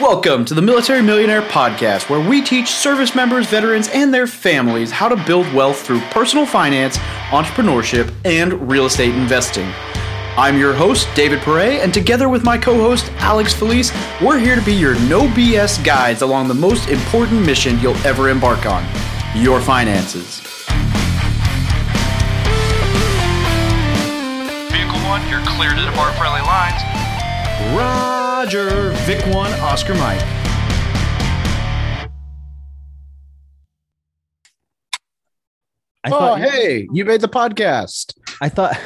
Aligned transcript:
Welcome 0.00 0.44
to 0.44 0.52
the 0.52 0.60
Military 0.60 1.00
Millionaire 1.00 1.40
Podcast, 1.40 2.10
where 2.10 2.20
we 2.20 2.42
teach 2.42 2.68
service 2.68 3.14
members, 3.14 3.46
veterans, 3.46 3.88
and 3.88 4.12
their 4.12 4.26
families 4.26 4.90
how 4.90 5.08
to 5.08 5.16
build 5.24 5.50
wealth 5.54 5.80
through 5.80 6.00
personal 6.10 6.44
finance, 6.44 6.98
entrepreneurship, 7.30 8.12
and 8.26 8.68
real 8.68 8.84
estate 8.84 9.14
investing. 9.14 9.66
I'm 10.36 10.58
your 10.58 10.74
host, 10.74 11.08
David 11.14 11.40
Pere, 11.40 11.80
and 11.80 11.94
together 11.94 12.28
with 12.28 12.44
my 12.44 12.58
co 12.58 12.74
host, 12.74 13.10
Alex 13.20 13.54
Felice, 13.54 13.90
we're 14.20 14.38
here 14.38 14.54
to 14.54 14.62
be 14.66 14.74
your 14.74 14.96
no 15.08 15.28
BS 15.28 15.82
guides 15.82 16.20
along 16.20 16.48
the 16.48 16.54
most 16.54 16.90
important 16.90 17.46
mission 17.46 17.80
you'll 17.80 17.96
ever 18.06 18.28
embark 18.28 18.66
on 18.66 18.84
your 19.34 19.62
finances. 19.62 20.40
Vehicle 24.70 25.00
1, 25.08 25.28
you're 25.30 25.40
clear 25.46 25.70
to 25.70 25.84
depart 25.86 26.14
friendly 26.18 26.42
lines. 26.42 26.82
Roger, 28.46 28.90
Vic 29.06 29.26
1, 29.34 29.52
Oscar 29.54 29.92
Mike. 29.94 30.22
I 36.04 36.06
oh, 36.06 36.10
thought 36.10 36.38
you- 36.38 36.48
hey, 36.48 36.88
you 36.92 37.04
made 37.04 37.22
the 37.22 37.28
podcast. 37.28 38.14
I 38.40 38.48
thought. 38.48 38.78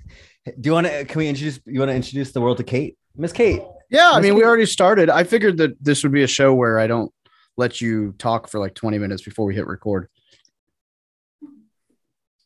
Do 0.44 0.68
you 0.68 0.72
want 0.72 0.86
to? 0.86 1.06
Can 1.06 1.18
we 1.18 1.28
introduce? 1.28 1.58
You 1.64 1.80
want 1.80 1.88
to 1.92 1.94
introduce 1.94 2.32
the 2.32 2.42
world 2.42 2.58
to 2.58 2.62
Kate, 2.62 2.98
Miss 3.16 3.32
Kate? 3.32 3.62
Yeah, 3.88 4.10
I 4.10 4.16
Let's 4.16 4.24
mean, 4.24 4.34
we 4.34 4.44
already 4.44 4.66
started. 4.66 5.08
I 5.08 5.24
figured 5.24 5.56
that 5.56 5.82
this 5.82 6.02
would 6.02 6.12
be 6.12 6.22
a 6.22 6.26
show 6.26 6.52
where 6.52 6.78
I 6.78 6.86
don't 6.86 7.10
let 7.56 7.80
you 7.80 8.12
talk 8.18 8.50
for 8.50 8.60
like 8.60 8.74
20 8.74 8.98
minutes 8.98 9.22
before 9.22 9.46
we 9.46 9.54
hit 9.54 9.66
record. 9.66 10.08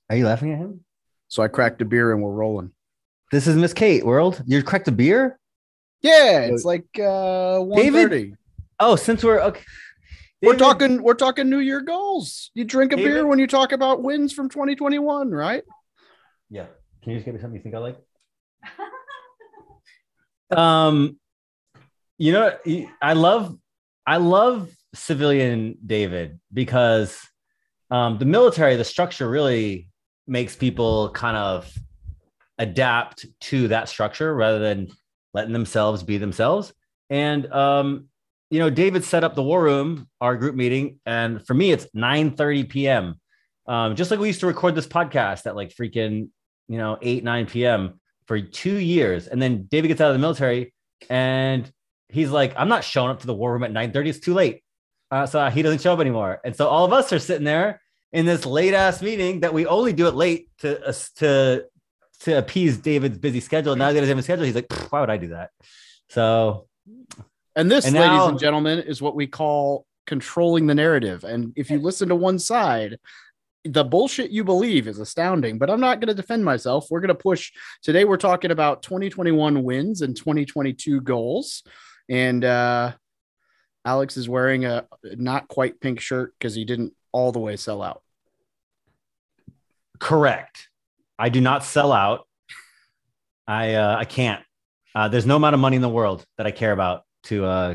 Are 0.08 0.14
you 0.14 0.24
laughing 0.24 0.52
at 0.52 0.58
him? 0.60 0.84
So 1.26 1.42
I 1.42 1.48
cracked 1.48 1.82
a 1.82 1.84
beer 1.84 2.12
and 2.12 2.22
we're 2.22 2.30
rolling. 2.30 2.70
This 3.32 3.48
is 3.48 3.56
Miss 3.56 3.72
Kate. 3.72 4.06
World, 4.06 4.40
you 4.46 4.62
cracked 4.62 4.86
a 4.86 4.92
beer. 4.92 5.36
Yeah, 6.02 6.40
it's 6.40 6.64
like 6.64 6.86
uh 6.98 7.64
David? 7.64 8.10
1:30. 8.10 8.36
Oh, 8.78 8.96
since 8.96 9.22
we're 9.22 9.40
okay. 9.40 9.62
We're 10.42 10.56
talking 10.56 11.02
we're 11.02 11.14
talking 11.14 11.50
New 11.50 11.58
Year 11.58 11.82
goals. 11.82 12.50
You 12.54 12.64
drink 12.64 12.92
a 12.92 12.96
beer 12.96 13.26
when 13.26 13.38
you 13.38 13.46
talk 13.46 13.72
about 13.72 14.02
wins 14.02 14.32
from 14.32 14.48
2021, 14.48 15.30
right? 15.30 15.62
Yeah. 16.48 16.66
Can 17.02 17.12
you 17.12 17.18
just 17.18 17.26
give 17.26 17.34
me 17.34 17.40
something 17.40 17.56
you 17.56 17.62
think 17.62 17.74
I 17.74 17.78
like? 17.78 17.98
um, 20.58 21.18
you 22.18 22.32
know, 22.32 22.56
I 23.00 23.12
love, 23.14 23.56
I 24.06 24.16
love 24.18 24.70
civilian 24.94 25.78
David 25.84 26.40
because 26.52 27.20
um, 27.90 28.18
the 28.18 28.24
military, 28.24 28.76
the 28.76 28.84
structure 28.84 29.28
really 29.28 29.88
makes 30.26 30.56
people 30.56 31.10
kind 31.10 31.36
of 31.36 31.72
adapt 32.58 33.26
to 33.40 33.68
that 33.68 33.88
structure 33.88 34.34
rather 34.34 34.58
than 34.58 34.88
letting 35.34 35.52
themselves 35.52 36.02
be 36.02 36.18
themselves. 36.18 36.72
And 37.08 37.50
um, 37.52 38.06
you 38.50 38.58
know, 38.58 38.70
David 38.70 39.04
set 39.04 39.24
up 39.24 39.34
the 39.34 39.42
war 39.42 39.62
room, 39.62 40.08
our 40.20 40.36
group 40.36 40.54
meeting, 40.54 40.98
and 41.06 41.44
for 41.46 41.54
me, 41.54 41.70
it's 41.72 41.86
9 41.94 42.36
30 42.36 42.64
p.m. 42.64 43.20
Um, 43.66 43.94
just 43.94 44.10
like 44.10 44.18
we 44.18 44.26
used 44.26 44.40
to 44.40 44.46
record 44.46 44.74
this 44.74 44.86
podcast 44.86 45.46
at 45.46 45.54
like 45.54 45.74
freaking 45.74 46.30
you 46.70 46.78
know, 46.78 46.96
8, 47.02 47.24
9 47.24 47.46
p.m. 47.46 48.00
for 48.26 48.40
two 48.40 48.76
years. 48.76 49.26
And 49.26 49.42
then 49.42 49.64
David 49.64 49.88
gets 49.88 50.00
out 50.00 50.10
of 50.10 50.14
the 50.14 50.20
military 50.20 50.72
and 51.10 51.70
he's 52.08 52.30
like, 52.30 52.54
I'm 52.56 52.68
not 52.68 52.84
showing 52.84 53.10
up 53.10 53.20
to 53.20 53.26
the 53.26 53.34
war 53.34 53.52
room 53.52 53.64
at 53.64 53.72
9 53.72 53.90
30. 53.90 54.08
It's 54.08 54.20
too 54.20 54.34
late. 54.34 54.62
Uh, 55.10 55.26
so 55.26 55.44
he 55.50 55.62
doesn't 55.62 55.80
show 55.80 55.92
up 55.92 55.98
anymore. 55.98 56.40
And 56.44 56.54
so 56.54 56.68
all 56.68 56.84
of 56.84 56.92
us 56.92 57.12
are 57.12 57.18
sitting 57.18 57.44
there 57.44 57.82
in 58.12 58.24
this 58.24 58.46
late 58.46 58.72
ass 58.72 59.02
meeting 59.02 59.40
that 59.40 59.52
we 59.52 59.66
only 59.66 59.92
do 59.92 60.06
it 60.06 60.14
late 60.14 60.48
to, 60.58 60.80
uh, 60.86 60.92
to, 61.16 61.64
to 62.20 62.36
appease 62.38 62.76
David's 62.78 63.18
busy 63.18 63.40
schedule. 63.40 63.76
Now 63.76 63.86
that 63.88 63.94
he 63.94 64.00
doesn't 64.00 64.10
have 64.16 64.18
a 64.18 64.22
schedule, 64.22 64.44
he's 64.44 64.54
like, 64.54 64.72
why 64.92 65.00
would 65.00 65.10
I 65.10 65.16
do 65.16 65.28
that? 65.28 65.50
So 66.08 66.66
And 67.56 67.70
this, 67.70 67.84
And 67.86 67.94
ladies 67.94 68.08
now- 68.08 68.28
and 68.28 68.38
gentlemen, 68.38 68.80
is 68.80 69.02
what 69.02 69.14
we 69.16 69.26
call 69.26 69.86
controlling 70.06 70.66
the 70.66 70.74
narrative. 70.74 71.24
And 71.24 71.52
if 71.56 71.70
you 71.70 71.78
listen 71.78 72.08
to 72.08 72.14
one 72.16 72.38
side, 72.38 72.98
the 73.64 73.84
bullshit 73.84 74.30
you 74.30 74.42
believe 74.42 74.88
is 74.88 74.98
astounding, 74.98 75.58
but 75.58 75.68
I'm 75.68 75.80
not 75.80 76.00
going 76.00 76.08
to 76.08 76.14
defend 76.14 76.44
myself. 76.44 76.86
We're 76.90 77.00
going 77.00 77.08
to 77.08 77.14
push. 77.14 77.52
Today, 77.82 78.04
we're 78.04 78.16
talking 78.16 78.50
about 78.50 78.82
2021 78.82 79.62
wins 79.62 80.00
and 80.00 80.16
2022 80.16 81.02
goals. 81.02 81.62
And 82.08 82.42
uh, 82.44 82.92
Alex 83.84 84.16
is 84.16 84.28
wearing 84.30 84.64
a 84.64 84.86
not 85.04 85.46
quite 85.48 85.78
pink 85.80 86.00
shirt 86.00 86.32
because 86.38 86.54
he 86.54 86.64
didn't 86.64 86.94
all 87.12 87.32
the 87.32 87.38
way 87.38 87.56
sell 87.56 87.82
out. 87.82 88.02
Correct. 89.98 90.69
I 91.20 91.28
do 91.28 91.42
not 91.42 91.64
sell 91.64 91.92
out. 91.92 92.26
I 93.46 93.74
uh, 93.74 93.96
I 93.96 94.06
can't. 94.06 94.42
Uh, 94.94 95.08
there's 95.08 95.26
no 95.26 95.36
amount 95.36 95.54
of 95.54 95.60
money 95.60 95.76
in 95.76 95.82
the 95.82 95.88
world 95.88 96.24
that 96.38 96.46
I 96.46 96.50
care 96.50 96.72
about 96.72 97.02
to. 97.24 97.44
Uh, 97.44 97.74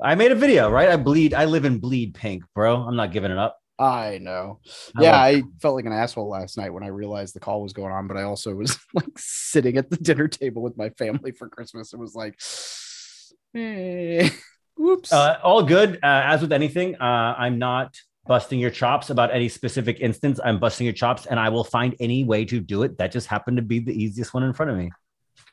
I 0.00 0.14
made 0.14 0.30
a 0.30 0.36
video, 0.36 0.70
right? 0.70 0.88
I 0.88 0.96
bleed. 0.96 1.34
I 1.34 1.46
live 1.46 1.64
in 1.64 1.80
bleed 1.80 2.14
pink, 2.14 2.44
bro. 2.54 2.76
I'm 2.76 2.94
not 2.94 3.12
giving 3.12 3.32
it 3.32 3.38
up. 3.38 3.58
I 3.76 4.18
know. 4.18 4.60
I 4.96 5.02
yeah, 5.02 5.20
I 5.20 5.42
felt 5.60 5.74
like 5.74 5.84
an 5.84 5.92
asshole 5.92 6.28
last 6.28 6.56
night 6.56 6.72
when 6.72 6.84
I 6.84 6.88
realized 6.88 7.34
the 7.34 7.40
call 7.40 7.60
was 7.60 7.72
going 7.72 7.92
on, 7.92 8.06
but 8.06 8.16
I 8.16 8.22
also 8.22 8.54
was 8.54 8.78
like 8.94 9.18
sitting 9.18 9.76
at 9.76 9.90
the 9.90 9.96
dinner 9.96 10.28
table 10.28 10.62
with 10.62 10.76
my 10.76 10.90
family 10.90 11.32
for 11.32 11.48
Christmas. 11.48 11.92
It 11.92 11.98
was 11.98 12.14
like, 12.14 12.38
eh, 13.56 14.30
whoops. 14.76 15.12
Uh, 15.12 15.38
all 15.42 15.64
good. 15.64 15.96
Uh, 15.96 16.22
as 16.24 16.40
with 16.40 16.52
anything, 16.52 16.94
uh, 16.96 17.34
I'm 17.36 17.58
not 17.58 17.96
busting 18.26 18.58
your 18.58 18.70
chops 18.70 19.10
about 19.10 19.32
any 19.32 19.48
specific 19.48 20.00
instance. 20.00 20.40
I'm 20.44 20.58
busting 20.58 20.84
your 20.84 20.94
chops, 20.94 21.26
and 21.26 21.38
I 21.38 21.48
will 21.48 21.64
find 21.64 21.94
any 22.00 22.24
way 22.24 22.44
to 22.46 22.60
do 22.60 22.82
it. 22.82 22.98
That 22.98 23.12
just 23.12 23.26
happened 23.26 23.58
to 23.58 23.62
be 23.62 23.78
the 23.80 23.92
easiest 23.92 24.34
one 24.34 24.42
in 24.42 24.52
front 24.52 24.70
of 24.70 24.76
me. 24.76 24.90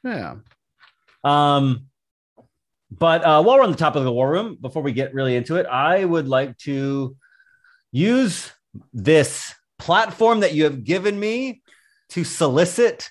yeah. 0.03 0.35
Um, 1.23 1.87
but 2.91 3.23
uh, 3.23 3.41
while 3.43 3.57
we're 3.57 3.63
on 3.63 3.71
the 3.71 3.77
top 3.77 3.95
of 3.95 4.03
the 4.03 4.11
war 4.11 4.29
room, 4.29 4.57
before 4.59 4.81
we 4.81 4.91
get 4.91 5.13
really 5.13 5.35
into 5.35 5.55
it, 5.55 5.65
I 5.65 6.03
would 6.03 6.27
like 6.27 6.57
to 6.59 7.15
use 7.91 8.51
this 8.93 9.53
platform 9.79 10.41
that 10.41 10.53
you 10.53 10.65
have 10.65 10.83
given 10.83 11.19
me 11.19 11.61
to 12.09 12.23
solicit 12.23 13.09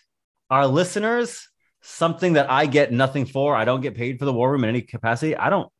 our 0.50 0.66
listeners 0.66 1.48
something 1.82 2.34
that 2.34 2.50
I 2.50 2.66
get 2.66 2.92
nothing 2.92 3.24
for. 3.24 3.54
I 3.54 3.64
don't 3.64 3.80
get 3.80 3.94
paid 3.94 4.18
for 4.18 4.24
the 4.24 4.32
war 4.32 4.50
room 4.50 4.64
in 4.64 4.70
any 4.70 4.82
capacity. 4.82 5.36
I 5.36 5.50
don't. 5.50 5.70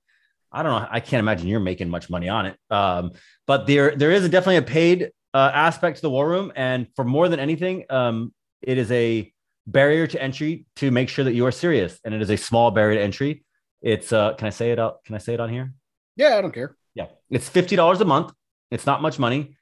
I 0.53 0.63
don't 0.63 0.73
know. 0.73 0.89
I 0.91 1.01
can't 1.01 1.21
imagine 1.21 1.49
you're 1.49 1.61
making 1.61 1.89
much 1.89 2.11
money 2.11 2.29
on 2.29 2.47
it. 2.47 2.57
Um, 2.71 3.13
but 3.47 3.67
there, 3.67 3.95
there 3.95 4.11
is 4.11 4.25
a, 4.25 4.29
definitely 4.29 4.57
a 4.57 4.63
paid 4.63 5.11
uh, 5.33 5.51
aspect 5.55 5.97
to 5.97 6.03
the 6.03 6.11
war 6.11 6.29
room, 6.29 6.53
and 6.57 6.89
for 6.97 7.05
more 7.05 7.29
than 7.29 7.39
anything, 7.39 7.85
um, 7.91 8.33
it 8.63 8.79
is 8.79 8.91
a 8.91 9.33
barrier 9.67 10.07
to 10.07 10.21
entry 10.21 10.67
to 10.77 10.91
make 10.91 11.09
sure 11.09 11.25
that 11.25 11.35
you 11.35 11.47
are 11.47 11.53
serious, 11.53 12.01
and 12.05 12.15
it 12.15 12.21
is 12.21 12.31
a 12.31 12.37
small 12.37 12.71
barrier 12.71 12.99
to 12.99 13.05
entry. 13.05 13.45
It's 13.81 14.13
uh, 14.13 14.35
can 14.35 14.47
I 14.47 14.51
say 14.51 14.73
it 14.73 14.79
out? 14.79 15.05
Can 15.05 15.15
I 15.15 15.19
say 15.19 15.35
it 15.35 15.41
on 15.41 15.49
here? 15.49 15.73
Yeah, 16.17 16.37
I 16.37 16.41
don't 16.41 16.53
care. 16.53 16.77
Yeah, 16.95 17.07
it's 17.31 17.49
fifty 17.49 17.77
dollars 17.77 18.01
a 18.01 18.05
month. 18.05 18.33
It's 18.71 18.87
not 18.87 19.03
much 19.03 19.19
money, 19.19 19.57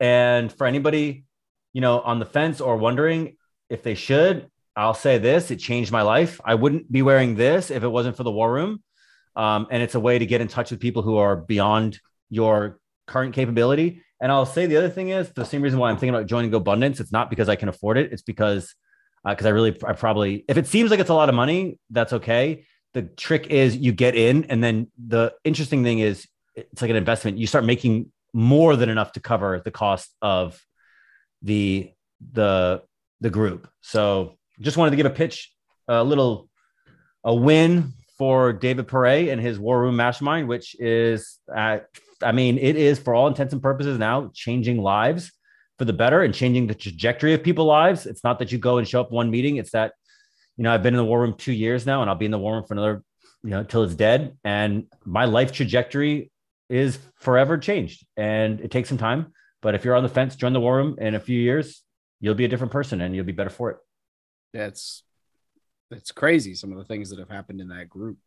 and 0.00 0.52
for 0.52 0.66
anybody, 0.66 1.24
you 1.72 1.80
know, 1.80 2.00
on 2.00 2.18
the 2.18 2.26
fence 2.26 2.60
or 2.60 2.76
wondering 2.76 3.36
if 3.68 3.82
they 3.82 3.94
should, 3.94 4.50
I'll 4.76 4.94
say 4.94 5.18
this: 5.18 5.50
it 5.50 5.56
changed 5.56 5.92
my 5.92 6.02
life. 6.02 6.40
I 6.44 6.56
wouldn't 6.56 6.90
be 6.90 7.02
wearing 7.02 7.36
this 7.36 7.70
if 7.70 7.84
it 7.84 7.88
wasn't 7.88 8.16
for 8.16 8.24
the 8.24 8.32
war 8.32 8.52
room, 8.52 8.82
um, 9.36 9.66
and 9.70 9.82
it's 9.82 9.94
a 9.94 10.00
way 10.00 10.18
to 10.18 10.26
get 10.26 10.40
in 10.40 10.48
touch 10.48 10.70
with 10.70 10.80
people 10.80 11.02
who 11.02 11.16
are 11.16 11.36
beyond 11.36 11.98
your 12.28 12.78
current 13.06 13.34
capability. 13.34 14.02
And 14.20 14.30
I'll 14.30 14.46
say 14.46 14.66
the 14.66 14.76
other 14.76 14.90
thing 14.90 15.10
is 15.10 15.30
the 15.30 15.44
same 15.44 15.62
reason 15.62 15.78
why 15.78 15.90
I'm 15.90 15.96
thinking 15.96 16.14
about 16.14 16.26
joining 16.26 16.50
GoBundance. 16.50 17.00
It's 17.00 17.12
not 17.12 17.30
because 17.30 17.48
I 17.48 17.56
can 17.56 17.68
afford 17.68 17.96
it. 17.96 18.12
It's 18.12 18.22
because 18.22 18.74
because 19.26 19.46
I 19.46 19.50
really 19.50 19.76
I 19.86 19.92
probably 19.92 20.44
if 20.48 20.56
it 20.56 20.66
seems 20.66 20.90
like 20.90 21.00
it's 21.00 21.10
a 21.10 21.14
lot 21.14 21.28
of 21.28 21.34
money, 21.34 21.78
that's 21.90 22.12
okay. 22.14 22.64
The 22.92 23.02
trick 23.02 23.46
is 23.48 23.76
you 23.76 23.92
get 23.92 24.14
in, 24.14 24.44
and 24.44 24.62
then 24.62 24.88
the 24.98 25.32
interesting 25.44 25.84
thing 25.84 26.00
is 26.00 26.26
it's 26.54 26.82
like 26.82 26.90
an 26.90 26.96
investment. 26.96 27.38
You 27.38 27.46
start 27.46 27.64
making 27.64 28.10
more 28.32 28.76
than 28.76 28.88
enough 28.88 29.12
to 29.12 29.20
cover 29.20 29.60
the 29.64 29.70
cost 29.70 30.14
of 30.20 30.60
the 31.42 31.90
the 32.32 32.82
the 33.20 33.30
group. 33.30 33.68
So 33.80 34.36
just 34.60 34.76
wanted 34.76 34.90
to 34.90 34.96
give 34.96 35.06
a 35.06 35.10
pitch, 35.10 35.52
a 35.88 36.04
little 36.04 36.48
a 37.24 37.34
win 37.34 37.92
for 38.20 38.52
David 38.52 38.86
Pere 38.86 39.30
and 39.30 39.40
his 39.40 39.58
War 39.58 39.80
Room 39.80 39.96
Mastermind, 39.96 40.46
which 40.46 40.78
is 40.78 41.38
at, 41.56 41.86
I 42.22 42.32
mean, 42.32 42.58
it 42.58 42.76
is 42.76 42.98
for 42.98 43.14
all 43.14 43.26
intents 43.26 43.54
and 43.54 43.62
purposes 43.62 43.98
now 43.98 44.30
changing 44.34 44.76
lives 44.76 45.32
for 45.78 45.86
the 45.86 45.94
better 45.94 46.20
and 46.20 46.34
changing 46.34 46.66
the 46.66 46.74
trajectory 46.74 47.32
of 47.32 47.42
people's 47.42 47.68
lives. 47.68 48.04
It's 48.04 48.22
not 48.22 48.38
that 48.40 48.52
you 48.52 48.58
go 48.58 48.76
and 48.76 48.86
show 48.86 49.00
up 49.00 49.10
one 49.10 49.30
meeting. 49.30 49.56
It's 49.56 49.70
that, 49.70 49.94
you 50.58 50.64
know, 50.64 50.74
I've 50.74 50.82
been 50.82 50.92
in 50.92 50.98
the 50.98 51.04
war 51.06 51.22
room 51.22 51.32
two 51.32 51.54
years 51.54 51.86
now 51.86 52.02
and 52.02 52.10
I'll 52.10 52.14
be 52.14 52.26
in 52.26 52.30
the 52.30 52.38
war 52.38 52.56
room 52.56 52.64
for 52.66 52.74
another, 52.74 53.02
you 53.42 53.48
know, 53.48 53.64
till 53.64 53.84
it's 53.84 53.94
dead. 53.94 54.36
And 54.44 54.84
my 55.06 55.24
life 55.24 55.50
trajectory 55.50 56.30
is 56.68 56.98
forever 57.20 57.56
changed 57.56 58.04
and 58.18 58.60
it 58.60 58.70
takes 58.70 58.90
some 58.90 58.98
time. 58.98 59.32
But 59.62 59.74
if 59.74 59.82
you're 59.82 59.96
on 59.96 60.02
the 60.02 60.10
fence, 60.10 60.36
join 60.36 60.52
the 60.52 60.60
war 60.60 60.76
room 60.76 60.96
in 60.98 61.14
a 61.14 61.20
few 61.20 61.40
years, 61.40 61.82
you'll 62.20 62.34
be 62.34 62.44
a 62.44 62.48
different 62.48 62.70
person 62.70 63.00
and 63.00 63.16
you'll 63.16 63.24
be 63.24 63.32
better 63.32 63.48
for 63.48 63.70
it. 63.70 63.78
Yeah, 64.52 64.66
it's 65.90 66.12
crazy 66.12 66.54
some 66.54 66.72
of 66.72 66.78
the 66.78 66.84
things 66.84 67.10
that 67.10 67.18
have 67.18 67.30
happened 67.30 67.60
in 67.60 67.68
that 67.68 67.88
group 67.88 68.18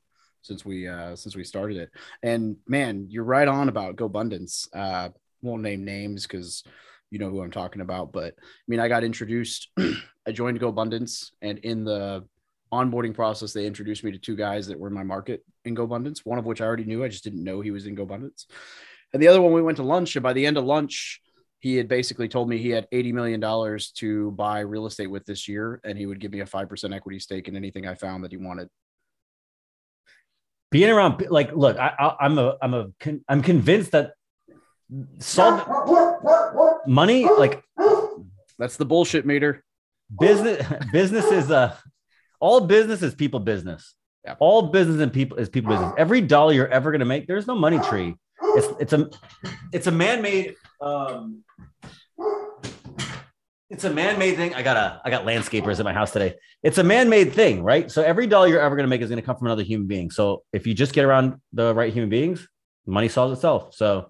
since 0.41 0.65
we 0.65 0.87
uh 0.87 1.15
since 1.15 1.35
we 1.35 1.43
started 1.43 1.77
it. 1.77 1.89
And 2.21 2.57
man, 2.67 3.07
you're 3.09 3.23
right 3.23 3.47
on 3.47 3.69
about 3.69 3.95
GoBundance. 3.95 4.67
Uh 4.73 5.09
won't 5.41 5.61
name 5.61 5.83
names 5.83 6.23
because 6.23 6.63
you 7.11 7.19
know 7.19 7.29
who 7.29 7.41
I'm 7.41 7.51
talking 7.51 7.81
about, 7.81 8.11
but 8.11 8.33
I 8.37 8.65
mean 8.67 8.79
I 8.79 8.87
got 8.87 9.03
introduced, 9.03 9.69
I 10.27 10.31
joined 10.31 10.59
GoBundance 10.59 11.31
and 11.41 11.59
in 11.59 11.83
the 11.83 12.25
onboarding 12.73 13.13
process, 13.13 13.53
they 13.53 13.67
introduced 13.67 14.03
me 14.03 14.11
to 14.11 14.17
two 14.17 14.35
guys 14.35 14.67
that 14.67 14.79
were 14.79 14.87
in 14.87 14.93
my 14.93 15.03
market 15.03 15.45
in 15.63 15.75
GoBundance, 15.75 16.19
one 16.25 16.39
of 16.39 16.45
which 16.45 16.59
I 16.59 16.65
already 16.65 16.85
knew. 16.85 17.03
I 17.03 17.07
just 17.07 17.23
didn't 17.23 17.43
know 17.43 17.61
he 17.61 17.71
was 17.71 17.85
in 17.85 17.95
GoBundance. 17.95 18.45
And 19.13 19.21
the 19.21 19.27
other 19.27 19.41
one, 19.41 19.53
we 19.53 19.61
went 19.61 19.77
to 19.77 19.83
lunch. 19.83 20.15
And 20.15 20.23
by 20.23 20.33
the 20.33 20.45
end 20.45 20.57
of 20.57 20.65
lunch, 20.65 21.21
he 21.63 21.77
had 21.77 21.87
basically 21.87 22.27
told 22.27 22.49
me 22.49 22.57
he 22.57 22.71
had 22.71 22.89
$80 22.91 23.13
million 23.13 23.79
to 23.95 24.31
buy 24.31 24.59
real 24.59 24.85
estate 24.85 25.07
with 25.07 25.25
this 25.25 25.47
year. 25.47 25.79
And 25.85 25.97
he 25.97 26.05
would 26.05 26.19
give 26.19 26.29
me 26.29 26.41
a 26.41 26.45
5% 26.45 26.93
equity 26.93 27.19
stake 27.19 27.47
in 27.47 27.55
anything 27.55 27.87
I 27.87 27.95
found 27.95 28.25
that 28.25 28.31
he 28.31 28.37
wanted. 28.37 28.67
Being 30.71 30.89
around, 30.89 31.25
like, 31.29 31.53
look, 31.55 31.79
I, 31.79 31.93
I, 31.97 32.25
I'm 32.25 32.37
a, 32.37 32.57
I'm 32.61 32.73
a, 32.73 32.87
con- 32.99 33.23
I'm 33.29 33.41
convinced 33.41 33.91
that 33.91 34.11
solve 35.19 35.65
money, 36.85 37.29
like 37.29 37.63
That's 38.59 38.75
the 38.75 38.83
bullshit 38.85 39.25
meter. 39.25 39.63
business, 40.19 40.67
business 40.91 41.31
is 41.31 41.49
uh, 41.49 41.77
all 42.41 42.59
business 42.59 43.01
is 43.01 43.15
people 43.15 43.39
business. 43.39 43.95
Yeah. 44.25 44.35
All 44.39 44.63
business 44.63 44.99
and 44.99 45.13
people 45.13 45.37
is 45.37 45.47
people 45.47 45.71
business. 45.71 45.93
Every 45.97 46.19
dollar 46.19 46.51
you're 46.51 46.67
ever 46.67 46.91
gonna 46.91 47.05
make, 47.05 47.25
there's 47.25 47.47
no 47.47 47.55
money 47.55 47.79
tree. 47.79 48.15
It's 48.41 48.67
it's 48.81 48.93
a 48.93 49.09
it's 49.71 49.87
a 49.87 49.91
man-made 49.91 50.55
um 50.83 51.43
it's 53.69 53.85
a 53.85 53.89
man-made 53.89 54.35
thing. 54.35 54.53
I 54.53 54.61
got 54.61 54.77
a 54.77 55.01
I 55.03 55.09
got 55.09 55.25
landscapers 55.25 55.79
at 55.79 55.85
my 55.85 55.93
house 55.93 56.11
today. 56.11 56.35
It's 56.61 56.77
a 56.77 56.83
man-made 56.83 57.33
thing, 57.33 57.63
right? 57.63 57.89
So 57.89 58.03
every 58.03 58.27
dollar 58.27 58.47
you're 58.47 58.61
ever 58.61 58.75
gonna 58.75 58.87
make 58.87 59.01
is 59.01 59.09
gonna 59.09 59.21
come 59.21 59.35
from 59.37 59.47
another 59.47 59.63
human 59.63 59.87
being. 59.87 60.11
So 60.11 60.43
if 60.53 60.67
you 60.67 60.73
just 60.73 60.93
get 60.93 61.05
around 61.05 61.41
the 61.53 61.73
right 61.73 61.91
human 61.91 62.09
beings, 62.09 62.47
money 62.85 63.07
solves 63.09 63.33
itself. 63.33 63.73
So 63.73 64.09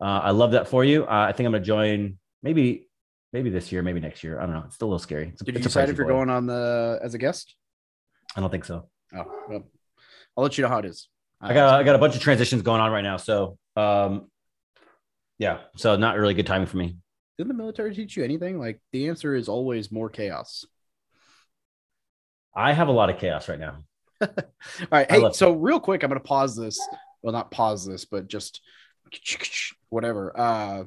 uh, 0.00 0.04
I 0.04 0.30
love 0.30 0.52
that 0.52 0.68
for 0.68 0.84
you. 0.84 1.04
Uh, 1.04 1.26
I 1.28 1.32
think 1.32 1.46
I'm 1.46 1.52
gonna 1.52 1.64
join 1.64 2.18
maybe 2.42 2.88
maybe 3.32 3.50
this 3.50 3.70
year, 3.70 3.82
maybe 3.82 4.00
next 4.00 4.24
year. 4.24 4.40
I 4.40 4.42
don't 4.46 4.54
know. 4.54 4.64
It's 4.66 4.74
still 4.74 4.88
a 4.88 4.90
little 4.90 4.98
scary. 4.98 5.28
It's 5.28 5.42
Did 5.42 5.54
you 5.54 5.58
it's 5.58 5.66
a 5.66 5.68
decide 5.68 5.88
if 5.90 5.96
you're 5.98 6.06
boy. 6.06 6.14
going 6.14 6.30
on 6.30 6.46
the 6.46 6.98
as 7.02 7.14
a 7.14 7.18
guest? 7.18 7.54
I 8.34 8.40
don't 8.40 8.50
think 8.50 8.64
so. 8.64 8.88
Oh, 9.14 9.24
well, 9.48 9.62
I'll 10.36 10.42
let 10.42 10.58
you 10.58 10.62
know 10.62 10.68
how 10.68 10.78
it 10.78 10.84
is. 10.84 11.08
I 11.40 11.54
got 11.54 11.78
I 11.80 11.82
got 11.84 11.94
a 11.94 11.98
bunch 11.98 12.16
of 12.16 12.22
transitions 12.22 12.62
going 12.62 12.80
on 12.80 12.90
right 12.90 13.02
now. 13.04 13.18
So 13.18 13.58
um 13.76 14.30
yeah, 15.38 15.58
so 15.76 15.96
not 15.96 16.16
really 16.16 16.34
good 16.34 16.46
timing 16.46 16.66
for 16.66 16.76
me. 16.76 16.96
Didn't 17.38 17.48
the 17.48 17.54
military 17.54 17.94
teach 17.94 18.16
you 18.16 18.24
anything? 18.24 18.58
Like 18.58 18.80
the 18.92 19.08
answer 19.08 19.34
is 19.34 19.48
always 19.48 19.92
more 19.92 20.08
chaos. 20.08 20.64
I 22.54 22.72
have 22.72 22.88
a 22.88 22.92
lot 22.92 23.10
of 23.10 23.18
chaos 23.18 23.48
right 23.48 23.60
now. 23.60 23.84
All 24.22 24.28
right. 24.90 25.10
Hey, 25.10 25.30
so 25.32 25.52
real 25.52 25.78
quick, 25.78 26.02
I'm 26.02 26.08
going 26.08 26.20
to 26.20 26.26
pause 26.26 26.56
this. 26.56 26.78
Well, 27.22 27.34
not 27.34 27.50
pause 27.50 27.86
this, 27.86 28.06
but 28.06 28.28
just 28.28 28.62
whatever. 29.90 30.38
Uh, 30.38 30.84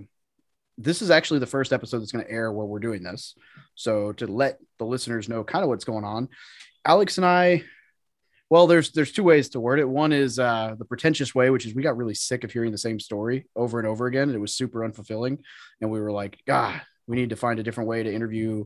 this 0.79 1.01
is 1.01 1.11
actually 1.11 1.41
the 1.41 1.45
first 1.45 1.71
episode 1.71 1.99
that's 1.99 2.11
going 2.11 2.25
to 2.25 2.31
air 2.31 2.51
where 2.51 2.65
we're 2.65 2.79
doing 2.79 3.03
this. 3.03 3.35
So 3.75 4.13
to 4.13 4.25
let 4.25 4.57
the 4.79 4.85
listeners 4.85 5.29
know 5.29 5.43
kind 5.43 5.61
of 5.61 5.69
what's 5.69 5.85
going 5.85 6.05
on, 6.05 6.29
Alex 6.85 7.17
and 7.17 7.25
I, 7.25 7.63
well, 8.49 8.67
there's 8.67 8.91
there's 8.91 9.11
two 9.11 9.23
ways 9.23 9.49
to 9.49 9.59
word 9.59 9.79
it. 9.79 9.87
One 9.87 10.11
is 10.11 10.39
uh, 10.39 10.75
the 10.77 10.85
pretentious 10.85 11.35
way, 11.35 11.49
which 11.49 11.65
is 11.65 11.75
we 11.75 11.83
got 11.83 11.97
really 11.97 12.15
sick 12.15 12.43
of 12.43 12.51
hearing 12.51 12.71
the 12.71 12.77
same 12.77 12.99
story 12.99 13.47
over 13.55 13.79
and 13.79 13.87
over 13.87 14.07
again. 14.07 14.23
And 14.23 14.35
It 14.35 14.39
was 14.39 14.55
super 14.55 14.79
unfulfilling, 14.79 15.39
and 15.81 15.91
we 15.91 15.99
were 15.99 16.11
like, 16.11 16.39
God, 16.45 16.81
we 17.07 17.15
need 17.15 17.29
to 17.29 17.35
find 17.35 17.59
a 17.59 17.63
different 17.63 17.89
way 17.89 18.03
to 18.03 18.13
interview 18.13 18.65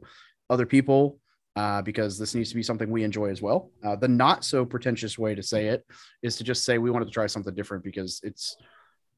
other 0.49 0.65
people 0.65 1.19
uh, 1.55 1.81
because 1.81 2.17
this 2.17 2.33
needs 2.35 2.49
to 2.49 2.55
be 2.55 2.63
something 2.63 2.89
we 2.89 3.03
enjoy 3.03 3.29
as 3.29 3.41
well. 3.41 3.71
Uh, 3.83 3.95
the 3.95 4.07
not 4.07 4.43
so 4.43 4.65
pretentious 4.65 5.17
way 5.17 5.35
to 5.35 5.43
say 5.43 5.67
it 5.67 5.85
is 6.21 6.37
to 6.37 6.43
just 6.43 6.65
say 6.65 6.77
we 6.77 6.91
wanted 6.91 7.05
to 7.05 7.11
try 7.11 7.27
something 7.27 7.53
different 7.53 7.83
because 7.83 8.19
it's 8.23 8.57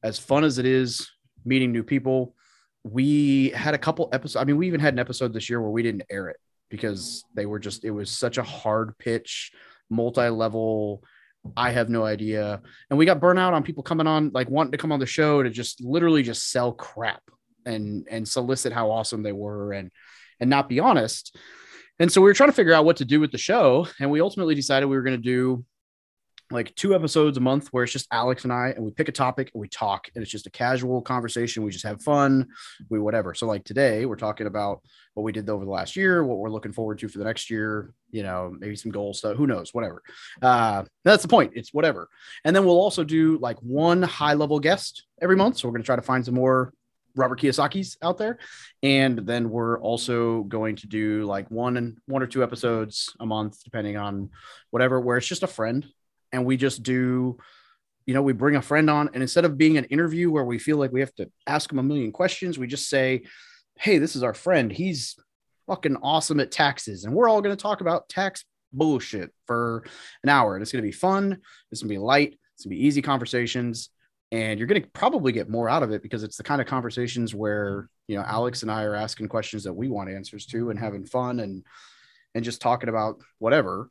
as 0.02 0.18
fun 0.18 0.44
as 0.44 0.58
it 0.58 0.66
is 0.66 1.10
meeting 1.44 1.72
new 1.72 1.82
people. 1.82 2.34
We 2.84 3.50
had 3.50 3.74
a 3.74 3.78
couple 3.78 4.08
episodes. 4.12 4.36
I 4.36 4.44
mean, 4.44 4.56
we 4.56 4.66
even 4.66 4.80
had 4.80 4.92
an 4.92 4.98
episode 4.98 5.32
this 5.32 5.48
year 5.48 5.60
where 5.60 5.70
we 5.70 5.82
didn't 5.82 6.04
air 6.10 6.28
it 6.28 6.36
because 6.68 7.24
they 7.34 7.46
were 7.46 7.58
just, 7.58 7.84
it 7.84 7.90
was 7.90 8.10
such 8.10 8.38
a 8.38 8.42
hard 8.42 8.96
pitch, 8.98 9.52
multi 9.90 10.28
level. 10.28 11.02
I 11.56 11.70
have 11.70 11.88
no 11.88 12.04
idea. 12.04 12.60
And 12.90 12.98
we 12.98 13.06
got 13.06 13.20
burnout 13.20 13.52
on 13.52 13.62
people 13.62 13.82
coming 13.82 14.06
on, 14.06 14.30
like 14.34 14.50
wanting 14.50 14.72
to 14.72 14.78
come 14.78 14.92
on 14.92 15.00
the 15.00 15.06
show 15.06 15.42
to 15.42 15.50
just 15.50 15.82
literally 15.82 16.22
just 16.22 16.50
sell 16.50 16.72
crap 16.72 17.22
and 17.64 18.06
and 18.10 18.26
solicit 18.26 18.72
how 18.72 18.90
awesome 18.90 19.22
they 19.22 19.32
were 19.32 19.72
and 19.72 19.90
and 20.40 20.50
not 20.50 20.68
be 20.68 20.80
honest. 20.80 21.36
And 21.98 22.12
so 22.12 22.20
we 22.20 22.26
were 22.26 22.34
trying 22.34 22.50
to 22.50 22.56
figure 22.56 22.74
out 22.74 22.84
what 22.84 22.98
to 22.98 23.04
do 23.04 23.20
with 23.20 23.32
the 23.32 23.38
show. 23.38 23.86
And 24.00 24.10
we 24.10 24.20
ultimately 24.20 24.54
decided 24.54 24.86
we 24.86 24.96
were 24.96 25.02
going 25.02 25.16
to 25.16 25.22
do 25.22 25.64
like 26.50 26.74
two 26.76 26.94
episodes 26.94 27.36
a 27.36 27.40
month 27.40 27.68
where 27.68 27.84
it's 27.84 27.92
just 27.92 28.06
Alex 28.12 28.44
and 28.44 28.52
I, 28.52 28.68
and 28.68 28.84
we 28.84 28.90
pick 28.92 29.08
a 29.08 29.12
topic 29.12 29.50
and 29.52 29.60
we 29.60 29.68
talk. 29.68 30.08
And 30.14 30.22
it's 30.22 30.30
just 30.30 30.46
a 30.46 30.50
casual 30.50 31.02
conversation. 31.02 31.64
We 31.64 31.70
just 31.70 31.84
have 31.84 32.02
fun, 32.02 32.48
we 32.88 33.00
whatever. 33.00 33.34
So, 33.34 33.46
like 33.46 33.64
today, 33.64 34.06
we're 34.06 34.16
talking 34.16 34.46
about 34.46 34.82
what 35.14 35.24
we 35.24 35.32
did 35.32 35.48
over 35.48 35.64
the 35.64 35.70
last 35.70 35.96
year, 35.96 36.22
what 36.22 36.38
we're 36.38 36.50
looking 36.50 36.72
forward 36.72 36.98
to 37.00 37.08
for 37.08 37.18
the 37.18 37.24
next 37.24 37.50
year, 37.50 37.92
you 38.10 38.22
know, 38.22 38.54
maybe 38.58 38.76
some 38.76 38.92
goal 38.92 39.12
stuff, 39.12 39.36
who 39.36 39.46
knows, 39.46 39.74
whatever. 39.74 40.02
Uh, 40.40 40.84
that's 41.04 41.22
the 41.22 41.28
point. 41.28 41.52
It's 41.56 41.74
whatever. 41.74 42.08
And 42.44 42.54
then 42.54 42.64
we'll 42.64 42.80
also 42.80 43.02
do 43.02 43.38
like 43.38 43.58
one 43.60 44.02
high 44.02 44.34
level 44.34 44.60
guest 44.60 45.04
every 45.20 45.36
month. 45.36 45.58
So, 45.58 45.68
we're 45.68 45.72
going 45.72 45.82
to 45.82 45.86
try 45.86 45.96
to 45.96 46.02
find 46.02 46.24
some 46.24 46.34
more 46.34 46.72
Robert 47.16 47.40
Kiyosaki's 47.40 47.96
out 48.02 48.18
there. 48.18 48.38
And 48.82 49.18
then 49.18 49.50
we're 49.50 49.80
also 49.80 50.42
going 50.44 50.76
to 50.76 50.86
do 50.86 51.24
like 51.24 51.50
one 51.50 51.76
and 51.76 51.98
one 52.06 52.22
or 52.22 52.26
two 52.26 52.42
episodes 52.42 53.14
a 53.18 53.26
month, 53.26 53.64
depending 53.64 53.96
on 53.96 54.30
whatever, 54.70 55.00
where 55.00 55.16
it's 55.16 55.26
just 55.26 55.42
a 55.42 55.48
friend. 55.48 55.86
And 56.32 56.44
we 56.44 56.56
just 56.56 56.82
do, 56.82 57.38
you 58.06 58.14
know, 58.14 58.22
we 58.22 58.32
bring 58.32 58.56
a 58.56 58.62
friend 58.62 58.88
on. 58.90 59.10
And 59.12 59.22
instead 59.22 59.44
of 59.44 59.58
being 59.58 59.78
an 59.78 59.84
interview 59.86 60.30
where 60.30 60.44
we 60.44 60.58
feel 60.58 60.76
like 60.76 60.92
we 60.92 61.00
have 61.00 61.14
to 61.16 61.30
ask 61.46 61.68
them 61.68 61.78
a 61.78 61.82
million 61.82 62.12
questions, 62.12 62.58
we 62.58 62.66
just 62.66 62.88
say, 62.88 63.24
Hey, 63.78 63.98
this 63.98 64.16
is 64.16 64.22
our 64.22 64.34
friend. 64.34 64.72
He's 64.72 65.16
fucking 65.66 65.96
awesome 66.02 66.40
at 66.40 66.50
taxes. 66.50 67.04
And 67.04 67.14
we're 67.14 67.28
all 67.28 67.42
going 67.42 67.54
to 67.54 67.62
talk 67.62 67.80
about 67.80 68.08
tax 68.08 68.44
bullshit 68.72 69.32
for 69.46 69.84
an 70.22 70.28
hour. 70.28 70.54
And 70.54 70.62
it's 70.62 70.72
going 70.72 70.82
to 70.82 70.88
be 70.88 70.92
fun. 70.92 71.38
It's 71.70 71.82
going 71.82 71.88
to 71.88 71.94
be 71.94 71.98
light. 71.98 72.38
It's 72.54 72.64
going 72.64 72.74
to 72.74 72.80
be 72.80 72.86
easy 72.86 73.02
conversations 73.02 73.90
and 74.32 74.58
you're 74.58 74.66
going 74.66 74.82
to 74.82 74.88
probably 74.88 75.32
get 75.32 75.48
more 75.48 75.68
out 75.68 75.82
of 75.82 75.92
it 75.92 76.02
because 76.02 76.22
it's 76.22 76.36
the 76.36 76.42
kind 76.42 76.60
of 76.60 76.66
conversations 76.66 77.34
where 77.34 77.88
you 78.08 78.16
know 78.16 78.24
alex 78.26 78.62
and 78.62 78.70
i 78.70 78.82
are 78.82 78.94
asking 78.94 79.28
questions 79.28 79.64
that 79.64 79.72
we 79.72 79.88
want 79.88 80.10
answers 80.10 80.46
to 80.46 80.70
and 80.70 80.78
having 80.78 81.04
fun 81.04 81.40
and 81.40 81.64
and 82.34 82.44
just 82.44 82.60
talking 82.60 82.88
about 82.88 83.20
whatever 83.38 83.88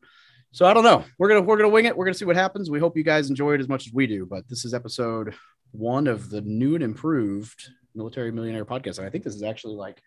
so 0.55 0.65
i 0.65 0.73
don't 0.73 0.85
know 0.85 1.03
we're 1.19 1.27
gonna 1.27 1.41
we're 1.41 1.57
gonna 1.57 1.69
wing 1.69 1.85
it 1.85 1.95
we're 1.95 2.05
gonna 2.05 2.15
see 2.15 2.25
what 2.25 2.37
happens 2.37 2.71
we 2.71 2.79
hope 2.79 2.95
you 2.95 3.03
guys 3.03 3.29
enjoy 3.29 3.53
it 3.53 3.59
as 3.59 3.67
much 3.67 3.87
as 3.87 3.93
we 3.93 4.07
do 4.07 4.25
but 4.25 4.47
this 4.47 4.63
is 4.63 4.73
episode 4.73 5.35
one 5.71 6.07
of 6.07 6.29
the 6.29 6.39
new 6.41 6.75
and 6.75 6.83
improved 6.83 7.69
military 7.93 8.31
millionaire 8.31 8.65
podcast 8.65 8.97
and 8.97 9.05
i 9.05 9.09
think 9.09 9.23
this 9.23 9.35
is 9.35 9.43
actually 9.43 9.75
like 9.75 10.01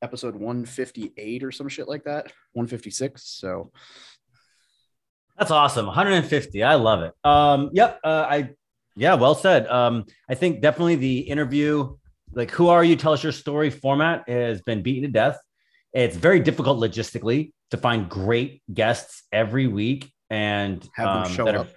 episode 0.00 0.36
158 0.36 1.42
or 1.42 1.50
some 1.50 1.68
shit 1.68 1.88
like 1.88 2.04
that 2.04 2.32
156 2.52 3.22
so 3.24 3.72
That's 5.36 5.50
awesome. 5.52 5.86
150. 5.86 6.62
I 6.64 6.74
love 6.74 7.02
it. 7.02 7.14
Um, 7.22 7.70
yep. 7.72 8.00
Uh, 8.02 8.26
I, 8.28 8.50
yeah, 8.96 9.14
well 9.14 9.36
said. 9.36 9.68
Um, 9.68 10.04
I 10.28 10.34
think 10.34 10.60
definitely 10.60 10.96
the 10.96 11.20
interview, 11.20 11.96
like 12.32 12.50
who 12.50 12.68
are 12.68 12.82
you? 12.82 12.96
Tell 12.96 13.12
us 13.12 13.22
your 13.22 13.30
story 13.30 13.70
format 13.70 14.28
has 14.28 14.62
been 14.62 14.82
beaten 14.82 15.04
to 15.04 15.08
death. 15.08 15.38
It's 15.92 16.16
very 16.16 16.40
difficult 16.40 16.80
logistically 16.80 17.52
to 17.70 17.76
find 17.76 18.08
great 18.08 18.62
guests 18.72 19.22
every 19.32 19.66
week 19.66 20.10
and 20.30 20.86
Have 20.94 21.06
them 21.14 21.22
um, 21.24 21.32
show 21.32 21.44
that 21.44 21.54
are- 21.54 21.60
up. 21.60 21.68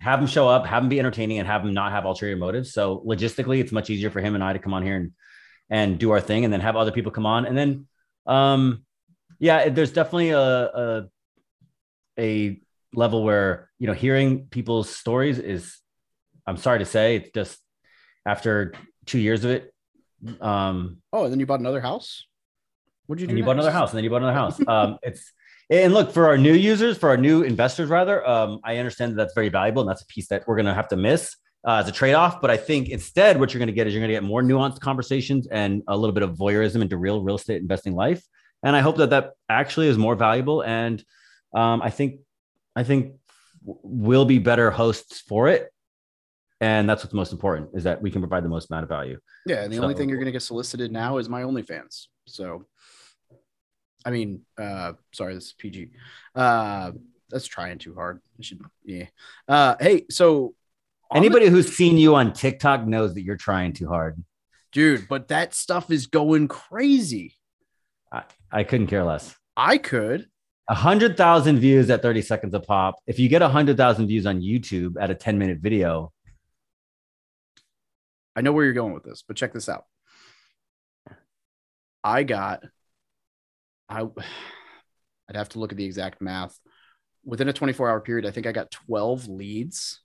have 0.00 0.18
them 0.20 0.26
show 0.28 0.48
up, 0.48 0.66
have 0.66 0.82
them 0.82 0.88
be 0.88 0.98
entertaining, 0.98 1.38
and 1.38 1.46
have 1.46 1.62
them 1.64 1.74
not 1.74 1.92
have 1.92 2.04
ulterior 2.04 2.36
motives. 2.36 2.72
So 2.72 3.02
logistically, 3.06 3.60
it's 3.60 3.72
much 3.72 3.90
easier 3.90 4.10
for 4.10 4.20
him 4.20 4.34
and 4.34 4.42
I 4.44 4.52
to 4.52 4.58
come 4.58 4.74
on 4.74 4.82
here 4.82 4.96
and 4.96 5.12
and 5.70 5.98
do 5.98 6.10
our 6.10 6.20
thing, 6.20 6.44
and 6.44 6.52
then 6.52 6.60
have 6.60 6.76
other 6.76 6.90
people 6.92 7.12
come 7.12 7.24
on, 7.24 7.46
and 7.46 7.56
then, 7.56 7.86
um, 8.26 8.84
yeah, 9.38 9.70
there's 9.70 9.92
definitely 9.92 10.30
a 10.30 10.40
a, 10.42 11.04
a 12.18 12.60
level 12.94 13.22
where 13.24 13.70
you 13.78 13.86
know 13.86 13.94
hearing 13.94 14.46
people's 14.48 14.90
stories 14.90 15.38
is, 15.38 15.78
I'm 16.46 16.58
sorry 16.58 16.80
to 16.80 16.84
say, 16.84 17.16
it's 17.16 17.30
just 17.34 17.58
after 18.26 18.74
two 19.06 19.18
years 19.18 19.44
of 19.44 19.50
it. 19.52 19.72
Um, 20.40 20.98
oh 21.12 21.24
and 21.24 21.32
then 21.32 21.40
you 21.40 21.46
bought 21.46 21.60
another 21.60 21.80
house 21.80 22.26
what 23.12 23.18
did 23.18 23.24
you 23.24 23.26
do 23.28 23.30
and 23.32 23.38
you 23.38 23.44
bought 23.44 23.56
another 23.56 23.70
house, 23.70 23.90
and 23.90 23.98
then 23.98 24.04
you 24.04 24.08
bought 24.08 24.22
another 24.22 24.32
house. 24.32 24.58
Um, 24.66 24.98
it's 25.02 25.32
and 25.68 25.92
look 25.92 26.12
for 26.12 26.26
our 26.28 26.38
new 26.38 26.54
users, 26.54 26.96
for 26.96 27.10
our 27.10 27.18
new 27.18 27.42
investors, 27.42 27.90
rather. 27.90 28.26
Um, 28.26 28.60
I 28.64 28.78
understand 28.78 29.12
that 29.12 29.16
that's 29.16 29.34
very 29.34 29.50
valuable, 29.50 29.82
and 29.82 29.90
that's 29.90 30.00
a 30.00 30.06
piece 30.06 30.28
that 30.28 30.44
we're 30.46 30.56
going 30.56 30.64
to 30.66 30.72
have 30.72 30.88
to 30.88 30.96
miss 30.96 31.36
uh, 31.66 31.74
as 31.74 31.88
a 31.88 31.92
trade-off. 31.92 32.40
But 32.40 32.50
I 32.50 32.56
think 32.56 32.88
instead, 32.88 33.38
what 33.38 33.52
you're 33.52 33.58
going 33.58 33.66
to 33.66 33.74
get 33.74 33.86
is 33.86 33.92
you're 33.92 34.00
going 34.00 34.08
to 34.08 34.14
get 34.14 34.22
more 34.22 34.42
nuanced 34.42 34.80
conversations 34.80 35.46
and 35.48 35.82
a 35.88 35.96
little 35.96 36.14
bit 36.14 36.22
of 36.22 36.36
voyeurism 36.36 36.80
into 36.80 36.96
real 36.96 37.22
real 37.22 37.36
estate 37.36 37.60
investing 37.60 37.94
life. 37.94 38.24
And 38.62 38.74
I 38.74 38.80
hope 38.80 38.96
that 38.96 39.10
that 39.10 39.32
actually 39.50 39.88
is 39.88 39.98
more 39.98 40.14
valuable. 40.14 40.62
And 40.62 41.04
um, 41.54 41.82
I 41.82 41.90
think 41.90 42.20
I 42.74 42.82
think 42.82 43.16
we'll 43.62 44.24
be 44.24 44.38
better 44.38 44.70
hosts 44.70 45.20
for 45.20 45.48
it. 45.48 45.70
And 46.62 46.88
that's 46.88 47.02
what's 47.02 47.12
most 47.12 47.32
important 47.32 47.70
is 47.74 47.84
that 47.84 48.00
we 48.00 48.10
can 48.10 48.22
provide 48.22 48.44
the 48.44 48.48
most 48.48 48.70
amount 48.70 48.84
of 48.84 48.88
value. 48.88 49.18
Yeah, 49.46 49.64
and 49.64 49.72
the 49.72 49.78
only 49.78 49.94
thing 49.94 50.08
you're 50.08 50.18
going 50.18 50.26
to 50.26 50.32
get 50.32 50.42
solicited 50.42 50.92
now 50.92 51.18
is 51.18 51.28
my 51.28 51.42
OnlyFans. 51.42 52.06
So, 52.28 52.66
I 54.04 54.10
mean, 54.10 54.42
uh, 54.58 54.92
sorry, 55.12 55.34
this 55.34 55.46
is 55.46 55.52
PG. 55.58 55.90
Uh, 56.34 56.92
that's 57.30 57.46
trying 57.46 57.78
too 57.78 57.94
hard. 57.94 58.20
I 58.38 58.42
should, 58.42 58.60
yeah. 58.84 59.06
Uh, 59.48 59.76
hey, 59.80 60.04
so 60.10 60.54
on 61.10 61.20
the- 61.22 61.26
Anybody 61.26 61.46
who's 61.48 61.74
seen 61.74 61.96
you 61.96 62.14
on 62.14 62.32
TikTok 62.32 62.86
knows 62.86 63.14
that 63.14 63.22
you're 63.22 63.36
trying 63.36 63.72
too 63.72 63.88
hard. 63.88 64.22
dude, 64.72 65.06
but 65.08 65.28
that 65.28 65.54
stuff 65.54 65.90
is 65.90 66.06
going 66.06 66.48
crazy. 66.48 67.34
I 68.50 68.64
couldn't 68.64 68.88
care 68.88 69.04
less. 69.04 69.34
I 69.56 69.78
could, 69.78 70.26
A 70.68 70.74
hundred 70.74 71.16
thousand 71.16 71.58
views 71.60 71.88
at 71.90 72.02
30 72.02 72.22
seconds 72.22 72.54
a 72.54 72.60
pop. 72.60 72.96
If 73.06 73.18
you 73.18 73.28
get 73.28 73.40
a 73.42 73.48
hundred 73.48 73.76
thousand 73.78 74.06
views 74.08 74.26
on 74.26 74.40
YouTube 74.42 74.94
at 75.00 75.10
a 75.10 75.14
10 75.14 75.38
minute 75.38 75.58
video, 75.60 76.12
I 78.36 78.40
know 78.42 78.52
where 78.52 78.64
you're 78.64 78.74
going 78.74 78.92
with 78.94 79.04
this, 79.04 79.22
but 79.26 79.36
check 79.36 79.52
this 79.52 79.68
out. 79.68 79.84
I 82.04 82.22
got, 82.24 82.62
I, 83.92 84.00
I'd 85.28 85.36
have 85.36 85.50
to 85.50 85.58
look 85.58 85.72
at 85.72 85.78
the 85.78 85.84
exact 85.84 86.20
math. 86.20 86.58
Within 87.24 87.48
a 87.48 87.52
24 87.52 87.88
hour 87.88 88.00
period, 88.00 88.26
I 88.26 88.30
think 88.30 88.46
I 88.46 88.52
got 88.52 88.70
12 88.70 89.28
leads. 89.28 90.00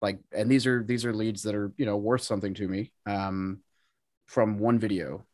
Like, 0.00 0.18
and 0.32 0.50
these 0.50 0.66
are 0.66 0.82
these 0.82 1.04
are 1.04 1.14
leads 1.14 1.42
that 1.42 1.54
are 1.54 1.72
you 1.76 1.86
know 1.86 1.96
worth 1.96 2.22
something 2.22 2.54
to 2.54 2.66
me 2.66 2.92
um, 3.06 3.60
from 4.26 4.58
one 4.58 4.80
video, 4.80 5.24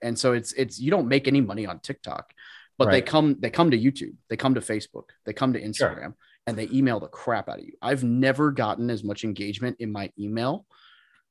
and 0.00 0.16
so 0.16 0.32
it's 0.32 0.52
it's 0.52 0.78
you 0.78 0.92
don't 0.92 1.08
make 1.08 1.26
any 1.26 1.40
money 1.40 1.66
on 1.66 1.80
TikTok, 1.80 2.32
but 2.78 2.92
they 2.92 3.02
come 3.02 3.36
they 3.40 3.50
come 3.50 3.72
to 3.72 3.78
YouTube, 3.78 4.14
they 4.28 4.36
come 4.36 4.54
to 4.54 4.60
Facebook, 4.60 5.06
they 5.26 5.32
come 5.32 5.52
to 5.54 5.58
Sure. 5.58 5.90
Instagram, 5.90 6.14
and 6.46 6.56
they 6.56 6.68
email 6.72 7.00
the 7.00 7.08
crap 7.08 7.48
out 7.48 7.58
of 7.58 7.64
you. 7.64 7.72
I've 7.82 8.04
never 8.04 8.52
gotten 8.52 8.90
as 8.90 9.02
much 9.02 9.24
engagement 9.24 9.78
in 9.80 9.90
my 9.90 10.12
email 10.16 10.66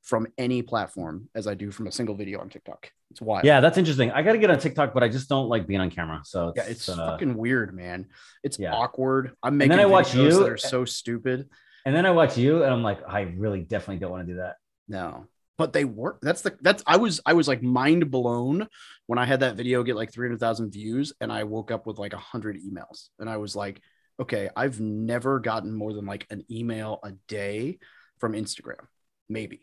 from 0.01 0.27
any 0.37 0.61
platform 0.61 1.29
as 1.33 1.47
I 1.47 1.53
do 1.53 1.71
from 1.71 1.87
a 1.87 1.93
single 1.93 2.15
video 2.15 2.41
on 2.41 2.49
TikTok. 2.49 2.91
It's 3.11 3.21
wild. 3.21 3.43
yeah, 3.43 3.59
that's 3.59 3.77
interesting. 3.77 4.11
I 4.11 4.21
got 4.21 4.33
to 4.33 4.37
get 4.37 4.51
on 4.51 4.59
TikTok, 4.59 4.93
but 4.93 5.03
I 5.03 5.09
just 5.09 5.29
don't 5.29 5.47
like 5.49 5.65
being 5.65 5.79
on 5.79 5.89
camera. 5.89 6.21
So 6.23 6.53
Yeah, 6.55 6.63
it's 6.63 6.87
uh, 6.89 6.95
fucking 6.95 7.35
weird, 7.35 7.73
man. 7.75 8.07
It's 8.43 8.59
yeah. 8.59 8.71
awkward. 8.73 9.31
I'm 9.41 9.53
And 9.53 9.57
making 9.57 9.69
then 9.71 9.79
I 9.79 9.85
watch 9.87 10.09
videos 10.11 10.31
you- 10.33 10.39
that 10.43 10.49
are 10.49 10.57
so 10.57 10.85
stupid. 10.85 11.49
And 11.85 11.95
then 11.95 12.05
I 12.05 12.11
watch 12.11 12.37
you, 12.37 12.63
and 12.63 12.71
I'm 12.71 12.83
like, 12.83 12.99
I 13.07 13.21
really 13.21 13.61
definitely 13.61 13.97
don't 13.97 14.11
want 14.11 14.27
to 14.27 14.33
do 14.33 14.39
that. 14.39 14.57
No, 14.87 15.25
but 15.57 15.71
they 15.73 15.85
work. 15.85 16.19
That's 16.21 16.41
the 16.41 16.55
that's 16.61 16.83
I 16.85 16.97
was 16.97 17.21
I 17.25 17.33
was 17.33 17.47
like 17.47 17.63
mind 17.63 18.11
blown 18.11 18.67
when 19.07 19.17
I 19.17 19.25
had 19.25 19.39
that 19.39 19.55
video 19.55 19.81
get 19.81 19.95
like 19.95 20.11
three 20.11 20.27
hundred 20.27 20.39
thousand 20.41 20.71
views, 20.71 21.13
and 21.21 21.31
I 21.31 21.45
woke 21.45 21.71
up 21.71 21.87
with 21.87 21.97
like 21.97 22.13
hundred 22.13 22.57
emails, 22.57 23.07
and 23.17 23.29
I 23.29 23.37
was 23.37 23.55
like, 23.55 23.81
okay, 24.19 24.49
I've 24.55 24.79
never 24.81 25.39
gotten 25.39 25.73
more 25.73 25.93
than 25.93 26.05
like 26.05 26.27
an 26.29 26.43
email 26.51 26.99
a 27.03 27.11
day 27.27 27.79
from 28.19 28.33
Instagram, 28.33 28.85
maybe. 29.29 29.61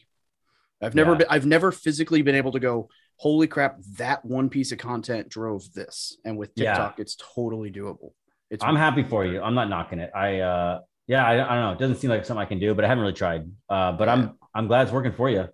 I've 0.82 0.94
never 0.94 1.12
Yeah. 1.12 1.18
been. 1.18 1.26
I've 1.30 1.46
never 1.46 1.70
physically 1.70 2.22
been 2.22 2.34
able 2.34 2.52
to 2.52 2.60
go. 2.60 2.88
Holy 3.16 3.46
crap! 3.46 3.78
That 3.96 4.24
one 4.24 4.48
piece 4.50 4.72
of 4.72 4.78
content 4.78 5.28
drove 5.28 5.72
this, 5.72 6.16
and 6.24 6.36
with 6.36 6.50
Yeah. 6.54 6.72
TikTok, 6.72 7.00
it's 7.00 7.16
totally 7.34 7.70
doable. 7.70 8.10
It's 8.50 8.62
I'm 8.62 8.76
happy 8.76 9.02
for 9.02 9.24
you. 9.24 9.40
I'm 9.42 9.54
not 9.54 9.68
knocking 9.68 9.98
it. 9.98 10.10
I, 10.14 10.40
uh, 10.40 10.80
yeah, 11.06 11.24
I, 11.26 11.32
I 11.32 11.54
don't 11.54 11.64
know. 11.64 11.72
It 11.72 11.78
doesn't 11.78 11.96
seem 11.96 12.10
like 12.10 12.24
something 12.24 12.42
I 12.42 12.46
can 12.46 12.58
do, 12.60 12.74
but 12.74 12.84
I 12.84 12.88
haven't 12.88 13.02
really 13.02 13.14
tried. 13.14 13.50
Uh, 13.68 13.92
but 13.92 14.06
Yeah. 14.06 14.12
I'm, 14.12 14.38
I'm 14.54 14.66
glad 14.68 14.82
it's 14.82 14.92
working 14.92 15.12
for 15.12 15.28
you. 15.30 15.48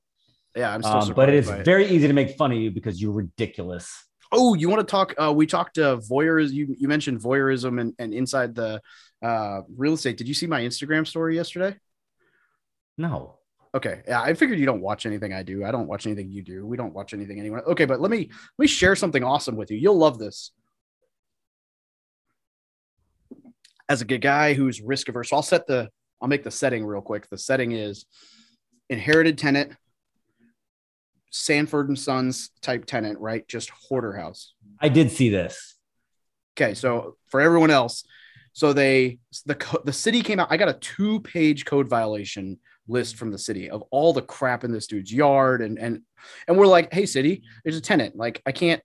yeah. 0.56 0.74
I'm 0.74 0.82
still 0.82 0.96
Um, 0.96 1.02
surprised 1.02 1.16
but 1.16 1.28
it 1.30 1.34
is 1.36 1.48
it. 1.48 1.64
very 1.64 1.86
easy 1.86 2.06
to 2.08 2.12
make 2.12 2.36
fun 2.36 2.52
of 2.52 2.58
you 2.58 2.70
because 2.70 3.00
you're 3.00 3.12
ridiculous. 3.12 3.90
Oh, 4.32 4.54
you 4.54 4.68
want 4.68 4.80
to 4.80 4.90
talk? 4.90 5.14
Uh, 5.18 5.32
we 5.32 5.46
talked 5.46 5.78
uh, 5.78 5.98
voyeurism. 5.98 6.52
You, 6.52 6.74
you 6.78 6.88
mentioned 6.88 7.20
voyeurism 7.20 7.80
and, 7.80 7.94
and 7.98 8.12
inside 8.12 8.54
the 8.54 8.80
uh, 9.22 9.60
real 9.76 9.92
estate. 9.94 10.16
Did 10.16 10.26
you 10.28 10.34
see 10.34 10.46
my 10.46 10.62
Instagram 10.62 11.06
story 11.06 11.36
yesterday? 11.36 11.76
No. 12.98 13.38
Okay, 13.74 14.02
yeah, 14.06 14.20
I 14.20 14.34
figured 14.34 14.58
you 14.58 14.66
don't 14.66 14.82
watch 14.82 15.06
anything 15.06 15.32
I 15.32 15.42
do. 15.42 15.64
I 15.64 15.70
don't 15.70 15.86
watch 15.86 16.06
anything 16.06 16.30
you 16.30 16.42
do. 16.42 16.66
We 16.66 16.76
don't 16.76 16.92
watch 16.92 17.14
anything 17.14 17.40
anyone. 17.40 17.60
Okay, 17.60 17.86
but 17.86 18.00
let 18.00 18.10
me 18.10 18.18
let 18.18 18.62
me 18.62 18.66
share 18.66 18.94
something 18.94 19.24
awesome 19.24 19.56
with 19.56 19.70
you. 19.70 19.78
You'll 19.78 19.96
love 19.96 20.18
this. 20.18 20.52
As 23.88 24.02
a 24.02 24.04
good 24.04 24.20
guy 24.20 24.52
who's 24.52 24.82
risk 24.82 25.08
averse, 25.08 25.30
so 25.30 25.36
I'll 25.36 25.42
set 25.42 25.66
the 25.66 25.88
I'll 26.20 26.28
make 26.28 26.44
the 26.44 26.50
setting 26.50 26.84
real 26.84 27.00
quick. 27.00 27.28
The 27.30 27.38
setting 27.38 27.72
is 27.72 28.04
inherited 28.90 29.38
tenant, 29.38 29.72
Sanford 31.30 31.88
and 31.88 31.98
Sons 31.98 32.50
type 32.60 32.84
tenant, 32.84 33.18
right? 33.20 33.48
Just 33.48 33.70
hoarder 33.70 34.12
house. 34.12 34.52
I 34.80 34.90
did 34.90 35.10
see 35.10 35.30
this. 35.30 35.76
Okay, 36.56 36.74
so 36.74 37.16
for 37.28 37.40
everyone 37.40 37.70
else, 37.70 38.04
so 38.52 38.74
they 38.74 39.18
the 39.46 39.80
the 39.84 39.94
city 39.94 40.20
came 40.20 40.40
out. 40.40 40.48
I 40.50 40.58
got 40.58 40.68
a 40.68 40.74
two 40.74 41.20
page 41.20 41.64
code 41.64 41.88
violation 41.88 42.58
list 42.88 43.16
from 43.16 43.30
the 43.30 43.38
city 43.38 43.70
of 43.70 43.82
all 43.90 44.12
the 44.12 44.22
crap 44.22 44.64
in 44.64 44.72
this 44.72 44.86
dude's 44.86 45.12
yard, 45.12 45.62
and 45.62 45.78
and 45.78 46.02
and 46.48 46.56
we're 46.56 46.66
like, 46.66 46.92
hey, 46.92 47.06
city, 47.06 47.42
there's 47.64 47.76
a 47.76 47.80
tenant. 47.80 48.16
Like, 48.16 48.42
I 48.46 48.52
can't. 48.52 48.82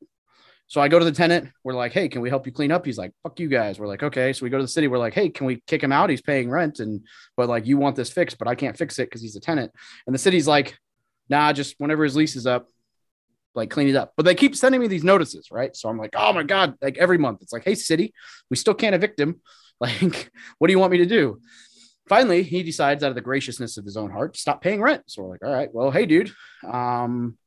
So 0.67 0.81
I 0.81 0.89
go 0.89 0.99
to 0.99 1.05
the 1.05 1.11
tenant. 1.11 1.49
We're 1.63 1.73
like, 1.73 1.93
hey, 1.93 2.09
can 2.09 2.21
we 2.21 2.29
help 2.29 2.45
you 2.45 2.51
clean 2.51 2.71
up? 2.71 2.85
He's 2.85 2.97
like, 2.97 3.13
fuck 3.23 3.39
you 3.39 3.47
guys. 3.47 3.79
We're 3.79 3.87
like, 3.87 4.03
okay. 4.03 4.33
So 4.33 4.43
we 4.43 4.49
go 4.49 4.57
to 4.57 4.63
the 4.63 4.67
city. 4.67 4.89
We're 4.89 4.97
like, 4.97 5.13
hey, 5.13 5.29
can 5.29 5.45
we 5.45 5.63
kick 5.65 5.81
him 5.81 5.93
out? 5.93 6.09
He's 6.09 6.21
paying 6.21 6.49
rent, 6.49 6.79
and 6.79 7.05
but 7.35 7.47
like, 7.47 7.65
you 7.65 7.77
want 7.77 7.95
this 7.95 8.09
fixed, 8.09 8.37
but 8.37 8.47
I 8.47 8.55
can't 8.55 8.77
fix 8.77 8.99
it 8.99 9.05
because 9.05 9.21
he's 9.21 9.35
a 9.35 9.41
tenant. 9.41 9.71
And 10.05 10.13
the 10.13 10.19
city's 10.19 10.47
like, 10.47 10.77
nah, 11.29 11.53
just 11.53 11.75
whenever 11.77 12.03
his 12.03 12.15
lease 12.15 12.35
is 12.35 12.47
up, 12.47 12.67
like 13.57 13.69
clean 13.69 13.89
it 13.89 13.95
up. 13.95 14.13
But 14.15 14.25
they 14.25 14.35
keep 14.35 14.55
sending 14.55 14.79
me 14.79 14.87
these 14.87 15.03
notices, 15.03 15.49
right? 15.51 15.75
So 15.75 15.89
I'm 15.89 15.97
like, 15.97 16.13
oh 16.15 16.31
my 16.31 16.43
God, 16.43 16.75
like 16.81 16.97
every 16.97 17.17
month 17.17 17.41
it's 17.41 17.51
like, 17.51 17.65
hey, 17.65 17.75
city, 17.75 18.13
we 18.49 18.55
still 18.55 18.73
can't 18.75 18.95
evict 18.95 19.19
him. 19.19 19.41
Like, 19.79 20.31
what 20.57 20.69
do 20.69 20.73
you 20.73 20.79
want 20.79 20.91
me 20.91 20.97
to 20.97 21.05
do? 21.05 21.39
Finally, 22.07 22.43
he 22.43 22.63
decides 22.63 23.03
out 23.03 23.09
of 23.09 23.15
the 23.15 23.21
graciousness 23.21 23.77
of 23.77 23.85
his 23.85 23.97
own 23.97 24.09
heart 24.09 24.33
to 24.33 24.39
stop 24.39 24.61
paying 24.61 24.81
rent. 24.81 25.03
So 25.07 25.23
we're 25.23 25.29
like, 25.29 25.43
all 25.43 25.53
right, 25.53 25.73
well, 25.73 25.91
hey, 25.91 26.05
dude, 26.05 26.31
um, 26.65 27.37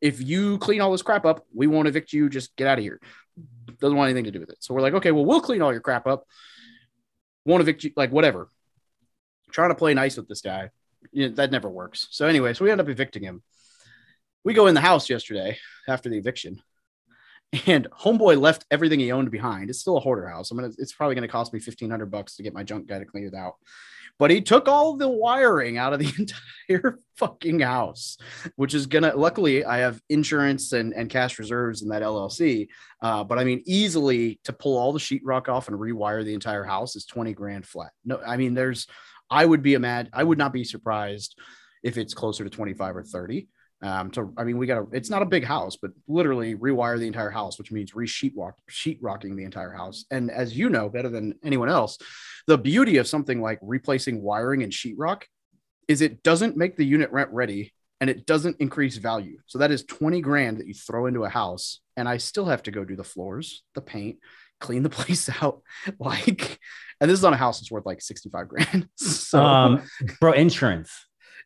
if 0.00 0.20
you 0.20 0.58
clean 0.58 0.80
all 0.80 0.92
this 0.92 1.02
crap 1.02 1.24
up, 1.24 1.44
we 1.54 1.66
won't 1.66 1.88
evict 1.88 2.12
you. 2.12 2.28
Just 2.28 2.54
get 2.56 2.66
out 2.66 2.78
of 2.78 2.84
here. 2.84 3.00
Doesn't 3.80 3.96
want 3.96 4.08
anything 4.08 4.24
to 4.24 4.30
do 4.30 4.40
with 4.40 4.50
it. 4.50 4.58
So 4.60 4.74
we're 4.74 4.80
like, 4.80 4.94
okay, 4.94 5.12
well, 5.12 5.24
we'll 5.24 5.40
clean 5.40 5.62
all 5.62 5.72
your 5.72 5.80
crap 5.80 6.06
up. 6.06 6.26
Won't 7.44 7.60
evict 7.60 7.84
you, 7.84 7.92
like 7.96 8.10
whatever. 8.10 8.48
Trying 9.52 9.70
to 9.70 9.76
play 9.76 9.94
nice 9.94 10.16
with 10.16 10.28
this 10.28 10.40
guy. 10.40 10.70
You 11.12 11.28
know, 11.28 11.34
that 11.36 11.52
never 11.52 11.68
works. 11.68 12.08
So 12.10 12.26
anyway, 12.26 12.54
so 12.54 12.64
we 12.64 12.70
end 12.70 12.80
up 12.80 12.88
evicting 12.88 13.22
him. 13.22 13.42
We 14.42 14.54
go 14.54 14.66
in 14.66 14.74
the 14.74 14.80
house 14.80 15.08
yesterday 15.08 15.58
after 15.88 16.08
the 16.08 16.18
eviction, 16.18 16.60
and 17.66 17.88
homeboy 17.90 18.40
left 18.40 18.64
everything 18.70 19.00
he 19.00 19.12
owned 19.12 19.30
behind. 19.30 19.70
It's 19.70 19.80
still 19.80 19.96
a 19.96 20.00
hoarder 20.00 20.28
house. 20.28 20.50
I'm 20.50 20.58
gonna. 20.58 20.72
It's 20.78 20.92
probably 20.92 21.14
gonna 21.14 21.28
cost 21.28 21.52
me 21.52 21.60
fifteen 21.60 21.90
hundred 21.90 22.10
bucks 22.10 22.36
to 22.36 22.42
get 22.42 22.54
my 22.54 22.62
junk 22.62 22.86
guy 22.86 22.98
to 22.98 23.04
clean 23.04 23.24
it 23.24 23.34
out. 23.34 23.54
But 24.18 24.30
he 24.30 24.40
took 24.40 24.66
all 24.66 24.96
the 24.96 25.08
wiring 25.08 25.76
out 25.76 25.92
of 25.92 25.98
the 25.98 26.12
entire 26.70 26.98
fucking 27.16 27.60
house, 27.60 28.16
which 28.56 28.74
is 28.74 28.86
gonna. 28.86 29.14
Luckily, 29.14 29.64
I 29.64 29.78
have 29.78 30.00
insurance 30.08 30.72
and 30.72 30.92
and 30.94 31.10
cash 31.10 31.38
reserves 31.38 31.82
in 31.82 31.88
that 31.90 32.02
LLC. 32.02 32.68
Uh, 33.02 33.24
but 33.24 33.38
I 33.38 33.44
mean, 33.44 33.62
easily 33.66 34.40
to 34.44 34.52
pull 34.52 34.76
all 34.76 34.92
the 34.92 34.98
sheetrock 34.98 35.48
off 35.48 35.68
and 35.68 35.78
rewire 35.78 36.24
the 36.24 36.34
entire 36.34 36.64
house 36.64 36.96
is 36.96 37.04
twenty 37.04 37.34
grand 37.34 37.66
flat. 37.66 37.92
No, 38.04 38.20
I 38.26 38.36
mean, 38.36 38.54
there's. 38.54 38.86
I 39.28 39.44
would 39.44 39.62
be 39.62 39.74
a 39.74 39.80
mad. 39.80 40.08
I 40.12 40.22
would 40.22 40.38
not 40.38 40.52
be 40.52 40.64
surprised 40.64 41.38
if 41.82 41.98
it's 41.98 42.14
closer 42.14 42.44
to 42.44 42.50
twenty 42.50 42.74
five 42.74 42.96
or 42.96 43.02
thirty. 43.02 43.48
Um, 43.82 44.10
to 44.12 44.32
I 44.38 44.44
mean, 44.44 44.58
we 44.58 44.66
got 44.66 44.76
to. 44.76 44.88
It's 44.92 45.10
not 45.10 45.22
a 45.22 45.26
big 45.26 45.44
house, 45.44 45.76
but 45.76 45.90
literally 46.08 46.54
rewire 46.54 46.98
the 46.98 47.06
entire 47.06 47.30
house, 47.30 47.58
which 47.58 47.70
means 47.70 47.94
re 47.94 48.06
sheet 48.06 48.32
rock, 48.36 48.56
sheet 48.68 48.98
rocking 49.02 49.36
the 49.36 49.44
entire 49.44 49.72
house. 49.72 50.06
And 50.10 50.30
as 50.30 50.56
you 50.56 50.70
know 50.70 50.88
better 50.88 51.10
than 51.10 51.34
anyone 51.44 51.68
else, 51.68 51.98
the 52.46 52.56
beauty 52.56 52.96
of 52.96 53.06
something 53.06 53.42
like 53.42 53.58
replacing 53.60 54.22
wiring 54.22 54.62
and 54.62 54.72
sheetrock 54.72 55.22
is 55.88 56.00
it 56.00 56.22
doesn't 56.22 56.56
make 56.56 56.76
the 56.76 56.86
unit 56.86 57.12
rent 57.12 57.30
ready 57.32 57.72
and 58.00 58.10
it 58.10 58.26
doesn't 58.26 58.56
increase 58.60 58.96
value. 58.96 59.38
So 59.46 59.58
that 59.58 59.70
is 59.70 59.84
20 59.84 60.20
grand 60.20 60.58
that 60.58 60.66
you 60.66 60.74
throw 60.74 61.06
into 61.06 61.24
a 61.24 61.28
house, 61.28 61.80
and 61.96 62.08
I 62.08 62.18
still 62.18 62.46
have 62.46 62.62
to 62.64 62.70
go 62.70 62.84
do 62.84 62.96
the 62.96 63.04
floors, 63.04 63.62
the 63.74 63.80
paint, 63.80 64.18
clean 64.60 64.82
the 64.82 64.90
place 64.90 65.28
out. 65.42 65.62
Like, 65.98 66.58
and 67.00 67.10
this 67.10 67.18
is 67.18 67.24
on 67.24 67.34
a 67.34 67.38
house 67.38 67.60
that's 67.60 67.70
worth 67.70 67.86
like 67.86 68.00
65 68.00 68.48
grand. 68.48 68.88
So 68.96 69.42
um, 69.42 69.82
bro, 70.20 70.32
insurance. 70.32 70.92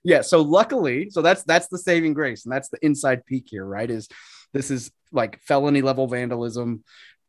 Yeah 0.04 0.20
so 0.22 0.40
luckily 0.40 1.10
so 1.10 1.22
that's 1.22 1.42
that's 1.44 1.68
the 1.68 1.78
saving 1.78 2.14
grace 2.14 2.44
and 2.44 2.52
that's 2.52 2.68
the 2.68 2.78
inside 2.84 3.24
peak 3.26 3.46
here 3.50 3.64
right 3.64 3.90
is 3.90 4.08
this 4.52 4.70
is 4.70 4.90
like 5.12 5.40
felony 5.42 5.82
level 5.82 6.06
vandalism. 6.06 6.82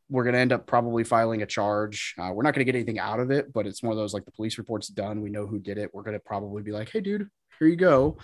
We're 0.10 0.24
going 0.24 0.34
to 0.34 0.40
end 0.40 0.52
up 0.52 0.68
probably 0.68 1.04
filing 1.06 1.42
a 1.42 1.46
charge. 1.46 2.16
Uh, 2.20 2.32
we're 2.34 2.44
not 2.44 2.54
going 2.54 2.66
to 2.66 2.72
get 2.72 2.76
anything 2.76 3.00
out 3.00 3.20
of 3.20 3.32
it 3.32 3.52
but 3.54 3.66
it's 3.68 3.82
one 3.82 3.92
of 3.92 3.98
those 3.98 4.14
like 4.14 4.26
the 4.26 4.32
police 4.32 4.58
report's 4.58 4.88
done. 4.88 5.22
We 5.22 5.30
know 5.30 5.48
who 5.48 5.60
did 5.60 5.78
it. 5.78 5.92
We're 5.94 6.04
going 6.04 6.14
to 6.18 6.20
probably 6.20 6.64
be 6.64 6.72
like 6.72 6.90
hey 6.92 7.00
dude 7.02 7.30
here 7.60 7.68
you 7.68 7.76
go. 7.76 8.18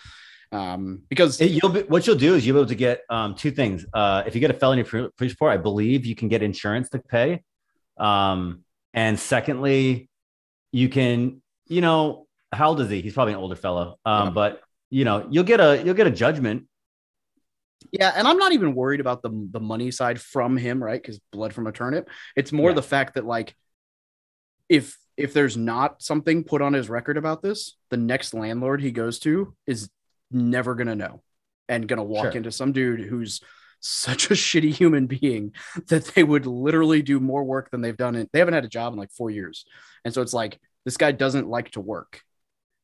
Um 0.51 1.01
because 1.09 1.39
It- 1.41 1.51
you'll 1.51 1.71
be, 1.71 1.81
what 1.81 2.07
you'll 2.07 2.15
do 2.15 2.35
is 2.35 2.45
you'll 2.45 2.55
be 2.55 2.59
able 2.61 2.69
to 2.69 2.75
get 2.75 3.01
um, 3.09 3.35
two 3.35 3.51
things. 3.51 3.85
Uh, 3.93 4.23
if 4.25 4.33
you 4.35 4.41
get 4.41 4.51
a 4.51 4.53
felony 4.53 4.83
police 4.83 5.11
report, 5.19 5.53
I 5.53 5.57
believe 5.57 6.05
you 6.05 6.15
can 6.15 6.27
get 6.29 6.41
insurance 6.41 6.89
to 6.89 6.99
pay. 6.99 7.43
Um, 7.97 8.63
and 8.93 9.19
secondly, 9.19 10.09
you 10.71 10.89
can, 10.89 11.41
you 11.67 11.81
know, 11.81 12.26
how 12.51 12.69
old 12.69 12.81
is 12.81 12.89
he? 12.89 13.01
He's 13.01 13.13
probably 13.13 13.33
an 13.33 13.39
older 13.39 13.55
fellow. 13.55 13.97
Um, 14.05 14.27
Yeah. 14.27 14.31
but 14.33 14.61
you 14.89 15.03
know, 15.05 15.27
you'll 15.29 15.43
get 15.43 15.59
a 15.59 15.81
you'll 15.83 15.95
get 15.95 16.07
a 16.07 16.11
judgment. 16.11 16.67
Yeah, 17.91 18.11
and 18.15 18.27
I'm 18.27 18.37
not 18.37 18.53
even 18.53 18.73
worried 18.73 18.99
about 18.99 19.21
the 19.21 19.29
the 19.51 19.59
money 19.59 19.91
side 19.91 20.19
from 20.19 20.57
him, 20.57 20.83
right? 20.83 21.01
Because 21.01 21.19
blood 21.31 21.53
from 21.53 21.67
a 21.67 21.71
turnip. 21.71 22.09
It's 22.35 22.51
more 22.51 22.71
Yeah. 22.71 22.75
the 22.75 22.81
fact 22.83 23.15
that 23.15 23.25
like, 23.25 23.55
if 24.69 24.97
if 25.15 25.33
there's 25.33 25.57
not 25.57 26.01
something 26.01 26.43
put 26.43 26.61
on 26.61 26.73
his 26.73 26.89
record 26.89 27.17
about 27.17 27.41
this, 27.41 27.75
the 27.89 27.97
next 27.97 28.33
landlord 28.33 28.81
he 28.81 28.91
goes 28.91 29.19
to 29.19 29.55
is 29.65 29.89
never 30.31 30.75
gonna 30.75 30.95
know, 30.95 31.23
and 31.69 31.87
gonna 31.87 32.03
walk 32.03 32.25
Sure. 32.25 32.31
into 32.37 32.51
some 32.51 32.71
dude 32.71 32.99
who's 33.01 33.41
such 33.79 34.29
a 34.31 34.33
shitty 34.35 34.71
human 34.73 35.07
being 35.07 35.53
that 35.87 36.05
they 36.15 36.23
would 36.23 36.45
literally 36.45 37.01
do 37.01 37.19
more 37.19 37.43
work 37.43 37.71
than 37.71 37.81
they've 37.81 37.97
done. 37.97 38.15
In, 38.15 38.29
they 38.33 38.39
haven't 38.39 38.53
had 38.55 38.65
a 38.65 38.69
job 38.69 38.93
in 38.93 38.99
like 38.99 39.11
four 39.11 39.29
years, 39.29 39.65
and 40.05 40.13
so 40.13 40.21
it's 40.21 40.33
like 40.33 40.59
this 40.85 40.97
guy 40.97 41.11
doesn't 41.11 41.47
like 41.47 41.71
to 41.71 41.81
work. 41.81 42.21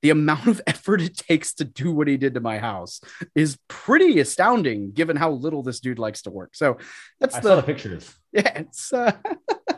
The 0.04 0.10
amount 0.10 0.48
of 0.48 0.62
effort 0.68 1.02
it 1.02 1.18
takes 1.18 1.54
to 1.56 1.64
do 1.64 1.94
what 1.94 2.08
he 2.08 2.18
did 2.18 2.34
to 2.36 2.42
my 2.42 2.60
house 2.60 3.00
is 3.36 3.58
pretty 3.70 4.20
astounding 4.20 4.92
given 4.92 5.16
how 5.16 5.32
little 5.32 5.64
this 5.64 5.80
dude 5.80 5.98
likes 5.98 6.22
to 6.24 6.30
work. 6.30 6.56
So 6.56 6.78
that's 7.20 7.40
the 7.40 7.56
the 7.56 7.64
pictures. 7.64 8.14
yeah, 8.34 8.52
it's 8.60 8.92
uh, 8.92 9.14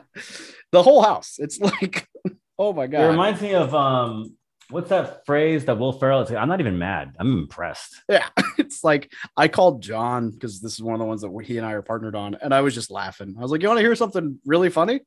the 0.72 0.82
whole 0.84 1.04
house. 1.04 1.36
It's 1.38 1.60
like, 1.60 2.08
oh 2.60 2.74
my 2.74 2.88
God. 2.88 3.02
It 3.02 3.10
reminds 3.10 3.42
me 3.42 3.54
of 3.54 3.74
um, 3.76 4.36
what's 4.72 4.90
that 4.90 5.26
phrase 5.28 5.66
that 5.66 5.78
Will 5.78 5.94
Ferrell 5.94 6.22
is? 6.22 6.32
I'm 6.32 6.50
not 6.50 6.60
even 6.60 6.80
mad. 6.80 7.16
I'm 7.20 7.32
impressed. 7.32 8.02
yeah, 8.10 8.28
it's 8.58 8.84
like 8.84 9.12
I 9.38 9.48
called 9.48 9.82
John 9.84 10.32
because 10.32 10.60
this 10.60 10.74
is 10.74 10.82
one 10.82 10.96
of 10.96 11.00
the 11.00 11.06
ones 11.06 11.22
that 11.22 11.32
he 11.46 11.58
and 11.58 11.66
I 11.66 11.74
are 11.74 11.84
partnered 11.84 12.16
on, 12.16 12.36
and 12.42 12.54
I 12.54 12.62
was 12.62 12.74
just 12.74 12.90
laughing. 12.90 13.36
I 13.38 13.42
was 13.42 13.52
like, 13.52 13.62
"You 13.62 13.68
want 13.68 13.78
to 13.78 13.86
hear 13.86 13.96
something 13.96 14.40
really 14.46 14.70
funny?" 14.70 15.02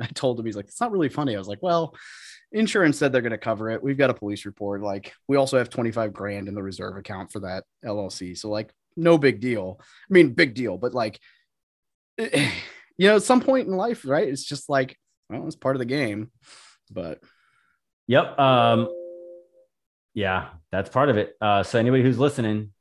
I 0.00 0.06
told 0.14 0.38
him, 0.38 0.46
he's 0.46 0.56
like, 0.56 0.66
"It's 0.66 0.80
not 0.80 0.92
really 0.92 1.08
funny." 1.08 1.34
I 1.34 1.38
was 1.38 1.48
like, 1.48 1.62
"Well." 1.62 1.94
Insurance 2.52 2.98
said 2.98 3.12
they're 3.12 3.22
going 3.22 3.32
to 3.32 3.38
cover 3.38 3.70
it. 3.70 3.82
We've 3.82 3.98
got 3.98 4.10
a 4.10 4.14
police 4.14 4.46
report. 4.46 4.82
Like, 4.82 5.12
we 5.26 5.36
also 5.36 5.58
have 5.58 5.68
25 5.68 6.12
grand 6.12 6.48
in 6.48 6.54
the 6.54 6.62
reserve 6.62 6.96
account 6.96 7.30
for 7.30 7.40
that 7.40 7.64
LLC. 7.84 8.36
So, 8.36 8.48
like, 8.48 8.72
no 8.96 9.18
big 9.18 9.40
deal. 9.40 9.78
I 9.80 9.84
mean, 10.10 10.32
big 10.32 10.54
deal, 10.54 10.78
but 10.78 10.94
like, 10.94 11.20
you 12.18 12.28
know, 12.98 13.16
at 13.16 13.22
some 13.22 13.40
point 13.40 13.68
in 13.68 13.76
life, 13.76 14.04
right? 14.04 14.26
It's 14.28 14.44
just 14.44 14.68
like, 14.68 14.98
well, 15.28 15.46
it's 15.46 15.56
part 15.56 15.76
of 15.76 15.80
the 15.80 15.84
game. 15.84 16.30
But 16.90 17.20
Yep. 18.08 18.38
Um, 18.38 18.88
yeah, 20.14 20.48
that's 20.72 20.90
part 20.90 21.10
of 21.10 21.16
it. 21.18 21.36
Uh, 21.40 21.62
so 21.62 21.78
anybody 21.78 22.02
who's 22.02 22.18
listening, 22.18 22.72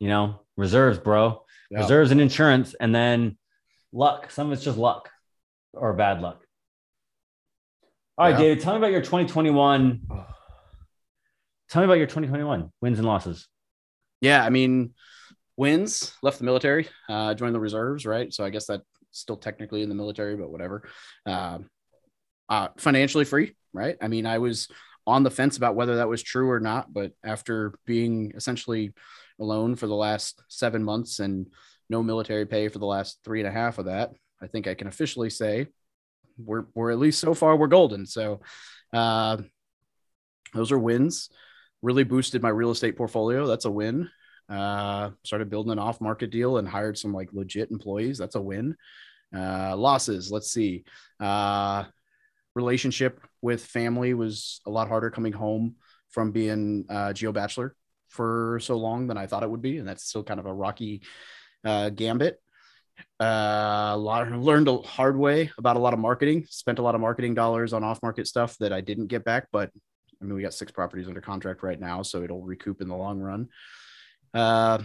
you 0.00 0.08
know, 0.08 0.40
reserves, 0.56 0.98
bro, 0.98 1.44
yeah. 1.70 1.80
reserves 1.80 2.10
and 2.10 2.20
insurance, 2.20 2.74
and 2.80 2.94
then 2.94 3.38
luck. 3.92 4.30
Some 4.30 4.48
of 4.48 4.54
it's 4.54 4.64
just 4.64 4.78
luck 4.78 5.10
or 5.72 5.92
bad 5.92 6.20
luck. 6.20 6.42
All 8.20 8.26
right, 8.26 8.32
Yeah. 8.32 8.48
David, 8.48 8.60
tell 8.60 8.74
me 8.74 8.78
about 8.80 8.92
your 8.92 9.00
2021. 9.00 10.02
Tell 11.70 11.80
me 11.80 11.84
about 11.86 11.96
your 11.96 12.06
2021 12.06 12.70
wins 12.82 12.98
and 12.98 13.08
losses. 13.08 13.48
yeah, 14.20 14.44
I 14.44 14.50
mean, 14.50 14.92
wins, 15.56 16.12
left 16.22 16.38
the 16.38 16.44
military, 16.44 16.86
uh, 17.08 17.32
joined 17.32 17.54
the 17.54 17.60
reserves, 17.60 18.04
right? 18.04 18.30
So 18.34 18.44
I 18.44 18.50
guess 18.50 18.66
that's 18.66 18.82
still 19.10 19.38
technically 19.38 19.82
in 19.82 19.88
the 19.88 19.94
military, 19.94 20.36
but 20.36 20.50
whatever. 20.50 20.86
Um, 21.24 21.70
uh, 22.50 22.68
financially 22.76 23.24
free, 23.24 23.54
right? 23.72 23.96
I 24.02 24.08
mean, 24.08 24.26
I 24.26 24.36
was 24.36 24.68
on 25.06 25.22
the 25.22 25.30
fence 25.30 25.56
about 25.56 25.76
whether 25.76 25.96
that 25.96 26.08
was 26.10 26.22
true 26.22 26.50
or 26.50 26.60
not, 26.60 26.92
but 26.92 27.12
after 27.24 27.72
being 27.86 28.32
essentially 28.34 28.92
alone 29.40 29.76
for 29.76 29.86
the 29.86 29.94
last 29.94 30.42
seven 30.48 30.84
months 30.84 31.20
and 31.20 31.46
no 31.88 32.02
military 32.02 32.44
pay 32.44 32.68
for 32.68 32.80
the 32.80 32.84
last 32.84 33.18
three 33.24 33.40
and 33.40 33.48
a 33.48 33.52
half 33.52 33.78
of 33.78 33.86
that, 33.86 34.10
I 34.42 34.46
think 34.46 34.66
I 34.66 34.74
can 34.74 34.88
officially 34.88 35.30
say 35.30 35.68
we're 36.44 36.64
we're 36.74 36.90
at 36.90 36.98
least 36.98 37.20
so 37.20 37.34
far 37.34 37.56
we're 37.56 37.66
golden. 37.66 38.06
So 38.06 38.40
uh, 38.92 39.38
those 40.54 40.72
are 40.72 40.78
wins. 40.78 41.30
Really 41.82 42.04
boosted 42.04 42.42
my 42.42 42.48
real 42.50 42.70
estate 42.70 42.96
portfolio. 42.96 43.46
That's 43.46 43.64
a 43.64 43.70
win. 43.70 44.10
Uh, 44.48 45.10
started 45.24 45.48
building 45.48 45.72
an 45.72 45.78
off 45.78 46.00
market 46.00 46.30
deal 46.30 46.58
and 46.58 46.68
hired 46.68 46.98
some 46.98 47.14
like 47.14 47.28
legit 47.32 47.70
employees. 47.70 48.18
That's 48.18 48.34
a 48.34 48.40
win. 48.40 48.76
Uh, 49.34 49.76
losses. 49.76 50.30
Let's 50.30 50.52
see. 50.52 50.84
Uh, 51.20 51.84
relationship 52.54 53.20
with 53.42 53.64
family 53.64 54.12
was 54.12 54.60
a 54.66 54.70
lot 54.70 54.88
harder 54.88 55.10
coming 55.10 55.32
home 55.32 55.76
from 56.10 56.32
being 56.32 56.84
uh, 56.88 57.12
geo 57.12 57.32
bachelor 57.32 57.76
for 58.08 58.58
so 58.60 58.76
long 58.76 59.06
than 59.06 59.16
I 59.16 59.26
thought 59.26 59.44
it 59.44 59.50
would 59.50 59.62
be, 59.62 59.78
and 59.78 59.86
that's 59.86 60.04
still 60.04 60.24
kind 60.24 60.40
of 60.40 60.46
a 60.46 60.52
rocky 60.52 61.02
uh, 61.64 61.90
gambit. 61.90 62.40
Uh, 63.20 63.92
a 63.92 63.96
lot 63.96 64.30
learned 64.30 64.68
a 64.68 64.78
hard 64.78 65.16
way 65.16 65.50
about 65.58 65.76
a 65.76 65.80
lot 65.80 65.92
of 65.92 65.98
marketing. 65.98 66.46
Spent 66.48 66.78
a 66.78 66.82
lot 66.82 66.94
of 66.94 67.00
marketing 67.00 67.34
dollars 67.34 67.72
on 67.72 67.84
off 67.84 68.02
market 68.02 68.26
stuff 68.26 68.56
that 68.58 68.72
I 68.72 68.80
didn't 68.80 69.06
get 69.08 69.24
back, 69.24 69.48
but 69.52 69.70
I 70.20 70.24
mean 70.24 70.34
we 70.34 70.42
got 70.42 70.54
six 70.54 70.72
properties 70.72 71.08
under 71.08 71.20
contract 71.20 71.62
right 71.62 71.78
now, 71.78 72.02
so 72.02 72.22
it'll 72.22 72.42
recoup 72.42 72.80
in 72.80 72.88
the 72.88 72.96
long 72.96 73.18
run. 73.20 73.48
Uh, 74.34 74.78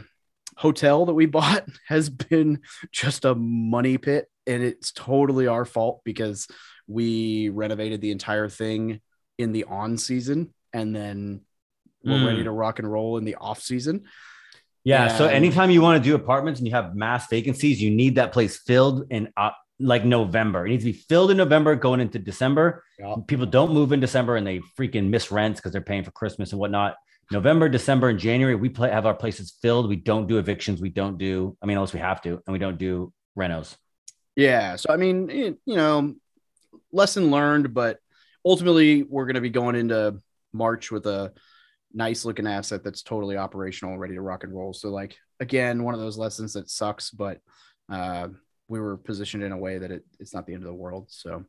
hotel 0.57 1.05
that 1.05 1.13
we 1.13 1.25
bought 1.37 1.67
has 1.87 2.09
been 2.09 2.61
just 2.91 3.25
a 3.25 3.35
money 3.35 3.97
pit, 3.97 4.27
and 4.47 4.63
it's 4.63 4.91
totally 4.91 5.47
our 5.47 5.65
fault 5.65 6.01
because 6.03 6.47
we 6.87 7.49
renovated 7.49 8.01
the 8.01 8.11
entire 8.11 8.47
thing 8.49 9.01
in 9.37 9.51
the 9.51 9.65
on 9.65 9.97
season, 9.97 10.53
and 10.73 10.95
then 10.95 11.41
we're 12.03 12.17
Mm. 12.17 12.25
ready 12.27 12.43
to 12.43 12.51
rock 12.51 12.77
and 12.79 12.89
roll 12.91 13.17
in 13.17 13.25
the 13.25 13.35
off 13.35 13.61
season. 13.61 14.03
Yeah. 14.85 15.17
So 15.17 15.27
anytime 15.27 15.71
you 15.71 15.81
want 15.81 16.01
to 16.01 16.09
do 16.09 16.15
apartments 16.15 16.59
and 16.61 16.67
you 16.67 16.73
have 16.73 16.95
mass 16.95 17.27
vacancies, 17.27 17.81
you 17.81 17.91
need 17.91 18.15
that 18.15 18.31
place 18.31 18.57
filled 18.57 19.07
in 19.09 19.33
uh, 19.35 19.49
like 19.79 20.05
November. 20.05 20.65
It 20.65 20.69
needs 20.69 20.85
to 20.85 20.91
be 20.93 20.97
filled 20.97 21.31
in 21.31 21.37
November 21.37 21.75
going 21.75 21.99
into 21.99 22.19
December. 22.19 22.83
Yeah. 22.99 23.15
People 23.27 23.47
don't 23.47 23.73
move 23.73 23.91
in 23.91 23.99
December 23.99 24.35
and 24.37 24.45
they 24.47 24.61
freaking 24.79 25.09
miss 25.09 25.31
rents 25.31 25.59
because 25.59 25.71
they're 25.73 25.81
paying 25.81 26.03
for 26.03 26.11
Christmas 26.11 26.51
and 26.51 26.59
whatnot. 26.59 26.95
November, 27.31 27.67
December, 27.67 28.09
and 28.09 28.19
January, 28.19 28.55
we 28.55 28.69
play, 28.69 28.91
have 28.91 29.07
our 29.07 29.15
places 29.15 29.57
filled. 29.59 29.89
We 29.89 29.95
don't 29.95 30.27
do 30.27 30.37
evictions. 30.37 30.79
We 30.79 30.89
don't 30.89 31.17
do, 31.17 31.57
I 31.61 31.65
mean, 31.65 31.75
unless 31.77 31.91
we 31.91 31.99
have 31.99 32.21
to, 32.21 32.33
and 32.45 32.53
we 32.53 32.59
don't 32.59 32.77
do 32.77 33.11
renos. 33.37 33.75
Yeah. 34.35 34.75
So 34.75 34.93
I 34.93 34.97
mean, 34.97 35.29
it- 35.31 35.57
you 35.65 35.75
know, 35.75 36.13
lesson 36.91 37.31
learned, 37.31 37.73
but 37.73 37.97
ultimately 38.45 39.01
we're 39.01 39.25
going 39.25 39.35
to 39.35 39.41
be 39.41 39.49
going 39.49 39.75
into 39.75 40.21
March 40.53 40.91
with 40.91 41.07
a 41.07 41.33
nice 41.95 42.25
looking 42.25 42.45
asset 42.45 42.83
that's 42.83 43.01
totally 43.01 43.37
operational 43.37 43.97
ready 43.97 44.15
to 44.15 44.21
rock 44.21 44.43
and 44.43 44.53
roll. 44.53 44.73
So 44.73 44.89
like 44.89 45.17
again, 45.39 45.83
one 45.83 45.93
of 45.93 45.99
those 45.99 46.17
lessons 46.17 46.53
that 46.53 46.69
sucks, 46.69 47.09
but 47.09 47.39
uh, 47.91 48.27
we 48.67 48.79
were 48.79 48.97
positioned 48.97 49.43
in 49.43 49.53
a 49.53 49.57
way 49.57 49.77
that 49.77 49.91
it, 49.91 50.03
it's 50.19 50.33
not 50.33 50.45
the 50.45 50.53
end 50.53 50.63
of 50.63 50.67
the 50.67 50.73
world. 50.73 51.07
So 51.09 51.45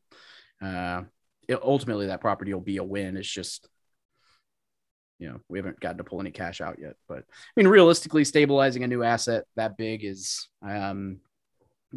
uh, 0.62 1.02
it, 1.48 1.60
ultimately 1.62 2.06
that 2.06 2.20
property 2.20 2.54
will 2.54 2.60
be 2.60 2.76
a 2.78 2.84
win. 2.84 3.16
It's 3.16 3.28
just 3.28 3.68
you 5.18 5.28
know 5.28 5.40
we 5.48 5.58
haven't 5.58 5.80
gotten 5.80 5.98
to 5.98 6.04
pull 6.04 6.20
any 6.20 6.30
cash 6.30 6.60
out 6.60 6.78
yet. 6.80 6.94
But 7.08 7.18
I 7.18 7.52
mean, 7.56 7.68
realistically, 7.68 8.24
stabilizing 8.24 8.84
a 8.84 8.88
new 8.88 9.02
asset 9.02 9.44
that 9.56 9.76
big 9.76 10.04
is 10.04 10.48
um, 10.62 11.18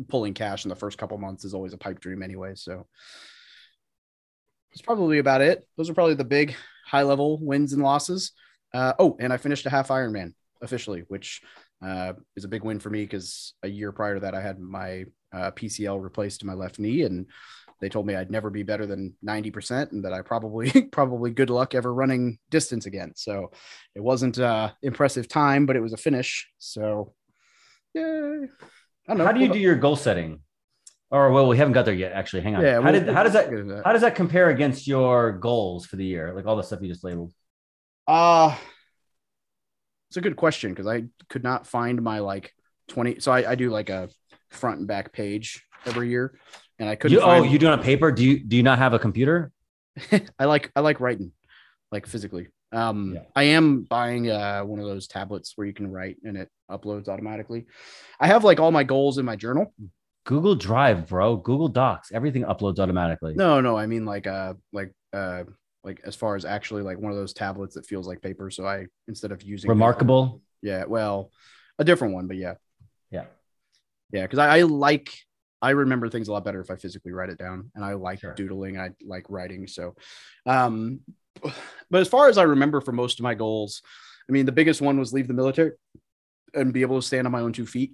pulling 0.07 0.33
cash 0.33 0.65
in 0.65 0.69
the 0.69 0.75
first 0.75 0.97
couple 0.97 1.17
months 1.17 1.45
is 1.45 1.53
always 1.53 1.73
a 1.73 1.77
pipe 1.77 1.99
dream 1.99 2.23
anyway. 2.23 2.53
So 2.55 2.87
that's 4.71 4.81
probably 4.81 5.19
about 5.19 5.41
it. 5.41 5.67
Those 5.77 5.89
are 5.89 5.95
probably 5.95 6.15
the 6.15 6.23
big 6.23 6.55
high 6.89 7.03
level 7.03 7.39
wins 7.41 7.73
and 7.73 7.83
losses. 7.83 8.31
Uh, 8.73 8.93
oh, 8.99 9.17
and 9.19 9.31
I 9.31 9.37
finished 9.37 9.65
a 9.65 9.69
half 9.69 9.89
Ironman 9.89 10.33
officially, 10.61 11.03
which 11.07 11.41
uh, 11.83 12.13
is 12.35 12.43
a 12.43 12.49
big 12.49 12.63
win 12.63 12.79
for 12.79 12.89
me 12.89 13.03
because 13.03 13.53
a 13.63 13.67
year 13.67 13.91
prior 13.91 14.15
to 14.15 14.19
that, 14.21 14.35
I 14.35 14.41
had 14.41 14.59
my 14.59 15.05
uh, 15.31 15.51
PCL 15.51 16.01
replaced 16.01 16.41
in 16.41 16.47
my 16.47 16.53
left 16.53 16.79
knee, 16.79 17.03
and 17.03 17.27
they 17.79 17.89
told 17.89 18.05
me 18.05 18.15
I'd 18.15 18.31
never 18.31 18.49
be 18.49 18.63
better 18.63 18.85
than 18.85 19.13
90% 19.25 19.91
and 19.91 20.03
that 20.03 20.13
I 20.13 20.21
probably, 20.21 20.69
probably 20.91 21.31
good 21.31 21.49
luck 21.49 21.75
ever 21.75 21.93
running 21.93 22.37
distance 22.49 22.85
again. 22.85 23.13
So 23.15 23.51
it 23.95 24.01
wasn't 24.01 24.37
uh 24.37 24.71
impressive 24.81 25.27
time, 25.27 25.65
but 25.65 25.75
it 25.75 25.81
was 25.81 25.93
a 25.93 25.97
finish. 25.97 26.49
So 26.57 27.13
yeah. 27.93 28.41
I 29.07 29.13
don't 29.13 29.17
know. 29.17 29.25
How 29.25 29.31
do 29.31 29.39
you 29.39 29.51
do 29.51 29.59
your 29.59 29.75
goal 29.75 29.95
setting? 29.95 30.41
Or 31.11 31.31
well, 31.31 31.47
we 31.47 31.57
haven't 31.57 31.73
got 31.73 31.85
there 31.85 31.93
yet. 31.93 32.11
Actually, 32.13 32.43
hang 32.43 32.55
on. 32.55 32.61
Yeah. 32.63 32.81
how 32.81 32.91
we'll- 32.91 33.01
did 33.03 33.13
how 33.13 33.23
does 33.23 33.33
that 33.33 33.51
into 33.51 33.81
how 33.83 33.93
does 33.93 34.01
that 34.01 34.15
compare 34.15 34.49
against 34.49 34.87
your 34.87 35.31
goals 35.31 35.85
for 35.85 35.95
the 35.95 36.05
year? 36.05 36.33
Like 36.33 36.45
all 36.45 36.55
the 36.55 36.63
stuff 36.63 36.81
you 36.81 36.87
just 36.87 37.03
labeled. 37.03 37.33
Uh 38.07 38.55
it's 40.09 40.17
a 40.17 40.21
good 40.21 40.35
question 40.35 40.71
because 40.71 40.87
I 40.87 41.03
could 41.29 41.43
not 41.43 41.67
find 41.67 42.01
my 42.01 42.19
like 42.19 42.53
20. 42.89 43.19
So 43.19 43.31
I, 43.31 43.51
I 43.51 43.55
do 43.55 43.69
like 43.69 43.89
a 43.89 44.09
front 44.49 44.79
and 44.79 44.87
back 44.87 45.13
page 45.13 45.63
every 45.85 46.09
year. 46.09 46.33
And 46.79 46.89
I 46.89 46.95
couldn't 46.95 47.17
You, 47.17 47.23
oh, 47.23 47.43
you 47.43 47.59
do 47.59 47.67
on 47.67 47.81
paper? 47.83 48.11
Do 48.11 48.23
you 48.23 48.39
do 48.39 48.55
you 48.57 48.63
not 48.63 48.79
have 48.79 48.93
a 48.93 48.99
computer? 48.99 49.51
I 50.39 50.45
like 50.45 50.71
I 50.75 50.79
like 50.81 50.99
writing, 50.99 51.31
like 51.91 52.05
physically. 52.07 52.47
Um 52.71 53.13
Yeah. 53.15 53.21
I 53.35 53.43
am 53.43 53.81
buying 53.83 54.29
uh 54.29 54.61
one 54.61 54.79
of 54.79 54.85
those 54.85 55.07
tablets 55.07 55.53
where 55.55 55.65
you 55.65 55.73
can 55.73 55.91
write 55.91 56.17
and 56.23 56.37
it 56.37 56.49
uploads 56.69 57.07
automatically. 57.07 57.65
I 58.19 58.27
have 58.27 58.43
like 58.43 58.59
all 58.59 58.71
my 58.71 58.83
goals 58.83 59.17
in 59.17 59.25
my 59.25 59.35
journal. 59.35 59.73
Google 60.29 60.53
Drive, 60.53 61.07
bro. 61.07 61.37
Google 61.37 61.69
Docs. 61.69 62.11
Everything 62.11 62.43
uploads 62.43 62.77
automatically. 62.77 63.33
No, 63.33 63.61
no, 63.61 63.75
I 63.75 63.87
mean 63.87 64.05
like 64.05 64.27
uh 64.27 64.53
like 64.71 64.93
uh 65.11 65.45
like 65.83 66.01
as 66.03 66.15
far 66.15 66.35
as 66.35 66.45
actually 66.45 66.83
like 66.83 66.99
one 66.99 67.11
of 67.11 67.17
those 67.17 67.33
tablets 67.33 67.73
that 67.73 67.87
feels 67.87 68.05
like 68.07 68.21
paper. 68.21 68.51
So 68.51 68.63
I 68.63 68.85
instead 69.07 69.31
of 69.31 69.41
using 69.41 69.69
Remarkable. 69.69 70.43
Yeah, 70.61 70.83
well, 70.85 71.31
a 71.79 71.83
different 71.83 72.13
one, 72.13 72.27
but 72.27 72.37
yeah. 72.37 72.53
Yeah. 73.09 73.25
Yeah, 74.11 74.21
because 74.21 74.37
I, 74.37 74.59
I 74.59 74.61
like 74.61 75.11
I 75.63 75.71
remember 75.71 76.09
things 76.09 76.27
a 76.27 76.31
lot 76.31 76.45
better 76.45 76.61
if 76.61 76.69
I 76.69 76.75
physically 76.75 77.11
write 77.11 77.29
it 77.29 77.39
down, 77.39 77.71
and 77.73 77.83
I 77.83 77.93
like 77.93 78.19
Sure. 78.19 78.35
doodling. 78.35 78.79
I 78.79 78.91
like 79.03 79.25
writing. 79.29 79.65
So, 79.65 79.95
um, 80.45 80.99
but 81.89 82.01
as 82.01 82.07
far 82.07 82.29
as 82.29 82.37
I 82.37 82.43
remember 82.43 82.81
for 82.81 82.91
most 82.91 83.19
of 83.19 83.23
my 83.23 83.33
goals, 83.33 83.81
I 84.29 84.31
mean, 84.31 84.45
the 84.45 84.51
biggest 84.51 84.79
one 84.79 84.99
was 84.99 85.11
leave 85.11 85.27
the 85.27 85.33
military 85.33 85.71
and 86.53 86.71
be 86.71 86.83
able 86.83 87.01
to 87.01 87.07
stand 87.07 87.25
on 87.25 87.31
my 87.31 87.41
own 87.41 87.51
two 87.51 87.65
feet. 87.65 87.93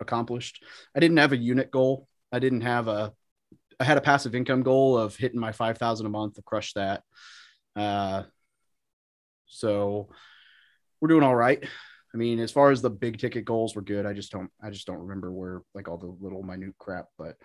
Accomplished. 0.00 0.62
I 0.94 1.00
didn't 1.00 1.18
have 1.18 1.32
a 1.32 1.36
unit 1.36 1.70
goal. 1.70 2.08
I 2.32 2.38
didn't 2.38 2.62
have 2.62 2.88
a. 2.88 3.12
I 3.78 3.84
had 3.84 3.98
a 3.98 4.02
passive 4.02 4.34
income 4.34 4.62
goal 4.62 4.98
of 4.98 5.16
hitting 5.16 5.40
my 5.40 5.52
five 5.52 5.78
thousand 5.78 6.06
a 6.06 6.10
month. 6.10 6.34
to 6.34 6.42
crush 6.42 6.72
that. 6.74 7.02
Uh, 7.76 8.24
so 9.46 10.08
we're 11.00 11.08
doing 11.08 11.22
all 11.22 11.34
right. 11.34 11.62
I 12.12 12.16
mean, 12.16 12.40
as 12.40 12.50
far 12.50 12.70
as 12.70 12.82
the 12.82 12.90
big 12.90 13.18
ticket 13.18 13.44
goals 13.44 13.74
were 13.74 13.82
good. 13.82 14.06
I 14.06 14.12
just 14.12 14.32
don't 14.32 14.50
I 14.62 14.70
just 14.70 14.86
don't 14.86 14.98
remember 14.98 15.30
where 15.30 15.62
like 15.74 15.88
all 15.88 15.98
the 15.98 16.14
little 16.20 16.42
minute 16.42 16.74
crap, 16.78 17.06
but 17.18 17.36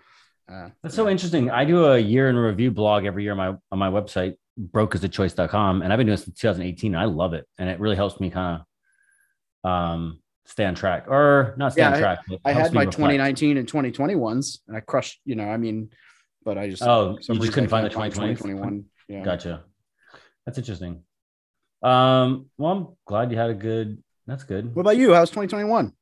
uh 0.50 0.70
That's 0.82 0.94
so 0.94 1.08
interesting. 1.08 1.50
I 1.50 1.64
do 1.64 1.86
a 1.86 1.98
year 1.98 2.28
in 2.28 2.36
review 2.36 2.70
blog 2.70 3.04
every 3.04 3.22
year 3.22 3.32
on 3.32 3.38
my 3.38 3.48
on 3.70 3.78
my 3.78 3.90
website, 3.90 4.34
brokeasachoice.com. 4.60 5.82
And 5.82 5.92
I've 5.92 5.98
been 5.98 6.06
doing 6.06 6.14
this 6.16 6.24
since 6.24 6.38
2018. 6.40 6.94
And 6.94 7.00
I 7.00 7.06
love 7.06 7.34
it. 7.34 7.46
And 7.58 7.68
it 7.68 7.80
really 7.80 7.96
helps 7.96 8.20
me 8.20 8.30
kind 8.30 8.62
of 9.64 9.70
um 9.70 10.20
stay 10.46 10.64
on 10.64 10.74
track 10.74 11.06
or 11.08 11.54
not 11.58 11.72
stay 11.72 11.82
Yeah, 11.82 11.92
on 11.92 11.98
track. 11.98 12.18
but 12.28 12.40
I 12.44 12.52
had 12.52 12.72
my 12.72 12.82
reflect. 12.82 12.96
2019 12.96 13.56
and 13.58 13.66
2020 13.68 14.14
ones 14.14 14.62
and 14.68 14.76
I 14.76 14.80
crushed, 14.80 15.20
you 15.24 15.34
know, 15.34 15.44
I 15.48 15.56
mean 15.56 15.90
but 16.44 16.56
I 16.58 16.70
just 16.70 16.82
Oh, 16.82 17.18
you 17.20 17.34
just 17.40 17.52
couldn't 17.52 17.68
I 17.68 17.70
find 17.70 17.86
the 17.86 17.90
can't 17.90 18.12
2020s? 18.14 18.38
2021. 18.38 18.84
Yeah. 19.08 19.24
Gotcha. 19.24 19.64
That's 20.44 20.58
interesting. 20.58 21.02
Um, 21.82 22.46
well, 22.56 22.72
I'm 22.72 22.86
glad 23.04 23.30
you 23.32 23.36
had 23.36 23.50
a 23.50 23.54
good. 23.54 24.02
That's 24.26 24.44
good. 24.44 24.74
What 24.74 24.80
about 24.82 24.96
you? 24.96 25.12
How's 25.14 25.30
2021? 25.30 25.92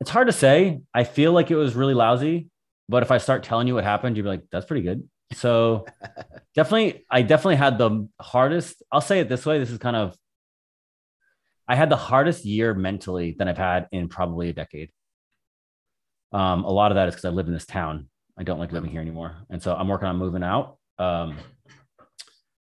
It's 0.00 0.10
hard 0.10 0.26
to 0.28 0.32
say. 0.32 0.80
I 0.94 1.04
feel 1.04 1.32
like 1.32 1.50
it 1.50 1.56
was 1.56 1.74
really 1.74 1.94
lousy, 1.94 2.48
but 2.88 3.02
if 3.02 3.10
I 3.10 3.18
start 3.18 3.42
telling 3.42 3.66
you 3.66 3.74
what 3.74 3.84
happened, 3.84 4.16
you'd 4.16 4.22
be 4.24 4.28
like, 4.28 4.44
"That's 4.52 4.66
pretty 4.66 4.82
good." 4.82 5.08
So 5.32 5.86
definitely, 6.54 7.04
I 7.10 7.22
definitely 7.22 7.56
had 7.56 7.78
the 7.78 8.08
hardest. 8.20 8.82
I'll 8.92 9.00
say 9.00 9.20
it 9.20 9.28
this 9.28 9.44
way: 9.46 9.58
this 9.58 9.70
is 9.70 9.78
kind 9.78 9.96
of. 9.96 10.16
I 11.68 11.74
had 11.74 11.90
the 11.90 11.96
hardest 11.96 12.44
year 12.44 12.74
mentally 12.74 13.34
than 13.38 13.48
I've 13.48 13.58
had 13.58 13.88
in 13.92 14.08
probably 14.08 14.48
a 14.48 14.52
decade. 14.52 14.90
Um, 16.32 16.64
a 16.64 16.70
lot 16.70 16.92
of 16.92 16.96
that 16.96 17.08
is 17.08 17.14
because 17.14 17.24
I 17.24 17.30
live 17.30 17.46
in 17.46 17.52
this 17.52 17.66
town. 17.66 18.08
I 18.38 18.42
don't 18.42 18.58
like 18.58 18.72
living 18.72 18.90
here 18.90 19.00
anymore, 19.00 19.34
and 19.48 19.62
so 19.62 19.74
I'm 19.74 19.88
working 19.88 20.08
on 20.08 20.16
moving 20.16 20.42
out. 20.42 20.76
Um, 20.98 21.36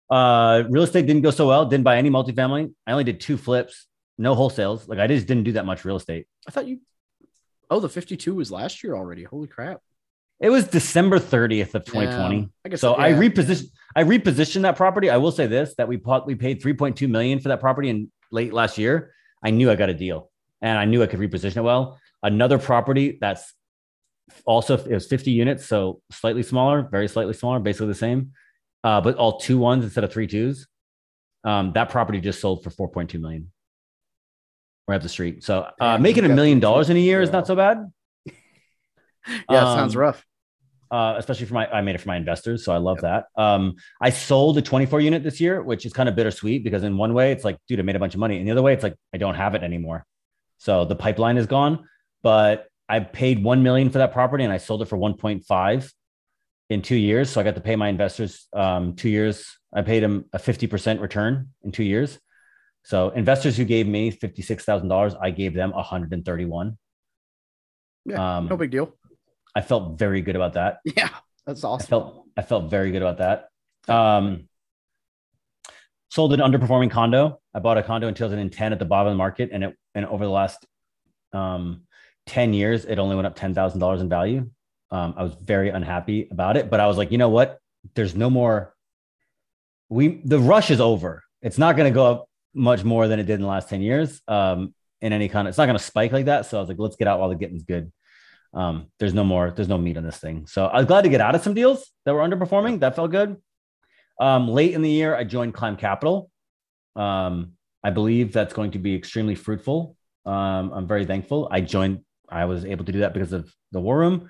uh, 0.09 0.63
real 0.69 0.83
estate 0.83 1.07
didn't 1.07 1.21
go 1.21 1.31
so 1.31 1.47
well. 1.47 1.65
Didn't 1.65 1.85
buy 1.85 1.97
any 1.97 2.09
multifamily. 2.09 2.73
I 2.85 2.91
only 2.91 3.05
did 3.05 3.21
two 3.21 3.37
flips, 3.37 3.87
no 4.17 4.35
wholesales. 4.35 4.87
Like 4.87 4.99
I 4.99 5.07
just 5.07 5.27
didn't 5.27 5.45
do 5.45 5.53
that 5.53 5.65
much 5.65 5.85
real 5.85 5.95
estate. 5.95 6.27
I 6.47 6.51
thought 6.51 6.67
you. 6.67 6.79
Oh, 7.69 7.79
the 7.79 7.87
52 7.87 8.35
was 8.35 8.51
last 8.51 8.83
year 8.83 8.95
already. 8.95 9.23
Holy 9.23 9.47
crap! 9.47 9.79
It 10.41 10.49
was 10.49 10.67
December 10.67 11.19
30th 11.19 11.75
of 11.75 11.85
2020. 11.85 12.37
Yeah, 12.37 12.45
I 12.65 12.69
guess 12.69 12.81
so 12.81 12.95
I 12.95 13.11
repositioned 13.11 13.69
I 13.95 14.03
repositioned 14.03 14.63
that 14.63 14.75
property. 14.75 15.09
I 15.09 15.17
will 15.17 15.31
say 15.31 15.47
this 15.47 15.75
that 15.75 15.87
we 15.87 15.97
bought, 15.97 16.25
we 16.25 16.35
paid 16.35 16.61
3.2 16.61 17.09
million 17.09 17.39
for 17.39 17.49
that 17.49 17.59
property 17.59 17.89
in 17.89 18.11
late 18.31 18.53
last 18.53 18.77
year. 18.77 19.13
I 19.43 19.49
knew 19.51 19.69
I 19.71 19.75
got 19.75 19.89
a 19.89 19.93
deal 19.93 20.29
and 20.61 20.77
I 20.77 20.85
knew 20.85 21.01
I 21.03 21.07
could 21.07 21.19
reposition 21.19 21.57
it 21.57 21.61
well. 21.63 21.99
Another 22.23 22.57
property 22.59 23.17
that's 23.19 23.53
also 24.45 24.77
it 24.77 24.93
was 24.93 25.07
50 25.07 25.31
units, 25.31 25.65
so 25.65 26.01
slightly 26.11 26.43
smaller, 26.43 26.87
very 26.89 27.07
slightly 27.07 27.33
smaller, 27.33 27.59
basically 27.59 27.87
the 27.87 27.95
same. 27.95 28.31
Uh, 28.83 29.01
but 29.01 29.15
all 29.15 29.39
two 29.39 29.57
ones 29.57 29.83
instead 29.83 30.03
of 30.03 30.11
three 30.11 30.27
twos. 30.27 30.67
Um, 31.43 31.71
that 31.73 31.89
property 31.89 32.19
just 32.21 32.39
sold 32.39 32.63
for 32.63 32.69
4.2 32.69 33.19
million. 33.19 33.51
Right 34.87 34.95
up 34.97 35.01
the 35.03 35.09
street. 35.09 35.43
So 35.43 35.67
uh, 35.79 35.97
making 35.97 36.25
a 36.25 36.29
million 36.29 36.59
dollars 36.59 36.89
in 36.89 36.97
a 36.97 36.99
year 36.99 37.21
is 37.21 37.31
not 37.31 37.47
so 37.47 37.55
bad. 37.55 37.91
Yeah, 39.27 39.61
it 39.61 39.75
sounds 39.75 39.95
Um, 39.95 40.01
rough. 40.01 40.25
Uh, 40.91 41.15
especially 41.17 41.45
for 41.45 41.53
my, 41.53 41.67
I 41.67 41.81
made 41.81 41.95
it 41.95 41.99
for 41.99 42.09
my 42.09 42.17
investors. 42.17 42.65
So 42.65 42.73
I 42.73 42.77
love 42.77 42.99
that. 43.01 43.25
Um, 43.37 43.75
I 44.01 44.09
sold 44.09 44.57
a 44.57 44.61
24 44.61 44.99
unit 44.99 45.23
this 45.23 45.39
year, 45.39 45.63
which 45.63 45.85
is 45.85 45.93
kind 45.93 46.09
of 46.09 46.15
bittersweet 46.15 46.65
because 46.65 46.83
in 46.83 46.97
one 46.97 47.13
way 47.13 47.31
it's 47.31 47.45
like, 47.45 47.57
dude, 47.67 47.79
I 47.79 47.83
made 47.83 47.95
a 47.95 47.99
bunch 47.99 48.13
of 48.13 48.19
money. 48.19 48.37
And 48.37 48.47
the 48.47 48.51
other 48.51 48.61
way 48.61 48.73
it's 48.73 48.83
like, 48.83 48.95
I 49.13 49.17
don't 49.17 49.35
have 49.35 49.55
it 49.55 49.63
anymore. 49.63 50.05
So 50.57 50.83
the 50.83 50.95
pipeline 50.95 51.37
is 51.37 51.47
gone, 51.47 51.87
but 52.21 52.67
I 52.89 52.99
paid 52.99 53.41
1 53.41 53.63
million 53.63 53.89
for 53.89 53.99
that 53.99 54.11
property 54.11 54.43
and 54.43 54.51
I 54.51 54.57
sold 54.57 54.81
it 54.81 54.89
for 54.89 54.97
1.5 54.97 55.91
in 56.69 56.81
two 56.81 56.97
years. 56.97 57.29
So 57.29 57.39
I 57.39 57.43
got 57.45 57.55
to 57.55 57.61
pay 57.61 57.77
my 57.77 57.87
investors 57.87 58.47
um, 58.53 58.95
two 58.95 59.09
years. 59.09 59.45
I 59.73 59.83
paid 59.83 60.03
them 60.03 60.25
a 60.33 60.39
50% 60.39 60.99
return 60.99 61.49
in 61.63 61.71
two 61.71 61.85
years. 61.85 62.19
So 62.83 63.11
investors 63.11 63.55
who 63.55 63.63
gave 63.63 63.87
me 63.87 64.11
$56,000, 64.11 65.17
I 65.21 65.31
gave 65.31 65.53
them 65.53 65.71
131. 65.71 66.77
Yeah, 68.05 68.37
um, 68.37 68.47
no 68.47 68.57
big 68.57 68.71
deal. 68.71 68.93
I 69.55 69.61
felt 69.61 69.97
very 69.97 70.21
good 70.21 70.35
about 70.35 70.53
that. 70.53 70.79
Yeah, 70.85 71.09
that's 71.45 71.63
awesome. 71.63 71.85
I 71.85 71.89
felt 71.89 72.25
I 72.37 72.41
felt 72.41 72.69
very 72.69 72.91
good 72.91 73.01
about 73.01 73.17
that. 73.17 73.93
Um, 73.93 74.47
sold 76.09 76.33
an 76.33 76.39
underperforming 76.39 76.91
condo. 76.91 77.39
I 77.53 77.59
bought 77.59 77.77
a 77.77 77.83
condo 77.83 78.07
in 78.07 78.13
2010 78.13 78.73
at 78.73 78.79
the 78.79 78.85
bottom 78.85 79.07
of 79.07 79.13
the 79.13 79.17
market, 79.17 79.49
and 79.51 79.63
it 79.63 79.77
and 79.95 80.05
over 80.05 80.23
the 80.23 80.31
last 80.31 80.65
um, 81.33 81.81
10 82.27 82.53
years, 82.53 82.85
it 82.85 82.99
only 82.99 83.15
went 83.15 83.27
up 83.27 83.35
ten 83.35 83.53
thousand 83.53 83.79
dollars 83.79 84.01
in 84.01 84.09
value. 84.09 84.49
Um, 84.91 85.13
I 85.17 85.23
was 85.23 85.33
very 85.35 85.69
unhappy 85.69 86.27
about 86.31 86.57
it, 86.57 86.69
but 86.69 86.79
I 86.79 86.87
was 86.87 86.97
like, 86.97 87.11
you 87.11 87.17
know 87.17 87.29
what? 87.29 87.59
There's 87.95 88.15
no 88.15 88.29
more. 88.29 88.73
We 89.89 90.21
the 90.23 90.39
rush 90.39 90.69
is 90.69 90.81
over. 90.81 91.23
It's 91.41 91.57
not 91.57 91.75
going 91.75 91.91
to 91.91 91.95
go 91.95 92.05
up 92.05 92.29
much 92.53 92.83
more 92.83 93.07
than 93.07 93.19
it 93.19 93.23
did 93.23 93.35
in 93.35 93.41
the 93.41 93.47
last 93.47 93.69
10 93.69 93.81
years. 93.81 94.21
Um, 94.27 94.73
in 95.01 95.13
any 95.13 95.27
kind 95.29 95.47
of, 95.47 95.49
it's 95.49 95.57
not 95.57 95.65
going 95.65 95.77
to 95.77 95.83
spike 95.83 96.11
like 96.11 96.25
that. 96.25 96.45
So 96.45 96.57
I 96.57 96.59
was 96.59 96.69
like, 96.69 96.77
let's 96.77 96.95
get 96.95 97.07
out 97.07 97.19
while 97.19 97.29
the 97.29 97.35
getting's 97.35 97.63
good. 97.63 97.91
Um, 98.53 98.87
there's 98.99 99.13
no 99.13 99.23
more, 99.23 99.51
there's 99.51 99.67
no 99.67 99.77
meat 99.77 99.97
on 99.97 100.03
this 100.03 100.17
thing. 100.17 100.45
So 100.47 100.65
I 100.65 100.77
was 100.77 100.85
glad 100.85 101.03
to 101.03 101.09
get 101.09 101.21
out 101.21 101.35
of 101.35 101.43
some 101.43 101.53
deals 101.53 101.89
that 102.05 102.13
were 102.13 102.21
underperforming. 102.21 102.81
That 102.81 102.95
felt 102.95 103.11
good. 103.11 103.37
Um, 104.19 104.49
late 104.49 104.73
in 104.73 104.81
the 104.81 104.89
year, 104.89 105.15
I 105.15 105.23
joined 105.23 105.53
Climb 105.53 105.77
Capital. 105.77 106.29
Um, 106.95 107.53
I 107.83 107.89
believe 107.89 108.33
that's 108.33 108.53
going 108.53 108.71
to 108.71 108.79
be 108.79 108.93
extremely 108.93 109.35
fruitful. 109.35 109.95
Um, 110.25 110.71
I'm 110.73 110.87
very 110.87 111.05
thankful. 111.05 111.47
I 111.49 111.61
joined, 111.61 112.01
I 112.29 112.45
was 112.45 112.65
able 112.65 112.85
to 112.85 112.91
do 112.91 112.99
that 112.99 113.13
because 113.13 113.33
of 113.33 113.51
the 113.71 113.79
war 113.79 113.97
room. 113.97 114.29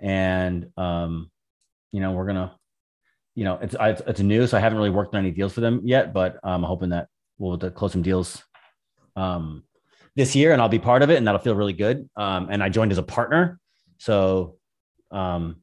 And, 0.00 0.70
um, 0.76 1.30
you 1.92 2.00
know, 2.00 2.12
we're 2.12 2.24
going 2.24 2.36
to, 2.36 2.52
you 3.34 3.44
know, 3.44 3.58
it's, 3.60 3.76
I, 3.76 3.90
it's 3.90 4.20
new, 4.20 4.46
so 4.46 4.56
I 4.56 4.60
haven't 4.60 4.78
really 4.78 4.90
worked 4.90 5.14
on 5.14 5.20
any 5.20 5.30
deals 5.30 5.52
for 5.52 5.60
them 5.60 5.82
yet, 5.84 6.12
but 6.12 6.38
I'm 6.42 6.62
hoping 6.62 6.90
that 6.90 7.08
we'll 7.38 7.58
close 7.58 7.92
some 7.92 8.02
deals 8.02 8.42
um, 9.16 9.64
this 10.20 10.36
year 10.36 10.52
and 10.52 10.60
I'll 10.60 10.68
be 10.68 10.78
part 10.78 11.02
of 11.02 11.08
it 11.08 11.16
and 11.16 11.26
that'll 11.26 11.40
feel 11.40 11.54
really 11.54 11.72
good. 11.72 12.08
Um, 12.14 12.48
and 12.50 12.62
I 12.62 12.68
joined 12.68 12.92
as 12.92 12.98
a 12.98 13.02
partner. 13.02 13.58
So 13.96 14.56
um, 15.10 15.62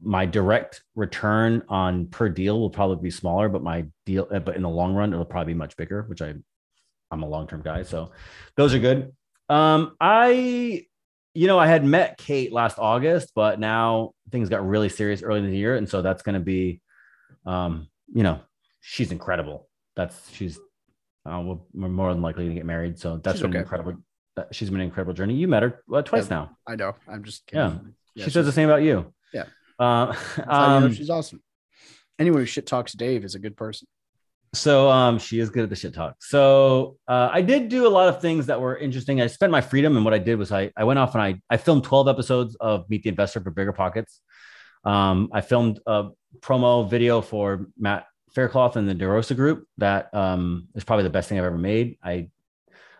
my 0.00 0.26
direct 0.26 0.82
return 0.96 1.62
on 1.68 2.06
per 2.06 2.28
deal 2.28 2.58
will 2.58 2.70
probably 2.70 3.00
be 3.00 3.10
smaller, 3.12 3.48
but 3.48 3.62
my 3.62 3.86
deal, 4.04 4.26
uh, 4.32 4.40
but 4.40 4.56
in 4.56 4.62
the 4.62 4.68
long 4.68 4.94
run, 4.94 5.12
it'll 5.12 5.24
probably 5.24 5.54
be 5.54 5.58
much 5.58 5.76
bigger, 5.76 6.02
which 6.08 6.20
I, 6.20 6.34
I'm 7.12 7.22
a 7.22 7.28
long-term 7.28 7.62
guy. 7.62 7.84
So 7.84 8.10
those 8.56 8.74
are 8.74 8.80
good. 8.80 9.12
Um, 9.48 9.96
I, 10.00 10.84
you 11.34 11.46
know, 11.46 11.58
I 11.58 11.68
had 11.68 11.84
met 11.84 12.18
Kate 12.18 12.52
last 12.52 12.80
August, 12.80 13.30
but 13.32 13.60
now 13.60 14.10
things 14.32 14.48
got 14.48 14.66
really 14.66 14.88
serious 14.88 15.22
early 15.22 15.38
in 15.38 15.50
the 15.50 15.56
year. 15.56 15.76
And 15.76 15.88
so 15.88 16.02
that's 16.02 16.22
going 16.22 16.34
to 16.34 16.40
be, 16.40 16.80
um, 17.46 17.86
you 18.12 18.24
know, 18.24 18.40
she's 18.80 19.12
incredible. 19.12 19.68
That's, 19.94 20.16
she's, 20.32 20.58
uh, 21.28 21.40
we'll, 21.40 21.66
we're 21.74 21.88
more 21.88 22.12
than 22.12 22.22
likely 22.22 22.48
to 22.48 22.54
get 22.54 22.64
married. 22.66 22.98
So 22.98 23.18
that's 23.22 23.36
She's 23.36 23.42
been 23.42 23.50
okay. 23.50 23.58
an 23.58 23.62
incredible. 23.64 23.94
uh, 24.36 24.44
She's 24.52 24.70
been 24.70 24.80
an 24.80 24.86
incredible 24.86 25.14
journey. 25.14 25.34
You 25.34 25.48
met 25.48 25.62
her 25.62 25.82
uh, 25.92 26.02
twice 26.02 26.24
Yeah. 26.28 26.36
now. 26.36 26.56
I 26.66 26.76
know. 26.76 26.94
I'm 27.06 27.24
just 27.24 27.42
Yeah. 27.52 27.70
kidding. 27.70 27.94
Yeah, 28.14 28.24
she 28.24 28.30
says 28.30 28.46
the 28.46 28.52
same 28.52 28.68
about 28.68 28.82
you. 28.82 29.12
Yeah. 29.32 29.44
Uh, 29.78 30.06
that's 30.06 30.36
you 30.38 30.44
know 30.46 30.50
um, 30.86 30.92
she's 30.92 31.10
awesome. 31.10 31.42
Anyone 32.18 32.40
who 32.40 32.46
shit 32.46 32.66
talks 32.66 32.92
Dave 32.94 33.24
is 33.24 33.34
a 33.36 33.38
good 33.38 33.56
person. 33.56 33.86
so 34.54 34.90
um, 34.90 35.18
she 35.18 35.38
is 35.38 35.50
good 35.50 35.62
at 35.64 35.70
the 35.70 35.76
shit 35.76 35.94
talk. 35.94 36.16
So 36.20 36.96
uh, 37.06 37.28
I 37.32 37.42
did 37.42 37.68
do 37.68 37.86
a 37.86 37.92
lot 37.98 38.08
of 38.08 38.20
things 38.20 38.46
that 38.46 38.60
were 38.60 38.76
interesting. 38.76 39.20
I 39.20 39.26
spent 39.28 39.52
my 39.52 39.60
freedom, 39.60 39.94
and 39.96 40.04
what 40.04 40.14
I 40.14 40.18
did 40.18 40.36
was 40.36 40.50
I 40.50 40.72
I 40.76 40.84
went 40.84 40.98
off 40.98 41.14
and 41.14 41.22
I 41.22 41.40
I 41.50 41.58
filmed 41.58 41.84
12 41.84 42.08
episodes 42.08 42.56
of 42.58 42.88
Meet 42.90 43.02
the 43.04 43.10
Investor 43.10 43.40
for 43.40 43.50
Bigger 43.50 43.72
Pockets. 43.72 44.20
Um, 44.84 45.28
I 45.32 45.42
filmed 45.42 45.80
a 45.86 46.08
promo 46.40 46.88
video 46.90 47.20
for 47.20 47.66
Matt 47.78 48.06
Faircloth 48.34 48.76
and 48.76 48.88
the 48.88 48.94
DeRosa 48.94 49.34
Group 49.36 49.66
that 49.78 50.12
um, 50.14 50.68
is 50.74 50.84
probably 50.84 51.04
the 51.04 51.10
best 51.10 51.28
thing 51.28 51.38
I've 51.38 51.44
ever 51.44 51.58
made. 51.58 51.98
I 52.02 52.30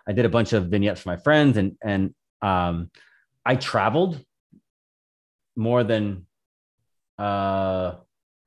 I 0.07 0.13
did 0.13 0.25
a 0.25 0.31
bunch 0.31 0.53
of 0.53 0.67
vignettes 0.67 1.03
for 1.03 1.11
my 1.11 1.17
friends, 1.17 1.57
and 1.57 1.77
and 1.83 2.15
um, 2.41 2.91
I 3.45 3.57
traveled 3.57 4.23
more 5.57 5.85
than 5.85 6.27
uh, 7.19 7.95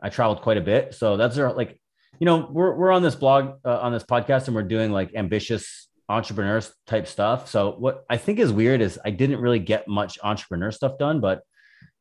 I 0.02 0.10
traveled 0.10 0.42
quite 0.42 0.58
a 0.58 0.62
bit. 0.62 0.94
So 0.96 1.18
that's 1.18 1.38
like, 1.38 1.80
you 2.20 2.26
know, 2.26 2.48
we're 2.50 2.76
we're 2.76 2.92
on 2.92 3.04
this 3.04 3.16
blog 3.16 3.60
uh, 3.66 3.80
on 3.80 3.92
this 3.92 4.04
podcast, 4.04 4.48
and 4.48 4.56
we're 4.56 4.64
doing 4.64 4.92
like 4.92 5.14
ambitious 5.16 5.88
entrepreneurs 6.10 6.74
type 6.88 7.08
stuff. 7.08 7.50
So 7.50 7.72
what 7.78 8.06
I 8.10 8.18
think 8.18 8.40
is 8.40 8.52
weird 8.52 8.82
is 8.82 9.00
I 9.06 9.12
didn't 9.12 9.40
really 9.40 9.60
get 9.60 9.88
much 9.88 10.20
entrepreneur 10.24 10.72
stuff 10.72 10.98
done, 10.98 11.20
but 11.22 11.42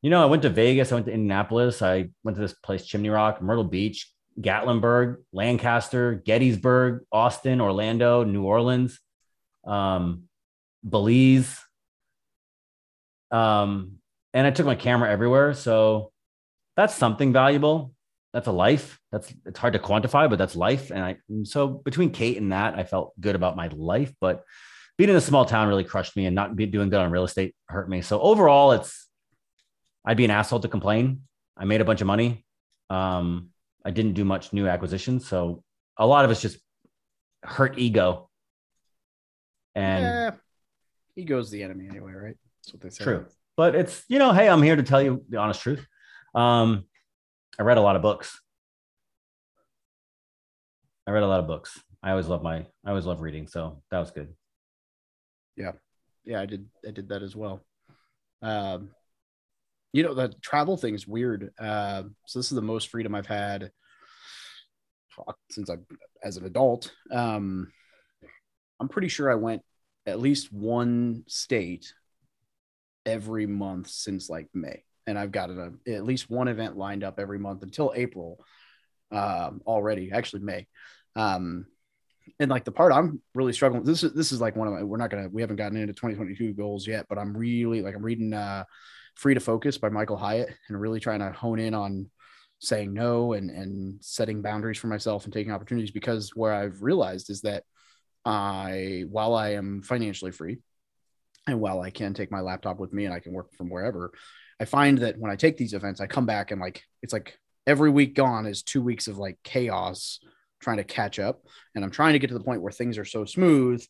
you 0.03 0.11
know, 0.11 0.23
I 0.23 0.27
went 0.27 0.43
to 0.43 0.49
Vegas, 0.49 0.91
I 0.91 0.95
went 0.95 1.07
to 1.07 1.13
Indianapolis, 1.13 1.83
I 1.83 2.09
went 2.25 2.37
to 2.37 2.41
this 2.41 2.55
place, 2.55 2.87
Chimney 2.87 3.11
Rock, 3.11 3.43
Myrtle 3.43 3.65
Beach, 3.65 4.11
Gatlinburg, 4.39 5.17
Lancaster, 5.33 6.15
Gettysburg, 6.15 7.05
Austin, 7.11 7.61
Orlando, 7.61 8.25
New 8.25 8.43
Orleans, 8.45 8.99
um, 9.67 10.25
Belize. 10.83 11.59
Um, 13.31 13.99
and 14.33 14.47
I 14.47 14.51
took 14.51 14.67
my 14.67 14.75
camera 14.75 15.11
everywhere. 15.11 15.55
So 15.55 16.13
that's 16.77 16.95
something 16.95 17.33
valuable. 17.33 17.93
That's 18.33 18.47
a 18.47 18.53
life. 18.53 18.99
That's 19.11 19.33
it's 19.45 19.59
hard 19.59 19.73
to 19.73 19.79
quantify, 19.79 20.31
but 20.31 20.39
that's 20.39 20.55
life. 20.55 20.91
And 20.91 21.03
I 21.03 21.17
so 21.43 21.67
between 21.69 22.11
Kate 22.11 22.37
and 22.39 22.53
that, 22.53 22.79
I 22.79 22.85
felt 22.85 23.13
good 23.21 23.35
about 23.35 23.57
my 23.57 23.69
life. 23.69 24.13
But 24.21 24.45
being 24.97 25.11
in 25.11 25.17
a 25.17 25.21
small 25.21 25.45
town 25.45 25.67
really 25.67 25.85
crushed 25.85 26.17
me, 26.17 26.27
and 26.27 26.35
not 26.35 26.55
be 26.55 26.67
doing 26.67 26.91
good 26.91 27.01
on 27.01 27.11
real 27.11 27.25
estate 27.25 27.55
hurt 27.69 27.89
me. 27.89 28.03
So 28.03 28.21
overall, 28.21 28.73
it's 28.73 29.09
I'd 30.05 30.17
be 30.17 30.25
an 30.25 30.31
asshole 30.31 30.61
to 30.61 30.69
complain. 30.69 31.23
I 31.57 31.65
made 31.65 31.81
a 31.81 31.85
bunch 31.85 32.01
of 32.01 32.07
money. 32.07 32.45
Um, 32.89 33.51
I 33.85 33.91
didn't 33.91 34.15
do 34.15 34.25
much 34.25 34.53
new 34.53 34.69
acquisition, 34.69 35.21
so 35.21 35.63
a 35.97 36.07
lot 36.07 36.25
of 36.25 36.31
us 36.31 36.41
just 36.41 36.59
hurt 37.43 37.79
ego. 37.79 38.29
And 39.75 40.05
yeah, 40.05 40.31
ego's 41.17 41.51
the 41.51 41.63
enemy 41.63 41.89
anyway, 41.89 42.13
right? 42.13 42.37
That's 42.63 42.75
what 42.75 42.83
they 42.83 42.91
say. 42.91 43.05
True. 43.05 43.27
But 43.57 43.75
it's, 43.75 44.05
you 44.09 44.19
know, 44.19 44.33
hey, 44.33 44.49
I'm 44.49 44.63
here 44.63 44.77
to 44.77 44.83
tell 44.83 45.03
you 45.03 45.25
the 45.29 45.39
honest 45.39 45.61
truth. 45.61 45.87
Um, 46.35 46.85
I 47.59 47.63
read 47.63 47.79
a 47.79 47.83
lot 47.83 47.97
of 47.97 48.03
books. 48.03 48.41
I 51.07 51.11
read 51.13 51.23
a 51.23 51.29
lot 51.29 51.41
of 51.41 51.47
books. 51.47 51.79
I 52.03 52.11
always 52.11 52.29
love 52.29 52.43
my, 52.43 52.67
I 52.85 52.89
always 52.89 53.07
love 53.07 53.21
reading. 53.21 53.47
So 53.47 53.83
that 53.91 53.99
was 53.99 54.11
good. 54.11 54.35
Yeah, 55.57 55.73
yeah, 56.25 56.41
I 56.41 56.47
did. 56.47 56.67
I 56.87 56.91
did 56.91 57.09
that 57.09 57.23
as 57.23 57.37
well. 57.37 57.61
Um, 58.41 58.91
you 59.93 60.03
know, 60.03 60.15
the 60.15 60.33
travel 60.41 60.77
thing 60.77 60.95
is 60.95 61.07
weird. 61.07 61.53
Uh, 61.59 62.05
so 62.27 62.39
this 62.39 62.51
is 62.51 62.57
the 62.57 62.63
most 62.63 62.89
freedom 62.89 63.15
I've 63.15 63.27
had 63.27 63.73
since 65.51 65.69
I, 65.69 65.77
as 66.23 66.37
an 66.37 66.47
adult. 66.47 66.93
Um, 67.11 67.73
I'm 68.79 68.89
pretty 68.89 69.09
sure 69.09 69.31
I 69.31 69.35
went 69.35 69.63
at 70.07 70.21
least 70.21 70.53
one 70.53 71.25
state 71.27 71.93
every 73.05 73.47
month 73.47 73.89
since 73.89 74.31
like 74.31 74.49
May, 74.55 74.85
and 75.07 75.19
I've 75.19 75.33
got 75.33 75.51
a, 75.51 75.73
at 75.89 76.05
least 76.05 76.31
one 76.31 76.49
event 76.49 76.77
lined 76.77 77.05
up 77.05 77.19
every 77.19 77.39
month 77.39 77.63
until 77.63 77.93
April. 77.95 78.45
Um, 79.13 79.61
already, 79.67 80.13
actually 80.13 80.43
May. 80.43 80.69
Um, 81.17 81.67
and 82.39 82.49
like 82.49 82.65
the 82.65 82.71
part 82.71 82.93
I'm 82.93 83.21
really 83.35 83.53
struggling. 83.53 83.83
This 83.83 84.05
is 84.05 84.13
this 84.13 84.31
is 84.31 84.41
like 84.41 84.55
one 84.55 84.69
of 84.69 84.75
my. 84.75 84.85
We're 84.85 84.99
not 84.99 85.11
gonna. 85.11 85.29
We 85.29 85.43
haven't 85.43 85.57
gotten 85.57 85.77
into 85.77 85.93
2022 85.93 86.55
goals 86.55 86.87
yet, 86.87 87.07
but 87.09 87.19
I'm 87.19 87.37
really 87.37 87.83
like 87.83 87.97
I'm 87.97 88.05
reading 88.05 88.33
uh, 88.33 88.65
"Free 89.21 89.35
to 89.35 89.41
Focus" 89.41 89.77
by 89.79 89.91
Michael 89.91 90.17
Hyatt, 90.17 90.49
and 90.69 90.81
really 90.81 90.99
trying 90.99 91.21
to 91.21 91.31
hone 91.31 91.59
in 91.59 91.75
on 91.75 92.11
saying 92.59 92.93
no 92.93 93.35
and 93.35 93.51
and 93.51 94.03
setting 94.03 94.43
boundaries 94.43 94.79
for 94.79 94.87
myself 94.87 95.25
and 95.25 95.33
taking 95.33 95.53
opportunities. 95.53 95.91
Because 95.91 96.35
where 96.35 96.55
I've 96.55 96.83
realized 96.83 97.29
is 97.29 97.43
that 97.43 97.65
I, 98.25 99.05
while 99.09 99.35
I 99.35 99.51
am 99.51 99.83
financially 99.83 100.33
free, 100.33 100.59
and 101.47 101.61
while 101.61 101.83
I 101.83 101.91
can 101.91 102.15
take 102.15 102.31
my 102.31 102.41
laptop 102.41 102.79
with 102.79 102.93
me 102.93 103.05
and 103.05 103.15
I 103.15 103.21
can 103.21 103.33
work 103.33 103.53
from 103.53 103.69
wherever, 103.69 104.13
I 104.59 104.65
find 104.65 104.99
that 104.99 105.19
when 105.19 105.31
I 105.31 105.37
take 105.37 105.57
these 105.59 105.75
events, 105.75 106.01
I 106.01 106.07
come 106.07 106.27
back 106.27 106.51
and 106.51 106.61
like 106.61 106.83
it's 107.03 107.13
like 107.13 107.39
every 107.67 107.91
week 107.91 108.15
gone 108.15 108.47
is 108.47 108.63
two 108.63 108.83
weeks 108.83 109.07
of 109.07 109.19
like 109.19 109.39
chaos 109.45 110.21
trying 110.61 110.79
to 110.79 110.85
catch 110.85 111.19
up. 111.19 111.43
And 111.75 111.85
I'm 111.85 111.91
trying 111.91 112.15
to 112.15 112.19
get 112.19 112.29
to 112.29 112.39
the 112.39 112.45
point 112.45 112.63
where 112.63 112.73
things 112.73 112.99
are 112.99 113.05
so 113.05 113.25
smooth 113.25 113.85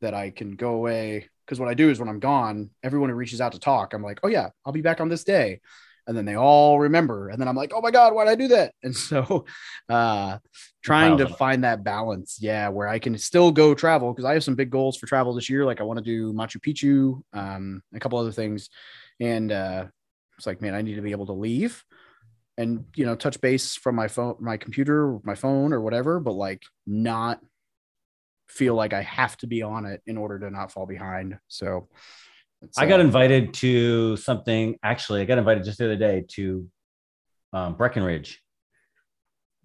that 0.00 0.14
I 0.14 0.30
can 0.30 0.56
go 0.56 0.74
away. 0.74 1.28
Because 1.44 1.60
what 1.60 1.68
I 1.68 1.74
do 1.74 1.90
is 1.90 1.98
when 1.98 2.08
I'm 2.08 2.20
gone, 2.20 2.70
everyone 2.82 3.10
who 3.10 3.16
reaches 3.16 3.40
out 3.40 3.52
to 3.52 3.58
talk, 3.58 3.92
I'm 3.92 4.02
like, 4.02 4.20
oh, 4.22 4.28
yeah, 4.28 4.48
I'll 4.64 4.72
be 4.72 4.82
back 4.82 5.00
on 5.00 5.08
this 5.08 5.24
day. 5.24 5.60
And 6.06 6.16
then 6.16 6.26
they 6.26 6.36
all 6.36 6.78
remember. 6.80 7.30
And 7.30 7.40
then 7.40 7.48
I'm 7.48 7.56
like, 7.56 7.72
oh 7.74 7.80
my 7.80 7.90
God, 7.90 8.14
why'd 8.14 8.28
I 8.28 8.34
do 8.34 8.48
that? 8.48 8.74
And 8.82 8.94
so 9.08 9.46
uh 9.88 10.38
trying 10.82 11.16
to 11.16 11.28
find 11.28 11.64
that 11.64 11.82
balance, 11.82 12.38
yeah, 12.40 12.68
where 12.68 12.86
I 12.86 12.98
can 12.98 13.16
still 13.16 13.50
go 13.50 13.74
travel 13.74 14.12
because 14.12 14.26
I 14.26 14.34
have 14.34 14.44
some 14.44 14.54
big 14.54 14.70
goals 14.70 14.98
for 14.98 15.06
travel 15.06 15.32
this 15.32 15.48
year. 15.48 15.64
Like 15.64 15.80
I 15.80 15.84
want 15.84 15.98
to 15.98 16.04
do 16.04 16.34
Machu 16.34 16.60
Picchu, 16.60 17.22
um, 17.32 17.82
a 17.94 18.00
couple 18.00 18.18
other 18.18 18.32
things. 18.32 18.68
And 19.18 19.50
uh 19.50 19.86
it's 20.36 20.46
like, 20.46 20.60
man, 20.60 20.74
I 20.74 20.82
need 20.82 20.96
to 20.96 21.00
be 21.02 21.12
able 21.12 21.26
to 21.26 21.32
leave 21.32 21.82
and 22.56 22.84
you 22.94 23.04
know 23.04 23.14
touch 23.14 23.40
base 23.40 23.74
from 23.74 23.94
my 23.94 24.08
phone 24.08 24.36
my 24.38 24.56
computer 24.56 25.18
my 25.24 25.34
phone 25.34 25.72
or 25.72 25.80
whatever 25.80 26.20
but 26.20 26.32
like 26.32 26.62
not 26.86 27.40
feel 28.48 28.74
like 28.74 28.92
i 28.92 29.02
have 29.02 29.36
to 29.36 29.46
be 29.46 29.62
on 29.62 29.86
it 29.86 30.02
in 30.06 30.16
order 30.16 30.38
to 30.38 30.50
not 30.50 30.70
fall 30.70 30.86
behind 30.86 31.38
so 31.48 31.88
I 32.76 32.86
got 32.86 33.00
uh, 33.00 33.04
invited 33.04 33.54
to 33.54 34.16
something. 34.16 34.76
Actually, 34.82 35.20
I 35.20 35.24
got 35.24 35.38
invited 35.38 35.64
just 35.64 35.78
the 35.78 35.86
other 35.86 35.96
day 35.96 36.24
to 36.28 36.66
um, 37.52 37.74
Breckenridge 37.74 38.40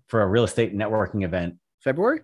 for 0.07 0.21
a 0.21 0.27
real 0.27 0.43
estate 0.43 0.75
networking 0.75 1.23
event. 1.23 1.55
February. 1.83 2.21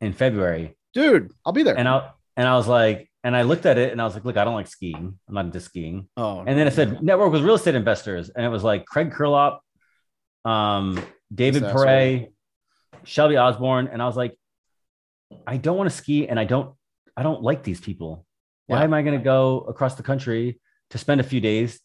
In 0.00 0.12
February, 0.12 0.76
dude, 0.92 1.32
I'll 1.44 1.52
be 1.52 1.62
there. 1.62 1.76
And 1.76 1.88
I 1.88 2.10
and 2.36 2.46
I 2.46 2.56
was 2.56 2.68
like, 2.68 3.10
and 3.24 3.34
I 3.34 3.42
looked 3.42 3.64
at 3.64 3.78
it 3.78 3.92
and 3.92 4.00
I 4.00 4.04
was 4.04 4.14
like, 4.14 4.26
look, 4.26 4.36
I 4.36 4.44
don't 4.44 4.54
like 4.54 4.66
skiing. 4.66 5.18
I'm 5.26 5.34
not 5.34 5.46
into 5.46 5.60
skiing. 5.60 6.08
Oh. 6.18 6.40
And 6.46 6.58
then 6.58 6.66
it 6.66 6.74
said 6.74 7.02
network 7.02 7.32
with 7.32 7.42
real 7.42 7.54
estate 7.54 7.74
investors, 7.74 8.30
and 8.34 8.44
it 8.44 8.50
was 8.50 8.62
like 8.62 8.84
Craig 8.84 9.10
Curelop, 9.10 9.60
um, 10.44 11.02
David 11.34 11.62
Pere, 11.62 12.28
Shelby 13.04 13.38
Osborne, 13.38 13.88
and 13.88 14.02
I 14.02 14.06
was 14.06 14.16
like, 14.16 14.38
I 15.46 15.56
don't 15.56 15.76
want 15.76 15.90
to 15.90 15.96
ski, 15.96 16.28
and 16.28 16.38
I 16.38 16.44
don't, 16.44 16.74
I 17.16 17.22
don't 17.22 17.42
like 17.42 17.62
these 17.62 17.80
people. 17.80 18.26
Why 18.66 18.78
yeah. 18.78 18.84
am 18.84 18.94
I 18.94 19.02
going 19.02 19.18
to 19.18 19.24
go 19.24 19.60
across 19.60 19.94
the 19.94 20.02
country 20.02 20.60
to 20.90 20.98
spend 20.98 21.20
a 21.20 21.24
few 21.24 21.40
days? 21.40 21.80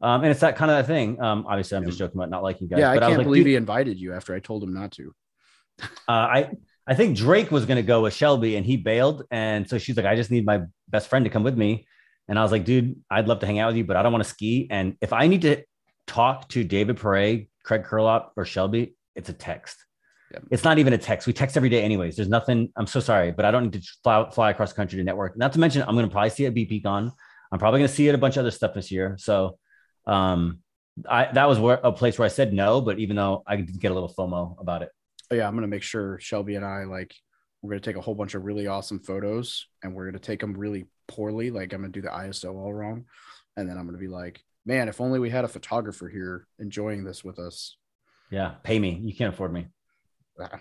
Um, 0.00 0.22
and 0.22 0.30
it's 0.30 0.40
that 0.40 0.56
kind 0.56 0.70
of 0.70 0.76
that 0.78 0.86
thing. 0.86 1.20
Um, 1.20 1.46
obviously, 1.48 1.76
I'm 1.76 1.84
yeah. 1.84 1.88
just 1.88 1.98
joking 1.98 2.18
about 2.18 2.30
not 2.30 2.42
liking 2.42 2.68
guys. 2.68 2.80
Yeah, 2.80 2.90
I 2.90 2.98
can't 2.98 3.12
I 3.12 3.16
like, 3.16 3.24
believe 3.24 3.46
he 3.46 3.56
invited 3.56 3.98
you 3.98 4.12
after 4.12 4.34
I 4.34 4.40
told 4.40 4.62
him 4.62 4.74
not 4.74 4.92
to. 4.92 5.14
uh, 5.82 5.86
I 6.08 6.50
I 6.86 6.94
think 6.94 7.16
Drake 7.16 7.50
was 7.50 7.64
going 7.64 7.76
to 7.76 7.82
go 7.82 8.02
with 8.02 8.12
Shelby, 8.12 8.56
and 8.56 8.66
he 8.66 8.76
bailed. 8.76 9.24
And 9.30 9.68
so 9.68 9.78
she's 9.78 9.96
like, 9.96 10.06
I 10.06 10.16
just 10.16 10.30
need 10.30 10.44
my 10.44 10.62
best 10.88 11.08
friend 11.08 11.24
to 11.24 11.30
come 11.30 11.42
with 11.42 11.56
me. 11.56 11.86
And 12.28 12.38
I 12.38 12.42
was 12.42 12.52
like, 12.52 12.64
dude, 12.64 12.96
I'd 13.10 13.28
love 13.28 13.40
to 13.40 13.46
hang 13.46 13.58
out 13.58 13.68
with 13.68 13.76
you, 13.76 13.84
but 13.84 13.96
I 13.96 14.02
don't 14.02 14.12
want 14.12 14.24
to 14.24 14.30
ski. 14.30 14.66
And 14.70 14.96
if 15.00 15.12
I 15.12 15.26
need 15.26 15.42
to 15.42 15.62
talk 16.06 16.48
to 16.50 16.64
David 16.64 16.98
Pere, 16.98 17.46
Craig 17.64 17.84
Curelop, 17.84 18.30
or 18.36 18.44
Shelby, 18.44 18.94
it's 19.14 19.28
a 19.28 19.32
text. 19.32 19.84
Yep. 20.32 20.44
It's 20.50 20.64
not 20.64 20.78
even 20.78 20.92
a 20.92 20.98
text. 20.98 21.26
We 21.26 21.32
text 21.32 21.56
every 21.56 21.68
day, 21.68 21.82
anyways. 21.82 22.16
There's 22.16 22.28
nothing. 22.28 22.72
I'm 22.76 22.86
so 22.86 23.00
sorry, 23.00 23.30
but 23.30 23.44
I 23.44 23.50
don't 23.50 23.64
need 23.64 23.74
to 23.74 23.82
fly, 24.02 24.28
fly 24.30 24.50
across 24.50 24.70
the 24.70 24.76
country 24.76 24.98
to 24.98 25.04
network. 25.04 25.36
Not 25.36 25.52
to 25.52 25.60
mention, 25.60 25.82
I'm 25.82 25.94
going 25.94 26.06
to 26.06 26.12
probably 26.12 26.30
see 26.30 26.44
it 26.44 26.48
at 26.48 26.54
BPCon. 26.54 27.12
I'm 27.52 27.58
probably 27.58 27.80
going 27.80 27.88
to 27.88 27.94
see 27.94 28.08
it 28.08 28.14
a 28.14 28.18
bunch 28.18 28.36
of 28.36 28.40
other 28.40 28.50
stuff 28.50 28.74
this 28.74 28.90
year. 28.90 29.16
So, 29.18 29.58
um, 30.06 30.60
I 31.08 31.30
that 31.32 31.48
was 31.48 31.58
where 31.58 31.80
a 31.82 31.92
place 31.92 32.18
where 32.18 32.26
I 32.26 32.28
said 32.28 32.52
no, 32.52 32.80
but 32.80 32.98
even 32.98 33.16
though 33.16 33.42
I 33.46 33.56
did 33.56 33.80
get 33.80 33.90
a 33.90 33.94
little 33.94 34.12
FOMO 34.16 34.60
about 34.60 34.82
it. 34.82 34.90
Oh, 35.30 35.34
yeah, 35.34 35.46
I'm 35.46 35.54
going 35.54 35.62
to 35.62 35.68
make 35.68 35.82
sure 35.82 36.18
Shelby 36.20 36.54
and 36.54 36.64
I 36.64 36.84
like 36.84 37.14
we're 37.62 37.70
going 37.70 37.80
to 37.80 37.90
take 37.90 37.96
a 37.96 38.00
whole 38.00 38.14
bunch 38.14 38.34
of 38.34 38.44
really 38.44 38.66
awesome 38.66 39.00
photos, 39.00 39.66
and 39.82 39.94
we're 39.94 40.04
going 40.04 40.20
to 40.20 40.20
take 40.20 40.40
them 40.40 40.54
really 40.54 40.86
poorly. 41.08 41.50
Like 41.50 41.72
I'm 41.72 41.80
going 41.80 41.92
to 41.92 42.00
do 42.00 42.06
the 42.06 42.12
ISO 42.12 42.54
all 42.54 42.72
wrong, 42.72 43.06
and 43.56 43.68
then 43.68 43.78
I'm 43.78 43.84
going 43.84 43.98
to 43.98 44.00
be 44.00 44.08
like, 44.08 44.42
man, 44.66 44.88
if 44.88 45.00
only 45.00 45.18
we 45.18 45.30
had 45.30 45.44
a 45.44 45.48
photographer 45.48 46.08
here 46.08 46.46
enjoying 46.58 47.04
this 47.04 47.24
with 47.24 47.38
us. 47.38 47.76
Yeah, 48.30 48.54
pay 48.62 48.78
me. 48.78 49.00
You 49.02 49.14
can't 49.14 49.32
afford 49.32 49.52
me. 49.52 49.68
Ah, 50.40 50.60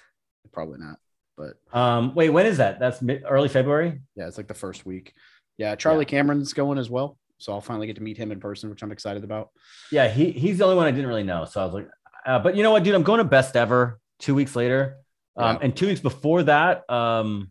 probably 0.52 0.78
not. 0.78 0.98
But 1.36 1.54
um, 1.76 2.14
wait, 2.14 2.30
when 2.30 2.46
is 2.46 2.58
that? 2.58 2.78
That's 2.78 3.00
mid- 3.02 3.24
early 3.28 3.48
February. 3.48 4.00
Yeah, 4.14 4.28
it's 4.28 4.36
like 4.36 4.48
the 4.48 4.54
first 4.54 4.84
week. 4.84 5.14
Yeah, 5.58 5.74
Charlie 5.74 6.04
yeah. 6.04 6.10
Cameron's 6.10 6.52
going 6.52 6.78
as 6.78 6.90
well, 6.90 7.18
so 7.38 7.52
I'll 7.52 7.60
finally 7.60 7.86
get 7.86 7.96
to 7.96 8.02
meet 8.02 8.16
him 8.16 8.32
in 8.32 8.40
person, 8.40 8.70
which 8.70 8.82
I'm 8.82 8.92
excited 8.92 9.24
about. 9.24 9.50
Yeah, 9.90 10.08
he 10.08 10.30
he's 10.32 10.58
the 10.58 10.64
only 10.64 10.76
one 10.76 10.86
I 10.86 10.90
didn't 10.90 11.06
really 11.06 11.22
know, 11.22 11.44
so 11.44 11.60
I 11.60 11.64
was 11.64 11.74
like, 11.74 11.88
uh, 12.26 12.38
but 12.38 12.56
you 12.56 12.62
know 12.62 12.70
what, 12.70 12.82
dude, 12.82 12.94
I'm 12.94 13.02
going 13.02 13.18
to 13.18 13.24
Best 13.24 13.56
Ever 13.56 13.98
two 14.18 14.34
weeks 14.34 14.54
later, 14.54 14.98
um, 15.36 15.56
yeah. 15.56 15.62
and 15.62 15.76
two 15.76 15.86
weeks 15.86 16.00
before 16.00 16.42
that, 16.44 16.88
um, 16.90 17.50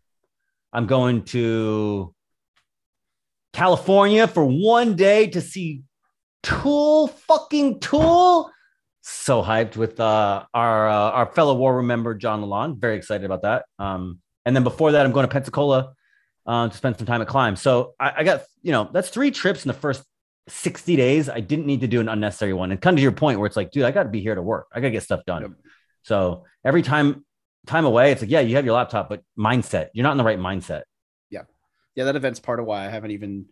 I'm 0.73 0.88
going 0.88 1.23
to 1.25 2.13
California 3.53 4.27
for 4.27 4.45
one 4.45 4.95
day 4.95 5.27
to 5.27 5.41
see 5.41 5.84
Tool, 6.43 7.07
fucking 7.07 7.79
Tool. 7.79 8.49
So 9.02 9.42
hyped 9.42 9.78
with 9.78 10.00
uh, 10.00 10.46
our 10.54 10.88
uh, 10.88 11.12
our 11.12 11.26
fellow 11.26 11.56
war 11.56 11.76
room 11.76 11.88
member 11.88 12.14
John 12.14 12.42
Lalonde. 12.42 12.80
Very 12.80 12.98
excited 12.98 13.26
about 13.26 13.42
that. 13.42 13.66
Um, 13.80 14.20
and 14.46 14.56
then 14.56 14.64
before 14.64 14.92
that, 14.92 15.06
I'm 15.06 15.12
going 15.12 15.28
to 15.28 15.32
Pensacola 15.32 15.94
uh, 16.46 16.70
to 16.70 16.78
spend 16.78 16.98
some 16.98 17.08
time 17.08 17.22
at 17.22 17.28
Climb. 17.28 17.56
So 17.56 17.94
I, 18.00 18.14
I, 18.18 18.24
got 18.24 18.44
you 18.62 18.72
know 18.72 18.90
that's 18.92 19.10
three 19.10 19.32
trips 19.32 19.66
in 19.66 19.70
the 19.70 19.74
first 19.74 20.04
60 20.48 20.96
days. 20.96 21.30
I 21.30 21.40
didn't 21.40 21.66
need 21.66 21.82
to 21.82 21.88
do 21.88 22.00
an 22.00 22.10
unnecessary 22.10 22.54
one. 22.54 22.72
And 22.72 22.82
come 22.82 22.96
to 22.96 23.02
your 23.02 23.12
point 23.12 23.40
where 23.40 23.48
it's 23.48 23.56
like, 23.56 23.72
dude, 23.72 23.84
I 23.84 23.92
got 23.92 24.04
to 24.04 24.10
be 24.10 24.22
here 24.22 24.36
to 24.36 24.42
work. 24.42 24.68
I 24.72 24.80
got 24.80 24.88
to 24.88 24.92
get 24.92 25.04
stuff 25.04 25.22
done. 25.26 25.42
Yep. 25.42 25.52
So 26.04 26.46
every 26.64 26.82
time 26.82 27.26
time 27.68 27.86
away, 27.86 28.12
it's 28.12 28.22
like, 28.22 28.32
yeah, 28.32 28.40
you 28.40 28.56
have 28.56 28.66
your 28.66 28.74
laptop, 28.74 29.10
but 29.10 29.24
mindset, 29.38 29.90
you're 29.94 30.04
not 30.04 30.12
in 30.12 30.18
the 30.18 30.24
right 30.24 30.40
mindset. 30.40 30.82
Yeah, 31.30 31.44
yeah, 31.96 32.06
that 32.06 32.16
event's 32.16 32.40
part 32.40 32.60
of 32.60 32.66
why 32.66 32.86
I 32.86 32.90
haven't 32.90 33.12
even 33.12 33.46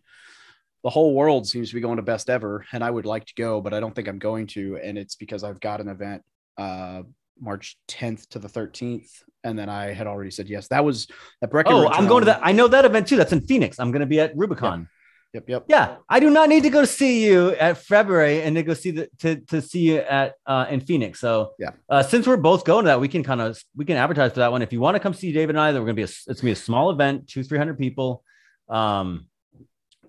the 0.82 0.90
whole 0.90 1.14
world 1.14 1.46
seems 1.46 1.68
to 1.68 1.74
be 1.74 1.80
going 1.80 1.96
to 1.96 2.02
best 2.02 2.30
ever 2.30 2.64
and 2.72 2.82
i 2.82 2.90
would 2.90 3.06
like 3.06 3.24
to 3.26 3.34
go 3.34 3.60
but 3.60 3.74
i 3.74 3.80
don't 3.80 3.94
think 3.94 4.08
i'm 4.08 4.18
going 4.18 4.46
to 4.46 4.78
and 4.82 4.96
it's 4.98 5.14
because 5.14 5.44
i've 5.44 5.60
got 5.60 5.80
an 5.80 5.88
event 5.88 6.22
uh 6.58 7.02
march 7.40 7.76
10th 7.88 8.28
to 8.28 8.38
the 8.38 8.48
13th 8.48 9.22
and 9.44 9.58
then 9.58 9.68
i 9.68 9.92
had 9.92 10.06
already 10.06 10.30
said 10.30 10.48
yes. 10.48 10.68
That 10.68 10.84
was 10.84 11.08
at 11.42 11.50
Breckenridge 11.50 11.88
oh 11.90 11.92
i'm 11.92 12.06
going 12.06 12.22
to 12.22 12.26
that 12.26 12.40
i 12.42 12.52
know 12.52 12.68
that 12.68 12.84
event 12.84 13.08
too 13.08 13.16
that's 13.16 13.32
in 13.32 13.40
phoenix 13.40 13.78
i'm 13.78 13.90
going 13.90 14.00
to 14.00 14.06
be 14.06 14.20
at 14.20 14.36
rubicon. 14.36 14.88
Yep. 15.32 15.48
yep. 15.48 15.48
Yep 15.48 15.64
yeah 15.68 15.96
i 16.08 16.20
do 16.20 16.28
not 16.28 16.48
need 16.48 16.64
to 16.64 16.70
go 16.70 16.84
see 16.84 17.24
you 17.24 17.50
at 17.52 17.78
february 17.78 18.42
and 18.42 18.56
to 18.56 18.62
go 18.62 18.74
see 18.74 18.90
the 18.90 19.08
to, 19.18 19.36
to 19.36 19.62
see 19.62 19.92
you 19.92 19.98
at 19.98 20.34
uh 20.44 20.66
in 20.68 20.80
phoenix 20.80 21.20
so 21.20 21.52
yeah. 21.58 21.70
uh, 21.88 22.02
since 22.02 22.26
we're 22.26 22.36
both 22.36 22.64
going 22.64 22.84
to 22.84 22.88
that 22.88 23.00
we 23.00 23.08
can 23.08 23.22
kind 23.22 23.40
of 23.40 23.62
we 23.76 23.84
can 23.84 23.96
advertise 23.96 24.32
for 24.32 24.40
that 24.40 24.50
one. 24.50 24.60
If 24.60 24.72
you 24.72 24.80
want 24.80 24.96
to 24.96 25.00
come 25.00 25.14
see 25.14 25.32
david 25.32 25.50
and 25.50 25.60
i 25.60 25.72
we're 25.72 25.78
going 25.78 25.88
to 25.88 25.94
be 25.94 26.02
a, 26.02 26.04
it's 26.04 26.26
going 26.26 26.36
to 26.36 26.44
be 26.44 26.50
a 26.50 26.56
small 26.56 26.90
event 26.90 27.28
two 27.28 27.44
300 27.44 27.78
people 27.78 28.24
um 28.68 29.29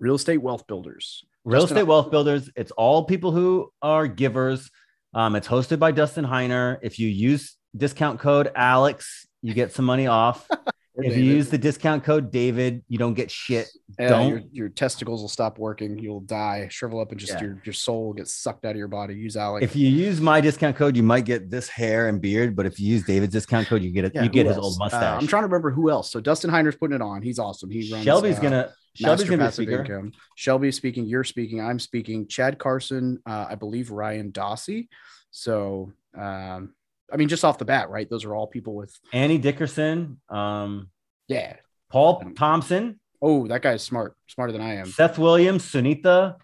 real 0.02 0.16
estate 0.16 0.38
wealth 0.38 0.66
builders. 0.66 1.24
Real 1.44 1.60
Dustin 1.60 1.78
estate 1.78 1.86
wealth 1.86 2.10
builders. 2.10 2.50
It's 2.56 2.72
all 2.72 3.04
people 3.04 3.30
who 3.30 3.72
are 3.80 4.06
givers. 4.06 4.68
Um, 5.14 5.36
it's 5.36 5.46
hosted 5.46 5.78
by 5.78 5.92
Dustin 5.92 6.24
Heiner. 6.24 6.78
If 6.82 6.98
you 6.98 7.08
use 7.08 7.56
discount 7.76 8.18
code 8.18 8.50
Alex, 8.54 9.26
you 9.42 9.54
get 9.54 9.72
some 9.72 9.84
money 9.84 10.08
off. 10.08 10.46
if 10.50 11.04
David. 11.04 11.18
you 11.18 11.24
use 11.24 11.50
the 11.50 11.58
discount 11.58 12.02
code 12.02 12.32
David, 12.32 12.82
you 12.88 12.98
don't 12.98 13.14
get 13.14 13.30
shit. 13.30 13.68
Yeah, 13.98 14.08
don't. 14.08 14.28
Your, 14.28 14.42
your, 14.52 14.68
testicles 14.70 15.20
will 15.20 15.28
stop 15.28 15.58
working. 15.58 15.98
You'll 15.98 16.20
die, 16.20 16.66
shrivel 16.70 17.00
up, 17.00 17.12
and 17.12 17.20
just 17.20 17.34
yeah. 17.34 17.42
your, 17.42 17.62
your 17.64 17.72
soul 17.72 18.12
gets 18.12 18.34
sucked 18.34 18.64
out 18.64 18.72
of 18.72 18.76
your 18.76 18.88
body. 18.88 19.14
Use 19.14 19.36
Alex. 19.36 19.62
If 19.62 19.76
you 19.76 19.88
use 19.88 20.20
my 20.20 20.40
discount 20.40 20.76
code, 20.76 20.96
you 20.96 21.02
might 21.02 21.24
get 21.24 21.50
this 21.50 21.68
hair 21.68 22.08
and 22.08 22.20
beard. 22.20 22.56
But 22.56 22.66
if 22.66 22.80
you 22.80 22.88
use 22.88 23.04
David's 23.04 23.32
discount 23.32 23.68
code, 23.68 23.82
you 23.82 23.90
get 23.90 24.04
it. 24.04 24.12
Yeah, 24.14 24.24
you 24.24 24.30
get 24.30 24.46
else? 24.46 24.56
his 24.56 24.64
old 24.64 24.78
mustache. 24.78 25.02
Uh, 25.02 25.18
I'm 25.20 25.28
trying 25.28 25.42
to 25.42 25.48
remember 25.48 25.70
who 25.70 25.90
else. 25.90 26.10
So 26.10 26.20
Dustin 26.20 26.50
Heiner's 26.50 26.76
putting 26.76 26.96
it 26.96 27.02
on. 27.02 27.22
He's 27.22 27.38
awesome. 27.38 27.70
He 27.70 27.92
runs. 27.92 28.04
Shelby's 28.04 28.38
uh, 28.38 28.42
gonna. 28.42 28.72
Shelby's 28.94 29.28
gonna 29.30 29.46
be 29.46 29.50
speaker. 29.52 29.80
Income. 29.80 30.12
Shelby's 30.36 30.76
speaking. 30.76 31.04
You're 31.06 31.24
speaking. 31.24 31.60
I'm 31.60 31.78
speaking. 31.78 32.26
Chad 32.28 32.58
Carson. 32.58 33.20
Uh, 33.26 33.46
I 33.50 33.54
believe 33.54 33.90
Ryan 33.90 34.30
Dossey. 34.32 34.88
So. 35.30 35.92
Um, 36.18 36.74
I 37.12 37.16
mean, 37.16 37.28
just 37.28 37.44
off 37.44 37.58
the 37.58 37.64
bat, 37.66 37.90
right? 37.90 38.08
Those 38.08 38.24
are 38.24 38.34
all 38.34 38.46
people 38.46 38.74
with 38.74 38.98
Annie 39.12 39.36
Dickerson. 39.36 40.18
Um, 40.30 40.88
yeah. 41.28 41.56
Paul 41.90 42.22
Thompson. 42.36 42.98
Oh, 43.20 43.46
that 43.48 43.60
guy's 43.60 43.82
smart, 43.82 44.16
smarter 44.28 44.52
than 44.52 44.62
I 44.62 44.76
am. 44.76 44.86
Seth 44.86 45.18
Williams, 45.18 45.64
Sunita, 45.70 46.36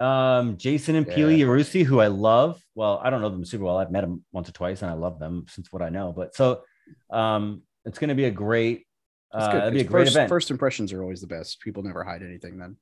Um, 0.00 0.56
Jason 0.56 0.96
and 0.96 1.06
Yeah. 1.06 1.14
Pili 1.14 1.38
Yarusi, 1.38 1.84
who 1.84 2.00
I 2.00 2.08
love. 2.08 2.60
Well, 2.74 3.00
I 3.02 3.10
don't 3.10 3.22
know 3.22 3.28
them 3.28 3.44
super 3.44 3.62
well. 3.64 3.78
I've 3.78 3.92
met 3.92 4.00
them 4.00 4.24
once 4.32 4.48
or 4.48 4.52
twice, 4.52 4.82
and 4.82 4.90
I 4.90 4.94
love 4.94 5.20
them 5.20 5.46
since 5.48 5.72
what 5.72 5.82
I 5.82 5.88
know. 5.88 6.12
But 6.12 6.34
so, 6.34 6.62
um, 7.10 7.62
it's 7.84 7.98
going 8.00 8.08
to 8.08 8.16
be 8.16 8.24
a 8.24 8.30
great. 8.30 8.86
That's 9.32 9.44
Uh, 9.46 9.52
good. 9.52 9.62
it'd 9.62 9.74
be 9.74 9.80
a 9.80 9.84
great 9.84 10.04
first, 10.04 10.16
event. 10.16 10.28
first 10.28 10.50
impressions 10.50 10.92
are 10.92 11.02
always 11.02 11.20
the 11.20 11.26
best. 11.26 11.60
People 11.60 11.82
never 11.82 12.04
hide 12.04 12.22
anything. 12.22 12.58
Then 12.58 12.76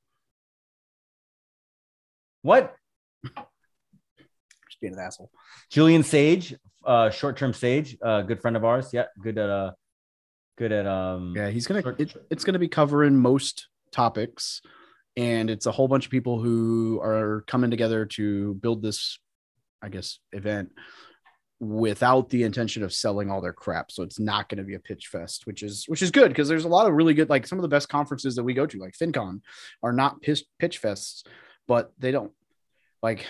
What? 2.43 2.75
just 3.25 4.81
being 4.81 4.95
an 4.95 4.99
asshole. 4.99 5.31
Julian 5.71 6.03
Sage, 6.03 6.55
uh, 6.85 7.11
short-term 7.11 7.53
Sage, 7.53 7.97
uh, 8.03 8.23
good 8.23 8.41
friend 8.41 8.57
of 8.57 8.65
ours. 8.65 8.93
Yeah, 8.93 9.07
good 9.23 9.39
at 9.39 9.51
uh, 9.51 9.73
good 10.57 10.73
at 10.73 10.87
um. 10.87 11.35
Yeah, 11.37 11.51
he's 11.51 11.67
gonna. 11.67 11.83
It, 11.99 12.15
it's 12.31 12.45
gonna 12.45 12.59
be 12.59 12.69
covering 12.69 13.17
most 13.17 13.69
topics, 13.93 14.61
and 15.17 15.51
it's 15.51 15.67
a 15.67 15.73
whole 15.73 15.87
bunch 15.89 16.07
of 16.07 16.11
people 16.11 16.41
who 16.41 16.99
are 17.03 17.45
coming 17.47 17.71
together 17.71 18.07
to 18.07 18.55
build 18.55 18.83
this, 18.83 19.19
I 19.83 19.89
guess, 19.91 20.19
event 20.33 20.71
without 21.61 22.31
the 22.31 22.43
intention 22.43 22.83
of 22.83 22.91
selling 22.93 23.31
all 23.31 23.43
their 23.43 23.53
crap. 23.53 23.93
So 23.93 24.03
it's 24.03 24.19
not 24.19 24.49
going 24.49 24.59
to 24.59 24.65
be 24.65 24.75
a 24.75 24.81
pitch 24.81 25.09
fest, 25.09 25.47
which 25.47 25.63
is 25.63 25.85
which 25.87 26.01
is 26.01 26.11
good 26.11 26.29
because 26.29 26.49
there's 26.49 26.65
a 26.65 26.69
lot 26.69 26.89
of 26.89 26.95
really 26.95 27.13
good, 27.13 27.29
like 27.29 27.47
some 27.47 27.59
of 27.59 27.63
the 27.63 27.69
best 27.69 27.89
conferences 27.89 28.35
that 28.37 28.45
we 28.45 28.55
go 28.55 28.67
to, 28.67 28.79
like 28.79 28.95
FinCon, 28.97 29.43
are 29.83 29.93
not 29.93 30.23
pitch 30.23 30.43
pitch 30.59 30.81
fests, 30.81 31.25
but 31.69 31.93
they 31.99 32.11
don't 32.11 32.33
like. 33.03 33.27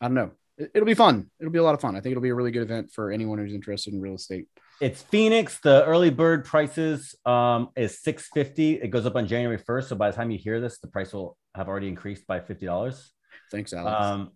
I 0.00 0.06
don't 0.06 0.14
know. 0.14 0.32
It, 0.58 0.72
it'll 0.74 0.86
be 0.86 0.94
fun. 0.94 1.30
It'll 1.38 1.52
be 1.52 1.60
a 1.60 1.62
lot 1.62 1.74
of 1.74 1.80
fun. 1.80 1.94
I 1.94 2.00
think 2.00 2.12
it'll 2.12 2.22
be 2.22 2.30
a 2.30 2.34
really 2.34 2.50
good 2.50 2.62
event 2.62 2.90
for 2.92 3.12
anyone 3.12 3.38
who's 3.38 3.54
interested 3.54 3.94
in 3.94 4.00
real 4.00 4.16
estate. 4.16 4.48
It's 4.80 5.02
Phoenix. 5.02 5.58
The 5.60 5.84
early 5.84 6.10
bird 6.10 6.44
prices 6.44 7.14
um, 7.24 7.68
is 7.76 8.00
six 8.00 8.28
fifty. 8.34 8.74
It 8.74 8.88
goes 8.88 9.06
up 9.06 9.14
on 9.14 9.26
January 9.28 9.58
first. 9.58 9.88
So 9.88 9.96
by 9.96 10.10
the 10.10 10.16
time 10.16 10.30
you 10.32 10.38
hear 10.38 10.60
this, 10.60 10.78
the 10.80 10.88
price 10.88 11.12
will 11.12 11.36
have 11.54 11.68
already 11.68 11.88
increased 11.88 12.26
by 12.26 12.40
fifty 12.40 12.66
dollars. 12.66 13.12
Thanks, 13.52 13.72
Alex. 13.72 14.04
Um, 14.04 14.30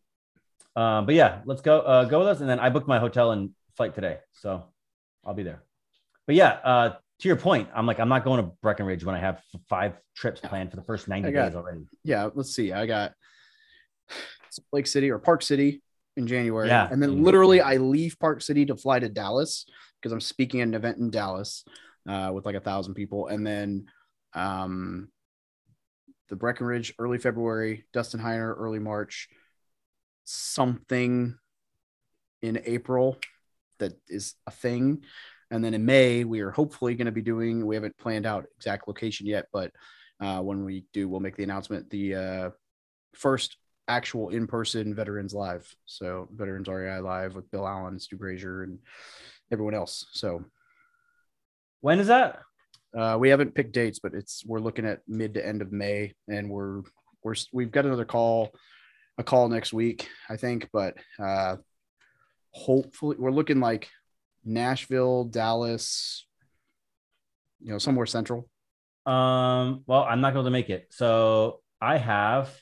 uh, 0.77 1.03
but 1.03 1.15
yeah, 1.15 1.41
let's 1.45 1.61
go 1.63 1.81
uh, 1.81 2.05
go 2.05 2.19
with 2.21 2.29
us. 2.29 2.41
And 2.41 2.49
then 2.49 2.59
I 2.61 2.71
booked 2.71 2.89
my 2.89 2.99
hotel 2.99 3.33
and 3.33 3.51
flight 3.77 3.95
today, 3.95 4.19
so 4.33 4.65
I'll 5.25 5.35
be 5.35 5.43
there. 5.43 5.63
But 6.27 6.37
yeah, 6.37 6.59
uh, 6.65 6.89
to 7.21 7.29
your 7.29 7.37
point, 7.37 7.69
I'm 7.75 7.87
like 7.87 7.99
I'm 8.01 8.09
not 8.09 8.25
going 8.25 8.45
to 8.45 8.53
Breckenridge 8.63 9.05
when 9.05 9.15
I 9.15 9.21
have 9.21 9.41
five 9.69 9.95
trips 10.17 10.41
planned 10.41 10.71
for 10.71 10.77
the 10.77 10.83
first 10.83 11.09
ninety 11.09 11.31
got- 11.33 11.47
days 11.47 11.55
already. 11.57 11.87
yeah, 12.05 12.29
let's 12.35 12.55
see. 12.55 12.73
I 12.73 12.87
got 12.87 13.13
Lake 14.73 14.87
City 14.87 15.11
or 15.11 15.19
Park 15.19 15.43
City 15.43 15.83
in 16.17 16.27
January. 16.27 16.69
Yeah. 16.69 16.89
And 16.91 17.03
then 17.03 17.11
Mhm. 17.17 17.23
literally 17.25 17.61
I 17.61 17.77
leave 17.79 18.19
Park 18.21 18.43
City 18.43 18.67
to 18.67 18.77
fly 18.77 18.99
to 18.99 19.09
Dallas 19.09 19.65
because 20.01 20.13
I'm 20.13 20.21
speaking 20.21 20.61
at 20.61 20.69
an 20.69 20.75
event 20.75 20.99
in 20.99 21.11
Dallas 21.11 21.65
uh, 22.07 22.31
with 22.35 22.45
like 22.45 22.55
a 22.57 22.61
thousand 22.61 22.95
people. 22.95 23.29
And 23.29 23.47
then 23.47 23.87
um, 24.35 25.09
the 26.29 26.37
Breckenridge 26.37 26.93
early 26.99 27.17
February, 27.19 27.85
Dustin 27.95 28.21
Heiner 28.21 28.55
early 28.59 28.79
March, 28.79 29.29
something 30.25 31.37
in 32.43 32.61
April 32.65 33.19
that 33.79 33.93
is 34.09 34.35
a 34.47 34.51
thing. 34.51 35.03
And 35.51 35.65
then 35.65 35.75
in 35.75 35.85
May, 35.85 36.25
we 36.25 36.41
are 36.41 36.51
hopefully 36.51 36.95
going 36.95 37.07
to 37.07 37.13
be 37.13 37.23
doing, 37.23 37.67
we 37.67 37.75
haven't 37.75 37.99
planned 37.99 38.27
out 38.27 38.47
exact 38.57 38.89
location 38.89 39.27
yet, 39.27 39.47
but 39.53 39.71
uh, 40.21 40.41
when 40.41 40.65
we 40.65 40.85
do, 40.93 41.09
we'll 41.09 41.21
make 41.21 41.37
the 41.37 41.43
announcement. 41.43 41.91
The 41.91 42.15
uh, 42.15 42.51
first 43.15 43.57
actual 43.89 44.31
in-person 44.31 44.95
Veterans 44.95 45.35
Live, 45.35 45.75
so 45.85 46.29
Veterans 46.33 46.69
REI 46.69 47.01
Live 47.01 47.35
with 47.35 47.51
Bill 47.51 47.67
Allen, 47.67 47.99
Stu 47.99 48.17
Brazier, 48.17 48.63
and 48.63 48.79
everyone 49.51 49.75
else. 49.75 50.07
So 50.13 50.45
When 51.81 51.99
is 51.99 52.07
that? 52.07 52.41
uh, 52.97 53.17
we 53.19 53.29
haven't 53.31 53.55
picked 53.55 53.73
dates, 53.73 53.99
but 53.99 54.15
it's 54.15 54.45
we're 54.47 54.61
looking 54.61 54.87
at 54.87 55.01
mid 55.09 55.35
to 55.35 55.47
end 55.47 55.63
of 55.63 55.73
May, 55.73 56.15
and 56.29 56.51
we're 56.51 56.83
we're 57.23 57.35
we've 57.53 57.71
got 57.71 57.87
another 57.87 58.05
call, 58.05 58.53
a 59.19 59.25
call 59.25 59.49
next 59.49 59.73
week, 59.73 60.09
I 60.29 60.37
think, 60.37 60.69
but 60.73 60.95
uh, 61.19 61.57
hopefully 62.51 63.17
we're 63.19 63.31
looking 63.31 63.61
like 63.61 63.89
Nashville, 64.45 65.25
Dallas, 65.25 66.27
you 67.61 67.73
know, 67.73 67.79
somewhere 67.79 68.07
central. 68.07 68.49
Um, 69.07 69.83
well, 69.87 70.05
I'm 70.05 70.21
not 70.21 70.33
going 70.33 70.45
to 70.45 70.51
make 70.51 70.71
it. 70.71 70.89
So 70.91 71.61
I 71.81 71.99
have 71.99 72.55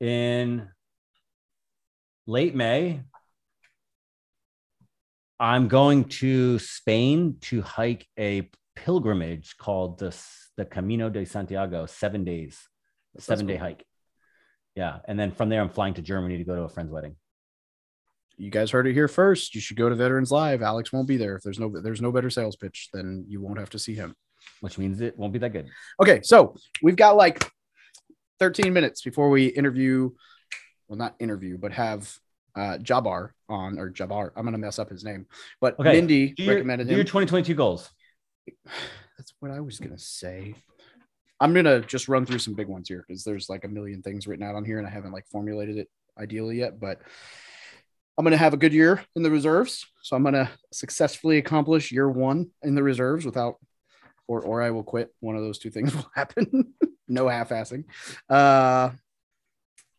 in 0.00 0.68
late 2.26 2.54
May, 2.54 3.02
I'm 5.40 5.68
going 5.68 6.04
to 6.04 6.58
Spain 6.58 7.36
to 7.42 7.62
hike 7.62 8.06
a 8.18 8.48
pilgrimage 8.76 9.56
called 9.56 9.98
the, 9.98 10.16
the 10.56 10.64
Camino 10.64 11.10
de 11.10 11.24
Santiago, 11.24 11.86
seven 11.86 12.24
days, 12.24 12.68
That 13.14 13.22
sounds 13.22 13.40
seven 13.40 13.46
day 13.46 13.56
hike. 13.56 13.84
Yeah. 14.74 14.98
And 15.06 15.18
then 15.18 15.30
from 15.30 15.48
there, 15.48 15.60
I'm 15.60 15.68
flying 15.68 15.94
to 15.94 16.02
Germany 16.02 16.38
to 16.38 16.44
go 16.44 16.56
to 16.56 16.62
a 16.62 16.68
friend's 16.68 16.90
wedding. 16.92 17.16
You 18.36 18.50
guys 18.50 18.70
heard 18.70 18.86
it 18.88 18.94
here 18.94 19.06
first. 19.06 19.54
You 19.54 19.60
should 19.60 19.76
go 19.76 19.88
to 19.88 19.94
Veterans 19.94 20.32
Live. 20.32 20.60
Alex 20.62 20.92
won't 20.92 21.06
be 21.06 21.16
there. 21.16 21.36
If 21.36 21.42
there's 21.42 21.60
no 21.60 21.68
there's 21.80 22.02
no 22.02 22.10
better 22.10 22.30
sales 22.30 22.56
pitch, 22.56 22.88
then 22.92 23.24
you 23.28 23.40
won't 23.40 23.60
have 23.60 23.70
to 23.70 23.78
see 23.78 23.94
him. 23.94 24.16
Which 24.60 24.76
means 24.76 25.00
it 25.00 25.16
won't 25.16 25.32
be 25.32 25.38
that 25.38 25.50
good. 25.52 25.68
Okay, 26.02 26.20
so 26.22 26.56
we've 26.82 26.96
got 26.96 27.16
like 27.16 27.48
13 28.40 28.72
minutes 28.72 29.02
before 29.02 29.30
we 29.30 29.46
interview, 29.46 30.10
well, 30.88 30.98
not 30.98 31.14
interview, 31.20 31.56
but 31.58 31.72
have 31.72 32.12
uh 32.56 32.78
Jabbar 32.78 33.30
on 33.48 33.78
or 33.78 33.90
Jabbar. 33.90 34.32
I'm 34.36 34.44
gonna 34.44 34.58
mess 34.58 34.80
up 34.80 34.90
his 34.90 35.04
name, 35.04 35.26
but 35.60 35.78
Okay, 35.78 35.92
Mindy 35.92 36.30
Do 36.30 36.42
your, 36.42 36.54
recommended 36.54 36.88
do 36.88 36.94
him. 36.94 36.98
your 36.98 37.04
2022 37.04 37.54
goals. 37.54 37.88
That's 39.16 39.32
what 39.38 39.52
I 39.52 39.60
was 39.60 39.78
gonna 39.78 39.96
say. 39.98 40.56
I'm 41.40 41.52
gonna 41.52 41.80
just 41.80 42.08
run 42.08 42.26
through 42.26 42.38
some 42.38 42.54
big 42.54 42.68
ones 42.68 42.88
here 42.88 43.04
because 43.06 43.24
there's 43.24 43.48
like 43.48 43.64
a 43.64 43.68
million 43.68 44.02
things 44.02 44.26
written 44.26 44.46
out 44.46 44.54
on 44.54 44.64
here, 44.64 44.78
and 44.78 44.86
I 44.86 44.90
haven't 44.90 45.12
like 45.12 45.26
formulated 45.28 45.78
it 45.78 45.88
ideally 46.18 46.58
yet. 46.58 46.80
But 46.80 47.00
I'm 48.16 48.24
gonna 48.24 48.36
have 48.36 48.54
a 48.54 48.58
good 48.58 48.72
year 48.72 49.04
in 49.16 49.22
the 49.22 49.30
reserves, 49.30 49.86
so 50.02 50.14
I'm 50.16 50.22
gonna 50.22 50.50
successfully 50.72 51.38
accomplish 51.38 51.90
year 51.90 52.08
one 52.08 52.50
in 52.62 52.74
the 52.74 52.82
reserves 52.82 53.24
without, 53.24 53.56
or 54.28 54.42
or 54.42 54.62
I 54.62 54.70
will 54.70 54.84
quit. 54.84 55.12
One 55.20 55.36
of 55.36 55.42
those 55.42 55.58
two 55.58 55.70
things 55.70 55.94
will 55.94 56.10
happen. 56.14 56.74
no 57.08 57.28
half-assing. 57.28 57.84
Uh, 58.28 58.90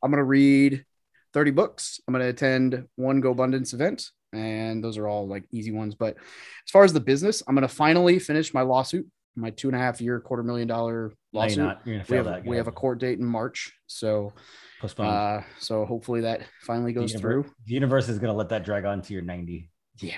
I'm 0.01 0.11
gonna 0.11 0.23
read 0.23 0.85
30 1.33 1.51
books. 1.51 1.99
I'm 2.07 2.13
gonna 2.13 2.29
attend 2.29 2.87
one 2.95 3.21
GoBundance 3.21 3.73
event, 3.73 4.09
and 4.31 4.81
those 4.81 4.97
are 4.97 5.07
all 5.07 5.27
like 5.27 5.43
easy 5.51 5.71
ones. 5.71 5.95
But 5.95 6.15
as 6.15 6.71
far 6.71 6.85
as 6.85 6.93
the 6.93 7.01
business, 7.01 7.43
I'm 7.45 7.55
gonna 7.55 7.67
finally 7.67 8.19
finish 8.19 8.53
my 8.53 8.61
lawsuit, 8.61 9.05
my 9.35 9.49
two 9.49 9.67
and 9.67 9.75
a 9.75 9.79
half 9.79 9.99
year, 10.01 10.19
quarter 10.19 10.43
million 10.43 10.67
dollar 10.67 11.11
No, 11.33 11.39
lawsuit. 11.39 11.57
you're 11.57 11.65
not. 11.65 11.81
You're 11.85 11.95
gonna 11.97 12.05
We 12.09 12.15
have, 12.17 12.25
that. 12.25 12.45
we 12.45 12.57
have 12.57 12.67
a 12.67 12.71
court 12.71 12.99
date 12.99 13.19
in 13.19 13.25
March, 13.25 13.73
so 13.87 14.33
postponed. 14.79 15.09
uh, 15.09 15.41
so 15.59 15.85
hopefully 15.85 16.21
that 16.21 16.41
finally 16.61 16.93
the, 16.93 16.99
goes 17.01 17.13
universe, 17.13 17.45
through. 17.45 17.53
the 17.65 17.73
universe 17.73 18.09
is 18.09 18.19
gonna 18.19 18.33
let 18.33 18.49
that 18.49 18.63
drag 18.63 18.85
on 18.85 19.01
to 19.01 19.13
your 19.13 19.21
90. 19.21 19.69
Yeah, 19.99 20.13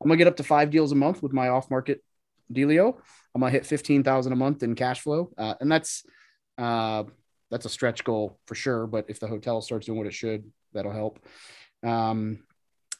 I'm 0.00 0.08
gonna 0.08 0.16
get 0.16 0.26
up 0.26 0.36
to 0.36 0.44
five 0.44 0.70
deals 0.70 0.92
a 0.92 0.96
month 0.96 1.22
with 1.22 1.32
my 1.32 1.48
off 1.48 1.70
market 1.70 2.02
dealio. 2.52 2.96
I'm 3.34 3.40
gonna 3.40 3.50
hit 3.52 3.64
fifteen 3.66 4.02
thousand 4.02 4.32
a 4.32 4.36
month 4.36 4.62
in 4.62 4.74
cash 4.74 5.00
flow, 5.00 5.32
uh, 5.38 5.54
and 5.60 5.70
that's 5.72 6.04
uh, 6.58 7.04
that's 7.50 7.64
a 7.64 7.70
stretch 7.70 8.04
goal 8.04 8.38
for 8.46 8.54
sure. 8.54 8.86
But 8.86 9.06
if 9.08 9.18
the 9.20 9.26
hotel 9.26 9.62
starts 9.62 9.86
doing 9.86 9.98
what 9.98 10.06
it 10.06 10.14
should, 10.14 10.44
that'll 10.74 10.92
help. 10.92 11.18
Um, 11.82 12.38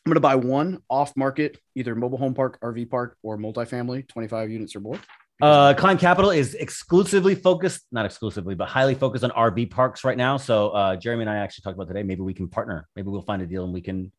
I'm 0.04 0.10
gonna 0.10 0.20
buy 0.20 0.34
one 0.36 0.78
off 0.90 1.14
market, 1.16 1.58
either 1.76 1.94
mobile 1.94 2.18
home 2.18 2.34
park, 2.34 2.58
RV 2.60 2.90
park, 2.90 3.16
or 3.22 3.36
multifamily, 3.38 4.08
25 4.08 4.50
units 4.50 4.74
or 4.74 4.80
more. 4.80 4.98
Uh, 5.40 5.74
Climb 5.74 5.98
Capital 5.98 6.30
is 6.30 6.54
exclusively 6.54 7.34
focused, 7.34 7.82
not 7.90 8.04
exclusively, 8.06 8.54
but 8.54 8.68
highly 8.68 8.94
focused 8.94 9.24
on 9.24 9.30
RV 9.30 9.70
parks 9.70 10.04
right 10.04 10.16
now. 10.16 10.36
So 10.36 10.68
uh, 10.70 10.96
Jeremy 10.96 11.22
and 11.22 11.30
I 11.30 11.36
actually 11.38 11.62
talked 11.62 11.76
about 11.76 11.88
today. 11.88 12.02
Maybe 12.04 12.20
we 12.20 12.34
can 12.34 12.48
partner. 12.48 12.86
Maybe 12.94 13.08
we'll 13.08 13.22
find 13.22 13.42
a 13.42 13.46
deal 13.46 13.64
and 13.64 13.72
we 13.72 13.80
can, 13.80 14.12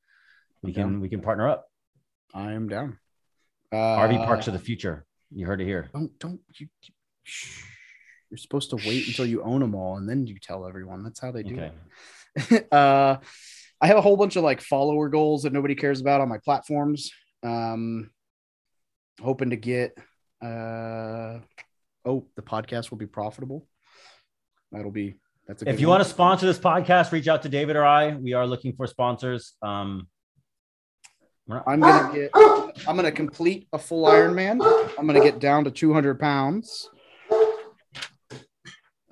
we 0.62 0.72
I'm 0.72 0.74
can, 0.74 0.84
down. 0.84 1.00
we 1.02 1.10
can 1.10 1.22
partner 1.22 1.48
up. 1.48 1.66
I'm 2.34 2.68
down. 2.68 2.98
Uh, 3.72 3.76
RV 3.78 4.26
parks 4.26 4.48
are 4.48 4.52
the 4.52 4.60
future. 4.60 5.06
You 5.32 5.46
heard 5.46 5.62
it 5.62 5.66
here. 5.66 5.90
don't 5.94 6.18
don't 6.20 6.40
you, 6.60 6.68
you 6.84 6.94
shh. 7.24 7.64
you're 8.30 8.38
supposed 8.38 8.70
to 8.72 8.76
wait 8.76 9.08
until 9.08 9.26
you 9.26 9.42
own 9.44 9.62
them 9.62 9.74
all 9.76 9.98
and 9.98 10.08
then 10.08 10.28
you 10.28 10.38
tell 10.40 10.68
everyone 10.68 11.04
that's 11.04 11.20
how 11.20 11.32
they 11.32 11.42
do 11.42 11.56
Okay. 11.56 11.72
it 12.52 12.68
uh 12.72 13.18
i 13.82 13.88
have 13.88 13.98
a 13.98 14.02
whole 14.02 14.16
bunch 14.16 14.36
of 14.36 14.44
like 14.44 14.62
follower 14.62 15.10
goals 15.10 15.42
that 15.44 15.54
nobody 15.54 15.74
cares 15.74 16.02
about 16.02 16.22
on 16.22 16.30
my 16.30 16.38
platforms 16.38 17.12
um 17.42 18.12
hoping 19.22 19.50
to 19.50 19.56
get 19.56 19.98
uh 20.44 21.40
oh 22.06 22.26
the 22.36 22.42
podcast 22.42 22.92
will 22.92 22.98
be 22.98 23.08
profitable. 23.08 23.66
That'll 24.72 24.92
be 24.92 25.16
that's 25.48 25.64
a 25.64 25.70
If 25.70 25.80
you 25.80 25.88
want 25.88 26.04
to 26.04 26.10
sponsor 26.10 26.46
this 26.46 26.60
podcast, 26.60 27.12
reach 27.12 27.28
out 27.28 27.44
to 27.44 27.50
David 27.50 27.76
or 27.76 27.86
I. 27.86 28.16
We 28.16 28.34
are 28.34 28.46
looking 28.48 28.74
for 28.76 28.88
sponsors. 28.88 29.54
Um, 29.62 30.08
not- 31.48 31.64
i'm 31.68 31.82
gonna 31.82 32.14
get 32.14 32.32
i'm 32.88 32.96
gonna 32.96 33.12
complete 33.12 33.68
a 33.74 33.78
full 33.78 34.08
ironman. 34.08 34.62
I'm 34.98 35.06
gonna 35.08 35.20
get 35.22 35.40
down 35.40 35.66
to 35.66 35.72
200 35.72 36.20
pounds. 36.20 36.90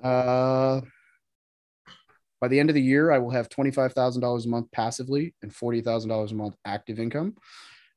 Uh 0.02 0.80
by 2.40 2.48
the 2.48 2.58
end 2.58 2.70
of 2.70 2.74
the 2.74 2.82
year 2.82 3.12
i 3.12 3.18
will 3.18 3.30
have 3.30 3.48
$25000 3.50 4.44
a 4.44 4.48
month 4.48 4.72
passively 4.72 5.34
and 5.42 5.52
$40000 5.52 6.30
a 6.30 6.34
month 6.34 6.56
active 6.64 6.98
income. 6.98 7.36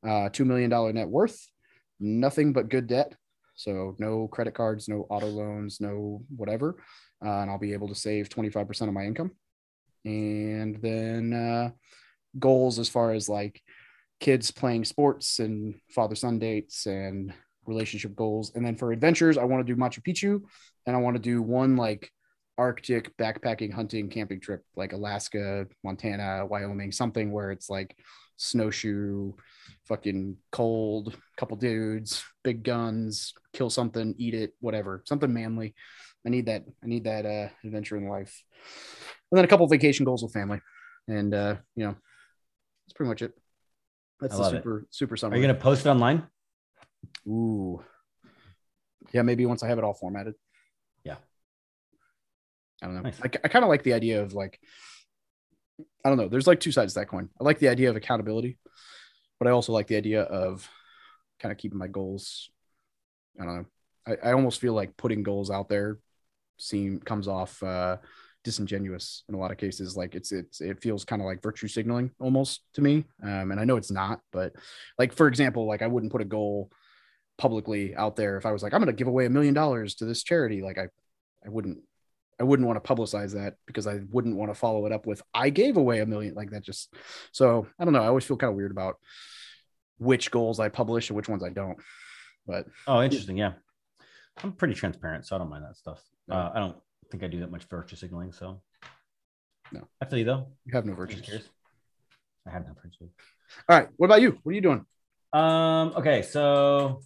Uh 0.05 0.29
$2 0.29 0.45
million 0.45 0.69
net 0.93 1.07
worth. 1.09 1.49
Nothing 1.99 2.51
but 2.53 2.69
good 2.69 2.87
debt 2.87 3.15
So 3.55 3.95
no 3.99 4.27
credit 4.27 4.53
cards, 4.53 4.87
no 4.87 5.07
auto 5.09 5.27
loans, 5.27 5.79
no 5.79 6.21
whatever. 6.35 6.75
Uh, 7.25 7.39
and 7.39 7.49
I'll 7.49 7.57
be 7.57 7.73
able 7.73 7.87
to 7.87 7.95
save 7.95 8.29
25% 8.29 8.87
of 8.87 8.93
my 8.93 9.05
income. 9.05 9.31
And 10.03 10.75
then 10.81 11.33
uh, 11.33 11.71
goals 12.37 12.79
as 12.79 12.89
far 12.89 13.11
as 13.11 13.27
like 13.27 13.61
kids 14.19 14.51
playing 14.51 14.85
sports 14.85 15.39
and 15.39 15.75
father 15.89 16.15
son 16.15 16.39
dates 16.39 16.85
and 16.85 17.33
relationship 17.65 18.15
goals. 18.15 18.51
And 18.55 18.65
then 18.65 18.75
for 18.75 18.91
adventures, 18.91 19.37
I 19.37 19.43
want 19.45 19.65
to 19.65 19.73
do 19.73 19.79
Machu 19.79 20.01
Picchu 20.01 20.41
and 20.85 20.95
I 20.95 20.99
want 20.99 21.15
to 21.15 21.21
do 21.21 21.41
one 21.41 21.75
like 21.75 22.11
Arctic 22.57 23.15
backpacking, 23.17 23.73
hunting, 23.73 24.09
camping 24.09 24.39
trip, 24.39 24.63
like 24.75 24.93
Alaska, 24.93 25.67
Montana, 25.83 26.45
Wyoming, 26.45 26.91
something 26.91 27.31
where 27.31 27.51
it's 27.51 27.69
like 27.69 27.97
snowshoe, 28.37 29.33
fucking 29.85 30.37
cold, 30.51 31.15
couple 31.37 31.57
dudes, 31.57 32.23
big 32.43 32.63
guns, 32.63 33.33
kill 33.53 33.69
something, 33.69 34.15
eat 34.17 34.33
it, 34.33 34.53
whatever, 34.59 35.03
something 35.05 35.33
manly. 35.33 35.75
I 36.25 36.29
need 36.29 36.47
that. 36.47 36.63
I 36.83 36.87
need 36.87 37.03
that 37.03 37.25
uh, 37.25 37.49
adventure 37.63 37.97
in 37.97 38.07
life. 38.07 38.43
And 39.31 39.37
then 39.37 39.45
a 39.45 39.47
couple 39.47 39.67
vacation 39.67 40.05
goals 40.05 40.23
with 40.23 40.33
family, 40.33 40.59
and 41.07 41.33
uh, 41.33 41.55
you 41.75 41.85
know, 41.85 41.95
that's 42.85 42.93
pretty 42.95 43.09
much 43.09 43.21
it. 43.21 43.33
That's 44.19 44.35
the 44.35 44.41
love 44.41 44.53
it. 44.53 44.57
super 44.57 44.87
super 44.89 45.13
Are 45.13 45.17
summary. 45.17 45.39
you 45.39 45.47
gonna 45.47 45.59
post 45.59 45.85
it 45.85 45.89
online? 45.89 46.23
Ooh, 47.27 47.83
yeah, 49.13 49.21
maybe 49.21 49.45
once 49.45 49.63
I 49.63 49.67
have 49.67 49.77
it 49.77 49.83
all 49.83 49.93
formatted. 49.93 50.33
Yeah. 51.03 51.15
I 52.81 52.87
don't 52.87 52.95
know. 52.95 53.01
Nice. 53.03 53.19
I, 53.21 53.29
I 53.43 53.47
kind 53.47 53.63
of 53.63 53.69
like 53.69 53.83
the 53.83 53.93
idea 53.93 54.21
of 54.21 54.33
like, 54.33 54.59
I 56.03 56.09
don't 56.09 56.17
know. 56.17 56.27
There's 56.27 56.47
like 56.47 56.59
two 56.59 56.71
sides 56.71 56.93
to 56.93 56.99
that 56.99 57.07
coin. 57.07 57.29
I 57.39 57.43
like 57.43 57.59
the 57.59 57.69
idea 57.69 57.89
of 57.89 57.95
accountability, 57.95 58.57
but 59.39 59.47
I 59.47 59.51
also 59.51 59.73
like 59.73 59.87
the 59.87 59.97
idea 59.97 60.21
of 60.23 60.69
kind 61.39 61.51
of 61.51 61.57
keeping 61.57 61.79
my 61.79 61.87
goals. 61.87 62.49
I 63.39 63.45
don't 63.45 63.55
know. 63.55 63.65
I, 64.07 64.29
I 64.29 64.33
almost 64.33 64.61
feel 64.61 64.73
like 64.73 64.97
putting 64.97 65.23
goals 65.23 65.51
out 65.51 65.69
there 65.69 65.99
seem 66.57 66.99
comes 66.99 67.27
off 67.27 67.61
uh, 67.63 67.97
disingenuous 68.43 69.23
in 69.27 69.35
a 69.35 69.37
lot 69.37 69.51
of 69.51 69.57
cases. 69.57 69.97
Like 69.97 70.15
it's 70.15 70.31
it's 70.31 70.61
it 70.61 70.81
feels 70.81 71.03
kind 71.03 71.21
of 71.21 71.25
like 71.25 71.41
virtue 71.41 71.67
signaling 71.67 72.11
almost 72.19 72.61
to 72.75 72.81
me. 72.81 73.05
Um, 73.21 73.51
and 73.51 73.59
I 73.59 73.65
know 73.65 73.75
it's 73.75 73.91
not, 73.91 74.21
but 74.31 74.53
like 74.97 75.13
for 75.13 75.27
example, 75.27 75.67
like 75.67 75.81
I 75.81 75.87
wouldn't 75.87 76.11
put 76.11 76.21
a 76.21 76.25
goal 76.25 76.71
publicly 77.37 77.93
out 77.95 78.15
there 78.15 78.37
if 78.37 78.45
I 78.45 78.53
was 78.53 78.63
like 78.63 78.73
I'm 78.73 78.79
going 78.79 78.87
to 78.87 78.97
give 78.97 79.07
away 79.09 79.25
a 79.25 79.29
million 79.29 79.53
dollars 79.53 79.95
to 79.95 80.05
this 80.05 80.23
charity. 80.23 80.61
Like 80.61 80.77
I 80.77 80.87
I 81.45 81.49
wouldn't 81.49 81.79
I 82.39 82.43
wouldn't 82.43 82.67
want 82.67 82.83
to 82.83 82.93
publicize 82.95 83.33
that 83.33 83.55
because 83.65 83.87
I 83.87 84.01
wouldn't 84.11 84.35
want 84.35 84.51
to 84.51 84.55
follow 84.59 84.85
it 84.85 84.91
up 84.91 85.05
with 85.05 85.21
I 85.33 85.49
gave 85.49 85.77
away 85.77 85.99
a 85.99 86.05
million 86.05 86.33
like 86.35 86.51
that 86.51 86.63
just 86.63 86.93
so 87.31 87.67
I 87.79 87.83
don't 87.85 87.93
know 87.93 88.01
I 88.03 88.07
always 88.07 88.25
feel 88.25 88.37
kind 88.37 88.49
of 88.51 88.57
weird 88.57 88.71
about 88.71 88.95
which 89.97 90.31
goals 90.31 90.59
I 90.59 90.67
publish 90.69 91.09
and 91.09 91.15
which 91.17 91.29
ones 91.29 91.43
I 91.43 91.49
don't 91.49 91.77
but 92.45 92.65
Oh, 92.87 93.01
interesting. 93.01 93.37
Yeah. 93.37 93.53
I'm 94.43 94.51
pretty 94.51 94.73
transparent, 94.73 95.25
so 95.25 95.35
I 95.35 95.39
don't 95.39 95.49
mind 95.49 95.63
that 95.63 95.77
stuff. 95.77 96.01
No. 96.27 96.35
Uh, 96.35 96.51
I 96.53 96.59
don't 96.59 96.77
think 97.09 97.23
I 97.23 97.27
do 97.27 97.39
that 97.39 97.49
much 97.51 97.63
virtue 97.63 97.95
signaling. 97.95 98.33
So, 98.33 98.61
No. 99.71 99.87
I 100.01 100.05
feel 100.05 100.19
you 100.19 100.25
though. 100.25 100.47
you 100.65 100.73
have 100.73 100.85
no 100.85 100.91
I'm 100.91 100.97
virtues 100.97 101.17
just 101.19 101.29
curious. 101.29 101.49
I 102.45 102.51
have 102.51 102.65
no 102.67 102.73
virtue. 102.73 103.07
all 103.69 103.77
right 103.77 103.87
what 103.97 104.07
about 104.07 104.21
you 104.21 104.37
what 104.43 104.51
are 104.51 104.55
you 104.55 104.61
doing 104.61 104.85
Um, 105.33 105.93
okay, 105.95 106.21
so 106.21 106.99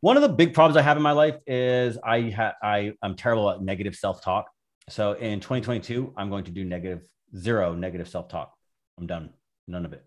one 0.00 0.16
of 0.16 0.22
the 0.22 0.28
big 0.28 0.54
problems 0.54 0.76
I 0.76 0.82
have 0.82 0.96
in 0.96 1.02
my 1.02 1.12
life 1.12 1.36
is 1.46 1.98
I 2.04 2.30
ha- 2.30 2.54
I 2.62 2.92
I'm 3.02 3.16
terrible 3.16 3.50
at 3.50 3.62
negative 3.62 3.94
self-talk. 3.94 4.46
So 4.88 5.12
in 5.12 5.40
2022, 5.40 6.14
I'm 6.16 6.30
going 6.30 6.44
to 6.44 6.50
do 6.50 6.64
negative 6.64 7.02
zero 7.36 7.74
negative 7.74 8.08
self-talk. 8.08 8.52
I'm 8.98 9.06
done. 9.06 9.30
None 9.68 9.84
of 9.84 9.92
it. 9.92 10.04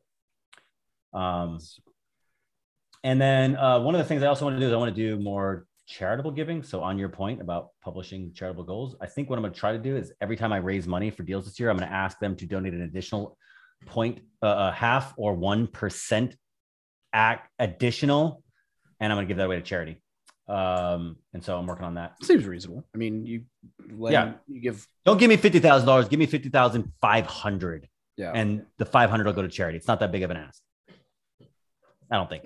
Um, 1.14 1.60
and 3.04 3.22
then 3.22 3.56
uh, 3.56 3.80
one 3.80 3.96
of 3.96 4.00
the 4.00 4.06
things 4.06 4.24
I 4.24 4.28
also 4.28 4.46
want 4.46 4.56
to 4.56 4.60
do 4.60 4.68
is 4.68 4.74
I 4.74 4.78
want 4.78 4.96
to 4.96 5.02
do 5.02 5.22
more 5.22 5.66
charitable 5.86 6.32
giving. 6.32 6.64
So 6.64 6.82
on 6.82 6.98
your 6.98 7.10
point 7.10 7.42
about 7.42 7.70
publishing 7.84 8.34
charitable 8.34 8.64
goals, 8.64 8.96
I 9.02 9.08
think 9.08 9.30
what 9.30 9.38
I'm 9.38 9.44
going 9.44 9.54
to 9.54 9.60
try 9.60 9.74
to 9.74 9.78
do 9.78 9.96
is 9.96 10.14
every 10.22 10.38
time 10.38 10.54
I 10.54 10.58
raise 10.58 10.88
money 10.88 11.12
for 11.12 11.24
deals 11.24 11.46
this 11.46 11.60
year, 11.60 11.70
I'm 11.70 11.78
going 11.78 11.90
to 11.90 11.96
ask 11.96 12.20
them 12.20 12.36
to 12.38 12.46
donate 12.46 12.74
an 12.74 12.82
additional 12.84 13.38
point, 13.86 14.22
uh, 14.42 14.48
uh, 14.48 14.72
half 14.72 15.14
or 15.18 15.34
one 15.34 15.68
percent 15.68 16.36
act 17.12 17.50
additional, 17.60 18.43
and 19.04 19.12
I'm 19.12 19.18
going 19.18 19.28
to 19.28 19.32
give 19.32 19.38
that 19.38 19.46
away 19.46 19.58
to 19.58 19.62
charity. 19.62 20.02
Um, 20.48 21.18
and 21.34 21.44
so 21.44 21.58
I'm 21.58 21.68
working 21.68 21.86
on 21.86 21.96
that. 21.96 22.16
seems 22.24 22.46
reasonable 22.46 22.84
I 22.94 22.98
mean 22.98 23.26
you 23.26 23.44
let 23.98 24.12
Yeah. 24.14 24.34
you 24.48 24.60
give 24.62 24.86
Don't 25.06 25.18
give 25.18 25.30
me 25.30 25.38
fifty 25.38 25.60
thousand 25.60 25.88
dollars. 25.88 26.08
Give 26.10 26.20
me 26.20 26.26
fifty 26.26 26.50
thousand 26.50 26.92
five 27.02 27.26
hundred, 27.26 27.88
yeah 28.18 28.32
and 28.34 28.66
the 28.78 28.86
five 28.86 29.10
hundred 29.10 29.26
will 29.26 29.34
go 29.34 29.42
to 29.42 29.48
charity. 29.48 29.78
It's 29.78 29.88
not 29.88 30.00
that 30.02 30.12
big 30.12 30.24
of 30.24 30.32
an 30.32 30.38
ask. 30.38 30.62
I 32.12 32.18
don't 32.18 32.30
think. 32.30 32.44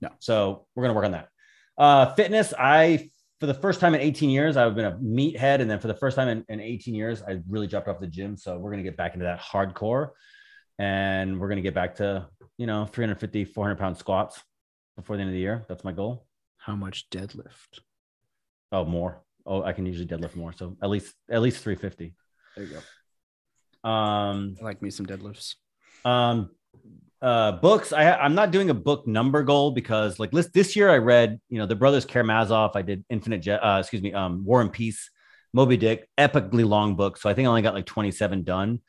No. 0.00 0.08
So 0.20 0.66
we're 0.74 0.84
gonna 0.84 0.94
work 0.94 1.04
on 1.04 1.12
that. 1.12 1.28
Uh, 1.76 2.14
fitness. 2.14 2.54
I 2.58 3.10
for 3.40 3.46
the 3.46 3.54
first 3.54 3.78
time 3.80 3.94
in 3.94 4.00
18 4.00 4.30
years, 4.30 4.56
I've 4.56 4.74
been 4.74 4.86
a 4.86 4.92
meathead, 4.92 5.60
and 5.60 5.68
then 5.70 5.80
for 5.80 5.88
the 5.88 5.94
first 5.94 6.16
time 6.16 6.28
in, 6.28 6.44
in 6.48 6.60
18 6.60 6.94
years, 6.94 7.22
I 7.22 7.40
really 7.48 7.66
dropped 7.66 7.88
off 7.88 8.00
the 8.00 8.06
gym. 8.06 8.36
So 8.38 8.56
we're 8.58 8.70
gonna 8.70 8.82
get 8.84 8.96
back 8.96 9.12
into 9.14 9.24
that 9.24 9.40
hardcore, 9.40 10.10
and 10.78 11.38
we're 11.38 11.48
gonna 11.50 11.60
get 11.60 11.74
back 11.74 11.96
to 11.96 12.26
you 12.56 12.66
know 12.66 12.86
350, 12.86 13.44
400 13.44 13.76
pound 13.78 13.98
squats 13.98 14.40
before 14.96 15.16
the 15.16 15.22
end 15.22 15.30
of 15.30 15.34
the 15.34 15.40
year. 15.40 15.64
That's 15.68 15.84
my 15.84 15.92
goal. 15.92 16.26
how 16.58 16.76
much 16.76 17.08
deadlift 17.10 17.80
Oh, 18.72 18.84
more. 18.84 19.22
Oh, 19.46 19.62
I 19.62 19.72
can 19.72 19.86
usually 19.86 20.06
deadlift 20.06 20.34
more. 20.36 20.52
So 20.52 20.76
at 20.82 20.88
least 20.90 21.14
at 21.30 21.42
least 21.42 21.62
350. 21.62 22.14
there 22.56 22.64
you 22.64 22.72
go 22.74 23.88
Um, 23.88 24.56
I 24.60 24.64
like 24.64 24.80
me 24.82 24.90
some 24.90 25.06
deadlifts 25.06 25.54
um 26.06 26.50
uh 27.22 27.52
books 27.52 27.92
i 27.94 28.12
i'm 28.16 28.34
not 28.34 28.50
doing 28.50 28.68
a 28.68 28.74
book 28.74 29.06
number 29.06 29.42
goal 29.42 29.70
because 29.70 30.18
like 30.18 30.30
this 30.32 30.48
this 30.48 30.76
year 30.76 30.90
i 30.90 30.98
read 30.98 31.40
you 31.48 31.58
know 31.58 31.64
the 31.64 31.74
brothers 31.74 32.04
karamazov 32.04 32.72
i 32.76 32.82
did 32.82 33.02
infinite 33.08 33.40
jest 33.40 33.62
uh 33.64 33.78
excuse 33.80 34.02
me 34.02 34.12
um 34.12 34.44
war 34.44 34.60
and 34.60 34.70
peace 34.72 35.10
moby 35.54 35.78
dick 35.78 36.06
epically 36.18 36.66
long 36.66 36.94
book 36.94 37.16
so 37.16 37.30
i 37.30 37.32
think 37.34 37.46
i 37.46 37.48
only 37.48 37.62
got 37.62 37.72
like 37.72 37.86
27 37.86 38.42
done 38.44 38.80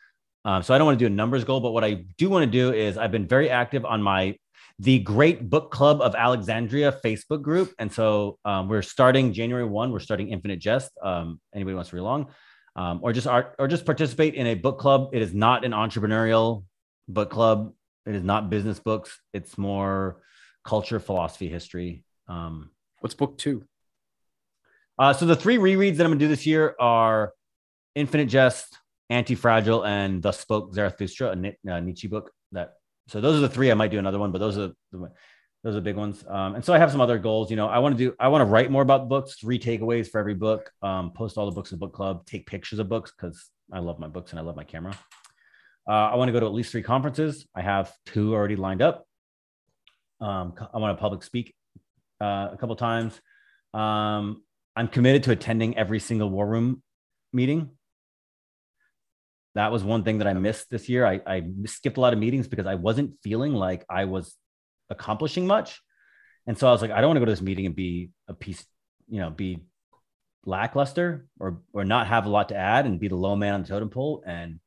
um, 0.43 0.61
so 0.61 0.73
i 0.73 0.77
don't 0.77 0.85
want 0.87 0.99
to 0.99 1.03
do 1.05 1.11
a 1.13 1.15
numbers 1.15 1.45
goal 1.45 1.61
but 1.61 1.71
what 1.71 1.85
i 1.85 2.03
do 2.17 2.29
want 2.29 2.43
to 2.43 2.51
do 2.51 2.73
is 2.73 2.97
i've 2.97 3.11
been 3.11 3.27
very 3.27 3.49
active 3.49 3.85
on 3.85 4.01
my 4.01 4.35
the 4.79 4.99
great 4.99 5.49
book 5.49 5.71
club 5.71 6.01
of 6.01 6.15
alexandria 6.15 6.91
facebook 7.03 7.41
group 7.41 7.73
and 7.79 7.91
so 7.91 8.37
um, 8.45 8.67
we're 8.67 8.81
starting 8.81 9.31
january 9.31 9.65
1 9.65 9.91
we're 9.91 9.99
starting 9.99 10.29
infinite 10.29 10.59
jest 10.59 10.91
um, 11.01 11.39
anybody 11.53 11.75
wants 11.75 11.89
to 11.89 11.95
read 11.95 12.01
along 12.01 12.27
um, 12.75 12.99
or 13.01 13.13
just 13.13 13.25
art 13.25 13.55
or 13.57 13.67
just 13.67 13.85
participate 13.85 14.33
in 14.33 14.47
a 14.47 14.53
book 14.53 14.77
club 14.79 15.09
it 15.13 15.21
is 15.21 15.33
not 15.33 15.63
an 15.63 15.71
entrepreneurial 15.71 16.63
book 17.07 17.29
club. 17.29 17.73
It 18.05 18.15
is 18.15 18.23
not 18.23 18.49
business 18.49 18.79
books. 18.79 19.19
It's 19.33 19.57
more 19.57 20.21
culture, 20.63 20.99
philosophy, 20.99 21.47
history. 21.47 22.03
Um, 22.27 22.71
what's 22.99 23.15
book 23.15 23.37
two 23.37 23.63
uh, 24.97 25.13
so 25.13 25.25
the 25.25 25.35
three 25.35 25.57
rereads 25.57 25.97
that 25.97 26.05
I'm 26.05 26.11
gonna 26.11 26.19
do 26.19 26.27
this 26.27 26.45
year 26.45 26.73
are 26.79 27.33
Infinite 27.95 28.27
Jest, 28.27 28.79
Anti-Fragile, 29.09 29.85
and 29.85 30.23
Thus 30.23 30.39
Spoke 30.39 30.73
Zarathustra, 30.73 31.35
a 31.35 31.71
uh, 31.71 31.79
Nietzsche 31.81 32.07
book. 32.07 32.31
So 33.07 33.21
those 33.21 33.37
are 33.37 33.41
the 33.41 33.49
three. 33.49 33.71
I 33.71 33.73
might 33.75 33.91
do 33.91 33.99
another 33.99 34.19
one, 34.19 34.31
but 34.31 34.39
those 34.39 34.57
are 34.57 34.71
the 34.91 35.11
those 35.63 35.75
are 35.75 35.81
big 35.81 35.95
ones. 35.95 36.23
Um, 36.27 36.53
and 36.53 36.63
so 36.63 36.75
I 36.75 36.77
have 36.77 36.91
some 36.91 37.01
other 37.01 37.17
goals. 37.17 37.49
You 37.49 37.55
know, 37.55 37.67
I 37.67 37.79
want 37.79 37.97
to 37.97 38.03
do 38.03 38.15
I 38.19 38.27
want 38.27 38.41
to 38.41 38.45
write 38.45 38.69
more 38.69 38.83
about 38.83 39.09
books, 39.09 39.35
three 39.39 39.57
takeaways 39.57 40.07
for 40.09 40.19
every 40.19 40.35
book, 40.35 40.71
um, 40.83 41.11
post 41.11 41.37
all 41.37 41.45
the 41.45 41.51
books 41.51 41.71
in 41.71 41.79
the 41.79 41.85
book 41.85 41.93
club, 41.93 42.25
take 42.25 42.45
pictures 42.45 42.77
of 42.77 42.87
books 42.87 43.11
because 43.11 43.49
I 43.73 43.79
love 43.79 43.99
my 43.99 44.07
books 44.07 44.31
and 44.31 44.39
I 44.39 44.43
love 44.43 44.55
my 44.55 44.63
camera. 44.63 44.97
Uh, 45.87 45.91
I 45.91 46.15
want 46.15 46.29
to 46.29 46.33
go 46.33 46.39
to 46.39 46.45
at 46.45 46.53
least 46.53 46.71
three 46.71 46.83
conferences. 46.83 47.47
I 47.55 47.61
have 47.61 47.91
two 48.05 48.33
already 48.33 48.55
lined 48.55 48.81
up. 48.81 49.07
Um, 50.21 50.53
I 50.73 50.77
want 50.77 50.97
to 50.97 51.01
public 51.01 51.23
speak 51.23 51.53
uh, 52.21 52.49
a 52.51 52.57
couple 52.59 52.75
times. 52.75 53.19
Um, 53.73 54.43
I'm 54.75 54.87
committed 54.87 55.23
to 55.23 55.31
attending 55.31 55.77
every 55.77 55.99
single 55.99 56.29
war 56.29 56.47
room 56.47 56.81
meeting. 57.33 57.71
That 59.55 59.71
was 59.71 59.83
one 59.83 60.03
thing 60.03 60.19
that 60.19 60.27
I 60.27 60.33
missed 60.33 60.69
this 60.69 60.89
year. 60.89 61.05
I, 61.05 61.21
I 61.25 61.43
skipped 61.65 61.97
a 61.97 62.01
lot 62.01 62.13
of 62.13 62.19
meetings 62.19 62.47
because 62.47 62.65
I 62.67 62.75
wasn't 62.75 63.13
feeling 63.23 63.53
like 63.53 63.85
I 63.89 64.05
was 64.05 64.35
accomplishing 64.89 65.47
much. 65.47 65.81
And 66.45 66.57
so 66.57 66.67
I 66.67 66.71
was 66.71 66.81
like, 66.81 66.91
I 66.91 67.01
don't 67.01 67.09
want 67.09 67.17
to 67.17 67.21
go 67.21 67.25
to 67.25 67.31
this 67.31 67.41
meeting 67.41 67.65
and 67.65 67.75
be 67.75 68.11
a 68.27 68.33
piece, 68.33 68.63
you 69.09 69.19
know, 69.19 69.29
be 69.29 69.63
lackluster 70.45 71.25
or 71.39 71.61
or 71.73 71.83
not 71.83 72.05
have 72.05 72.27
a 72.27 72.29
lot 72.29 72.49
to 72.49 72.55
add 72.55 72.85
and 72.85 72.99
be 72.99 73.07
the 73.07 73.15
low 73.15 73.35
man 73.35 73.55
on 73.55 73.61
the 73.63 73.67
totem 73.67 73.89
pole. 73.89 74.23
And 74.27 74.59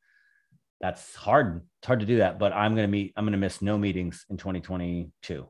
that's 0.80 1.14
hard. 1.14 1.62
It's 1.80 1.86
hard 1.86 2.01
to 2.01 2.07
do 2.07 2.18
that. 2.18 2.39
But 2.39 2.53
I'm 2.53 2.74
gonna 2.74 2.89
meet, 2.89 3.12
I'm 3.16 3.24
gonna 3.24 3.36
miss 3.36 3.61
no 3.62 3.78
meetings 3.78 4.24
in 4.30 4.39
2022, 4.39 5.47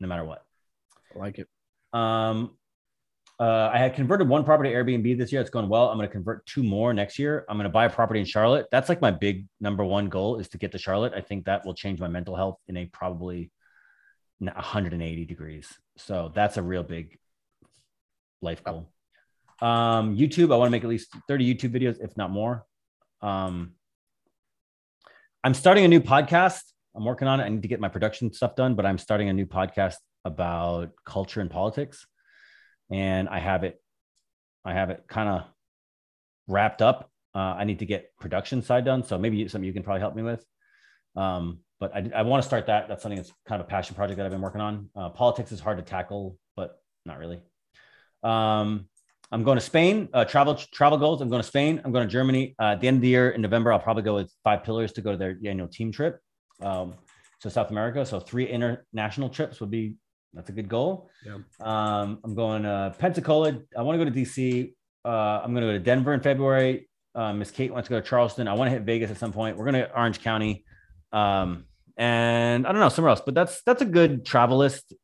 no 0.00 0.08
matter 0.08 0.24
what. 0.24 0.44
I 1.14 1.18
like 1.18 1.38
it 1.38 1.48
Um, 1.96 2.56
uh, 3.42 3.72
I 3.74 3.78
had 3.78 3.96
converted 3.96 4.28
one 4.28 4.44
property 4.44 4.70
to 4.70 4.76
Airbnb 4.76 5.18
this 5.18 5.32
year. 5.32 5.40
It's 5.40 5.50
going 5.50 5.68
well. 5.68 5.88
I'm 5.88 5.96
going 5.96 6.08
to 6.08 6.12
convert 6.12 6.46
two 6.46 6.62
more 6.62 6.94
next 6.94 7.18
year. 7.18 7.44
I'm 7.48 7.56
going 7.56 7.64
to 7.64 7.70
buy 7.70 7.86
a 7.86 7.90
property 7.90 8.20
in 8.20 8.26
Charlotte. 8.26 8.68
That's 8.70 8.88
like 8.88 9.00
my 9.00 9.10
big 9.10 9.48
number 9.60 9.84
one 9.84 10.08
goal 10.08 10.36
is 10.38 10.48
to 10.50 10.58
get 10.58 10.70
to 10.70 10.78
Charlotte. 10.78 11.12
I 11.12 11.22
think 11.22 11.46
that 11.46 11.66
will 11.66 11.74
change 11.74 11.98
my 11.98 12.06
mental 12.06 12.36
health 12.36 12.60
in 12.68 12.76
a 12.76 12.86
probably 12.86 13.50
180 14.38 15.24
degrees. 15.24 15.66
So 15.96 16.30
that's 16.32 16.56
a 16.56 16.62
real 16.62 16.84
big 16.84 17.18
life 18.42 18.62
goal. 18.62 18.92
Um, 19.60 20.16
YouTube, 20.16 20.54
I 20.54 20.56
want 20.56 20.68
to 20.68 20.70
make 20.70 20.84
at 20.84 20.88
least 20.88 21.12
30 21.26 21.52
YouTube 21.52 21.74
videos, 21.74 21.96
if 22.00 22.16
not 22.16 22.30
more. 22.30 22.64
Um, 23.22 23.72
I'm 25.42 25.54
starting 25.54 25.84
a 25.84 25.88
new 25.88 26.00
podcast. 26.00 26.62
I'm 26.94 27.04
working 27.04 27.26
on 27.26 27.40
it. 27.40 27.42
I 27.42 27.48
need 27.48 27.62
to 27.62 27.68
get 27.68 27.80
my 27.80 27.88
production 27.88 28.32
stuff 28.32 28.54
done, 28.54 28.76
but 28.76 28.86
I'm 28.86 28.98
starting 28.98 29.30
a 29.30 29.32
new 29.32 29.46
podcast 29.46 29.96
about 30.24 30.90
culture 31.04 31.40
and 31.40 31.50
politics. 31.50 32.06
And 32.92 33.28
I 33.28 33.38
have 33.38 33.64
it, 33.64 33.80
I 34.64 34.74
have 34.74 34.90
it 34.90 35.04
kind 35.08 35.28
of 35.28 35.44
wrapped 36.46 36.82
up. 36.82 37.10
Uh, 37.34 37.38
I 37.38 37.64
need 37.64 37.78
to 37.78 37.86
get 37.86 38.10
production 38.20 38.62
side 38.62 38.84
done, 38.84 39.02
so 39.02 39.18
maybe 39.18 39.46
something 39.48 39.66
you 39.66 39.72
can 39.72 39.82
probably 39.82 40.00
help 40.00 40.14
me 40.14 40.22
with. 40.22 40.44
Um, 41.16 41.60
but 41.80 41.94
I, 41.94 42.10
I 42.14 42.22
want 42.22 42.42
to 42.42 42.46
start 42.46 42.66
that. 42.66 42.88
That's 42.88 43.02
something 43.02 43.16
that's 43.16 43.32
kind 43.48 43.60
of 43.60 43.66
a 43.66 43.70
passion 43.70 43.96
project 43.96 44.18
that 44.18 44.26
I've 44.26 44.32
been 44.32 44.40
working 44.40 44.60
on. 44.60 44.90
Uh, 44.94 45.08
politics 45.08 45.50
is 45.52 45.60
hard 45.60 45.78
to 45.78 45.82
tackle, 45.82 46.38
but 46.56 46.78
not 47.04 47.18
really. 47.18 47.40
Um, 48.22 48.88
I'm 49.32 49.42
going 49.42 49.56
to 49.56 49.64
Spain. 49.64 50.10
Uh, 50.12 50.24
travel 50.24 50.54
travel 50.54 50.98
goals. 50.98 51.22
I'm 51.22 51.30
going 51.30 51.42
to 51.42 51.48
Spain. 51.48 51.80
I'm 51.84 51.92
going 51.92 52.06
to 52.06 52.12
Germany. 52.12 52.54
Uh, 52.60 52.72
at 52.72 52.80
the 52.80 52.88
end 52.88 52.96
of 52.96 53.00
the 53.00 53.08
year 53.08 53.30
in 53.30 53.40
November, 53.40 53.72
I'll 53.72 53.78
probably 53.78 54.02
go 54.02 54.14
with 54.14 54.30
five 54.44 54.62
pillars 54.62 54.92
to 54.92 55.00
go 55.00 55.12
to 55.12 55.16
their 55.16 55.38
annual 55.44 55.68
team 55.68 55.90
trip. 55.90 56.20
Um, 56.60 56.94
to 57.42 57.50
South 57.50 57.70
America. 57.70 58.06
So 58.06 58.20
three 58.20 58.46
international 58.46 59.28
trips 59.28 59.60
would 59.60 59.70
be 59.70 59.96
that's 60.34 60.48
a 60.48 60.52
good 60.52 60.68
goal. 60.68 61.10
Yeah. 61.24 61.38
Um, 61.60 62.18
I'm 62.24 62.34
going 62.34 62.62
to 62.62 62.94
Pensacola. 62.98 63.58
I 63.76 63.82
want 63.82 63.98
to 63.98 64.04
go 64.04 64.10
to 64.10 64.16
DC. 64.16 64.72
Uh, 65.04 65.08
I'm 65.42 65.52
going 65.52 65.62
to 65.62 65.68
go 65.68 65.72
to 65.72 65.78
Denver 65.78 66.14
in 66.14 66.20
February. 66.20 66.88
Uh, 67.14 67.32
Miss 67.34 67.50
Kate 67.50 67.72
wants 67.72 67.88
to 67.88 67.94
go 67.94 68.00
to 68.00 68.06
Charleston. 68.06 68.48
I 68.48 68.54
want 68.54 68.68
to 68.68 68.72
hit 68.72 68.82
Vegas 68.84 69.10
at 69.10 69.18
some 69.18 69.32
point. 69.32 69.56
We're 69.56 69.70
going 69.70 69.84
to 69.84 69.94
Orange 69.94 70.22
County, 70.22 70.64
um, 71.12 71.64
and 71.96 72.66
I 72.66 72.72
don't 72.72 72.80
know 72.80 72.88
somewhere 72.88 73.10
else. 73.10 73.20
But 73.24 73.34
that's 73.34 73.62
that's 73.62 73.82
a 73.82 73.86
good 73.86 74.24
travel 74.24 74.56
list. 74.56 74.94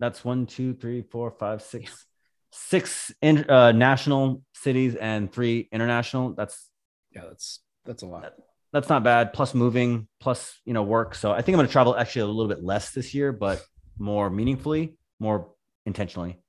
That's 0.00 0.24
one, 0.24 0.46
two, 0.46 0.74
three, 0.74 1.02
four, 1.02 1.30
five, 1.30 1.62
six, 1.62 2.04
six 2.50 3.12
in, 3.22 3.48
uh, 3.48 3.70
national 3.70 4.42
cities 4.54 4.96
and 4.96 5.32
three 5.32 5.68
international. 5.70 6.34
That's 6.34 6.68
Yeah, 7.14 7.22
that's 7.28 7.60
that's 7.84 8.02
a 8.02 8.06
lot. 8.06 8.32
that's 8.72 8.88
not 8.88 9.04
bad. 9.04 9.32
Plus 9.32 9.54
moving, 9.54 10.08
plus 10.18 10.58
you 10.64 10.72
know 10.72 10.82
work. 10.82 11.14
So 11.14 11.30
I 11.30 11.42
think 11.42 11.54
I'm 11.54 11.58
going 11.58 11.68
to 11.68 11.72
travel 11.72 11.96
actually 11.96 12.22
a 12.22 12.26
little 12.26 12.48
bit 12.48 12.64
less 12.64 12.90
this 12.90 13.14
year, 13.14 13.32
but 13.32 13.62
more 13.98 14.30
meaningfully, 14.30 14.96
more 15.20 15.48
intentionally. 15.86 16.40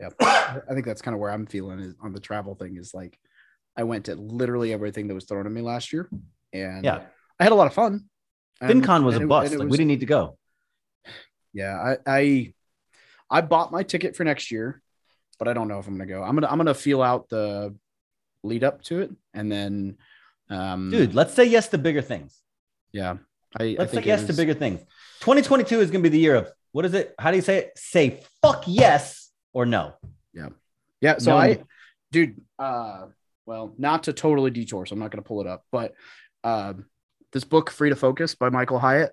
Yep. 0.00 0.14
I 0.20 0.60
think 0.72 0.86
that's 0.86 1.02
kind 1.02 1.14
of 1.14 1.20
where 1.20 1.30
I'm 1.30 1.46
feeling 1.46 1.80
is 1.80 1.94
on 2.00 2.12
the 2.12 2.20
travel 2.20 2.54
thing 2.54 2.76
is 2.76 2.94
like 2.94 3.18
I 3.76 3.82
went 3.84 4.04
to 4.06 4.14
literally 4.14 4.72
everything 4.72 5.08
that 5.08 5.14
was 5.14 5.24
thrown 5.24 5.46
at 5.46 5.52
me 5.52 5.60
last 5.60 5.92
year. 5.92 6.08
And 6.52 6.84
Yeah. 6.84 7.02
I 7.40 7.42
had 7.42 7.52
a 7.52 7.56
lot 7.56 7.66
of 7.66 7.74
fun. 7.74 8.04
FinCon 8.62 9.04
was 9.04 9.14
and 9.16 9.22
a 9.22 9.26
it- 9.26 9.28
bust. 9.28 9.54
Like 9.54 9.68
we 9.68 9.76
didn't 9.76 9.88
need 9.88 10.00
to 10.00 10.06
go. 10.06 10.36
Yeah, 11.52 11.74
I, 11.76 11.96
I 12.06 12.54
I 13.30 13.40
bought 13.40 13.72
my 13.72 13.82
ticket 13.82 14.14
for 14.16 14.24
next 14.24 14.50
year, 14.50 14.82
but 15.38 15.48
I 15.48 15.52
don't 15.52 15.68
know 15.68 15.78
if 15.78 15.86
I'm 15.86 15.94
gonna 15.94 16.06
go. 16.06 16.22
I'm 16.22 16.34
gonna 16.34 16.46
I'm 16.48 16.58
gonna 16.58 16.74
feel 16.74 17.02
out 17.02 17.28
the 17.28 17.74
lead 18.44 18.62
up 18.64 18.82
to 18.84 19.00
it 19.00 19.10
and 19.34 19.50
then 19.50 19.96
um 20.50 20.90
Dude, 20.90 21.14
let's 21.14 21.34
say 21.34 21.44
yes 21.44 21.68
to 21.68 21.78
bigger 21.78 22.02
things. 22.02 22.40
yeah. 22.92 23.16
I, 23.58 23.64
I 23.64 23.76
Let's 23.78 23.90
say 23.92 23.96
think 23.96 24.06
it 24.06 24.08
yes 24.10 24.24
to 24.26 24.32
bigger 24.34 24.52
things. 24.54 24.80
2022 25.20 25.80
is 25.80 25.90
going 25.90 26.04
to 26.04 26.10
be 26.10 26.12
the 26.12 26.20
year 26.22 26.34
of 26.34 26.52
what 26.72 26.84
is 26.84 26.94
it? 26.94 27.14
How 27.18 27.30
do 27.30 27.36
you 27.36 27.42
say 27.42 27.58
it? 27.58 27.72
Say 27.76 28.20
fuck 28.42 28.64
yes 28.66 29.30
or 29.52 29.66
no. 29.66 29.94
Yeah, 30.34 30.48
Yeah. 31.00 31.18
so 31.18 31.32
No. 31.32 31.36
I, 31.38 31.62
dude, 32.12 32.40
uh, 32.58 33.06
well, 33.46 33.74
not 33.78 34.04
to 34.04 34.12
totally 34.12 34.50
detour, 34.50 34.86
so 34.86 34.92
I'm 34.92 34.98
not 34.98 35.10
going 35.10 35.22
to 35.22 35.26
pull 35.26 35.40
it 35.40 35.46
up, 35.46 35.64
but 35.72 35.94
um, 36.44 36.84
this 37.32 37.44
book, 37.44 37.70
Free 37.70 37.88
to 37.90 37.96
Focus 37.96 38.34
by 38.34 38.50
Michael 38.50 38.78
Hyatt, 38.78 39.12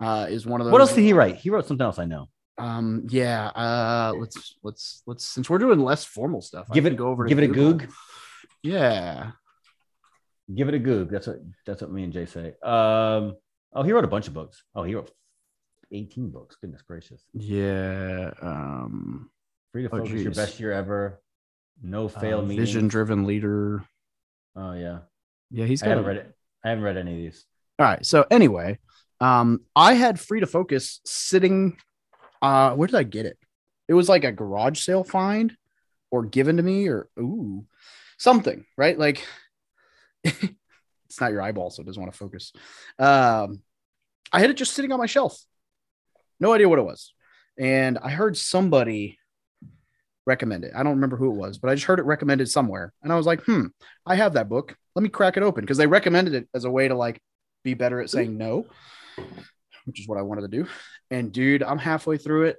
uh, 0.00 0.26
is 0.28 0.46
one 0.46 0.60
of 0.60 0.64
those. 0.66 0.72
What 0.72 0.80
else 0.80 0.94
did 0.94 1.02
he 1.02 1.12
write? 1.12 1.36
He 1.36 1.50
wrote 1.50 1.66
something 1.66 1.84
else 1.84 1.98
I 1.98 2.04
know. 2.06 2.28
Um, 2.58 3.06
yeah, 3.10 3.48
uh, 3.48 4.14
let's 4.18 4.56
let's 4.62 5.02
let's 5.06 5.24
since 5.24 5.50
we're 5.50 5.58
doing 5.58 5.78
less 5.78 6.04
formal 6.06 6.40
stuff, 6.40 6.66
Give 6.72 6.84
can 6.84 6.94
it 6.94 6.96
go 6.96 7.08
over. 7.08 7.26
give 7.26 7.38
it 7.38 7.44
a 7.44 7.48
Google. 7.48 7.74
goog. 7.86 7.90
Yeah, 8.62 9.32
Give 10.54 10.68
it 10.68 10.74
a 10.74 10.78
goog. 10.78 11.10
That's 11.10 11.26
what 11.26 11.36
that's 11.66 11.82
what 11.82 11.92
me 11.92 12.04
and 12.04 12.12
Jay 12.12 12.24
say. 12.26 12.54
Um, 12.62 13.36
oh, 13.74 13.82
he 13.84 13.92
wrote 13.92 14.04
a 14.04 14.08
bunch 14.08 14.26
of 14.28 14.32
books. 14.34 14.62
Oh, 14.74 14.84
he 14.84 14.94
wrote 14.94 15.10
18 15.92 16.30
books. 16.30 16.56
Goodness 16.60 16.82
gracious. 16.82 17.22
yeah. 17.32 18.30
Um, 18.42 19.30
Free 19.72 19.82
to 19.82 19.88
Oh, 19.94 19.98
focus, 19.98 20.22
your 20.22 20.32
best 20.32 20.58
year 20.60 20.72
ever. 20.72 21.20
No 21.82 22.08
fail 22.08 22.40
meetings. 22.42 22.68
vision 22.68 22.88
driven 22.88 23.26
leader. 23.26 23.84
Oh 24.56 24.72
yeah, 24.72 25.00
Yeah, 25.50 25.66
he's 25.66 25.82
I 25.82 25.86
got. 25.86 25.90
haven't 25.90 26.04
a- 26.04 26.08
read 26.08 26.16
it. 26.18 26.34
I 26.64 26.68
haven't 26.70 26.84
read 26.84 26.96
any 26.96 27.12
of 27.12 27.18
these. 27.18 27.44
All 27.78 27.84
right. 27.86 28.04
So 28.06 28.24
anyway, 28.30 28.78
um, 29.20 29.60
I 29.76 29.92
had 29.92 30.18
free 30.18 30.40
to 30.40 30.46
focus 30.46 31.00
sitting. 31.04 31.76
Uh, 32.40 32.74
where 32.74 32.86
did 32.86 32.96
I 32.96 33.02
get 33.02 33.26
it? 33.26 33.38
It 33.88 33.94
was 33.94 34.08
like 34.08 34.24
a 34.24 34.32
garage 34.32 34.80
sale 34.80 35.04
find, 35.04 35.54
or 36.10 36.24
given 36.24 36.56
to 36.56 36.62
me, 36.62 36.88
or 36.88 37.08
ooh, 37.20 37.66
something. 38.18 38.64
Right? 38.78 38.98
Like, 38.98 39.26
it's 40.24 41.20
not 41.20 41.32
your 41.32 41.42
eyeball, 41.42 41.70
so 41.70 41.82
it 41.82 41.86
doesn't 41.86 42.00
want 42.02 42.12
to 42.12 42.18
focus. 42.18 42.52
Um, 42.98 43.62
I 44.32 44.40
had 44.40 44.50
it 44.50 44.56
just 44.56 44.72
sitting 44.72 44.92
on 44.92 44.98
my 44.98 45.06
shelf. 45.06 45.38
No 46.40 46.52
idea 46.52 46.68
what 46.68 46.78
it 46.78 46.82
was, 46.82 47.12
and 47.58 47.98
I 47.98 48.10
heard 48.10 48.36
somebody 48.36 49.18
recommend 50.26 50.64
it. 50.64 50.72
I 50.74 50.82
don't 50.82 50.96
remember 50.96 51.16
who 51.16 51.30
it 51.30 51.36
was, 51.36 51.58
but 51.58 51.70
I 51.70 51.74
just 51.74 51.86
heard 51.86 51.98
it 51.98 52.04
recommended 52.04 52.48
somewhere, 52.48 52.92
and 53.02 53.12
I 53.12 53.16
was 53.16 53.26
like, 53.26 53.42
hmm, 53.44 53.66
I 54.04 54.16
have 54.16 54.34
that 54.34 54.48
book. 54.48 54.76
Let 54.94 55.02
me 55.02 55.08
crack 55.08 55.36
it 55.36 55.42
open 55.42 55.62
because 55.62 55.78
they 55.78 55.86
recommended 55.86 56.34
it 56.34 56.48
as 56.54 56.64
a 56.64 56.70
way 56.70 56.88
to 56.88 56.94
like 56.94 57.20
be 57.64 57.74
better 57.74 58.00
at 58.00 58.10
saying 58.10 58.36
no, 58.36 58.66
which 59.84 60.00
is 60.00 60.08
what 60.08 60.18
I 60.18 60.22
wanted 60.22 60.42
to 60.42 60.48
do. 60.48 60.66
And 61.10 61.32
dude, 61.32 61.62
I'm 61.62 61.78
halfway 61.78 62.18
through 62.18 62.44
it. 62.46 62.56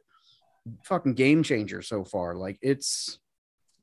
Fucking 0.84 1.14
game 1.14 1.44
changer 1.44 1.82
so 1.82 2.04
far. 2.04 2.36
Like 2.36 2.58
it's 2.62 3.20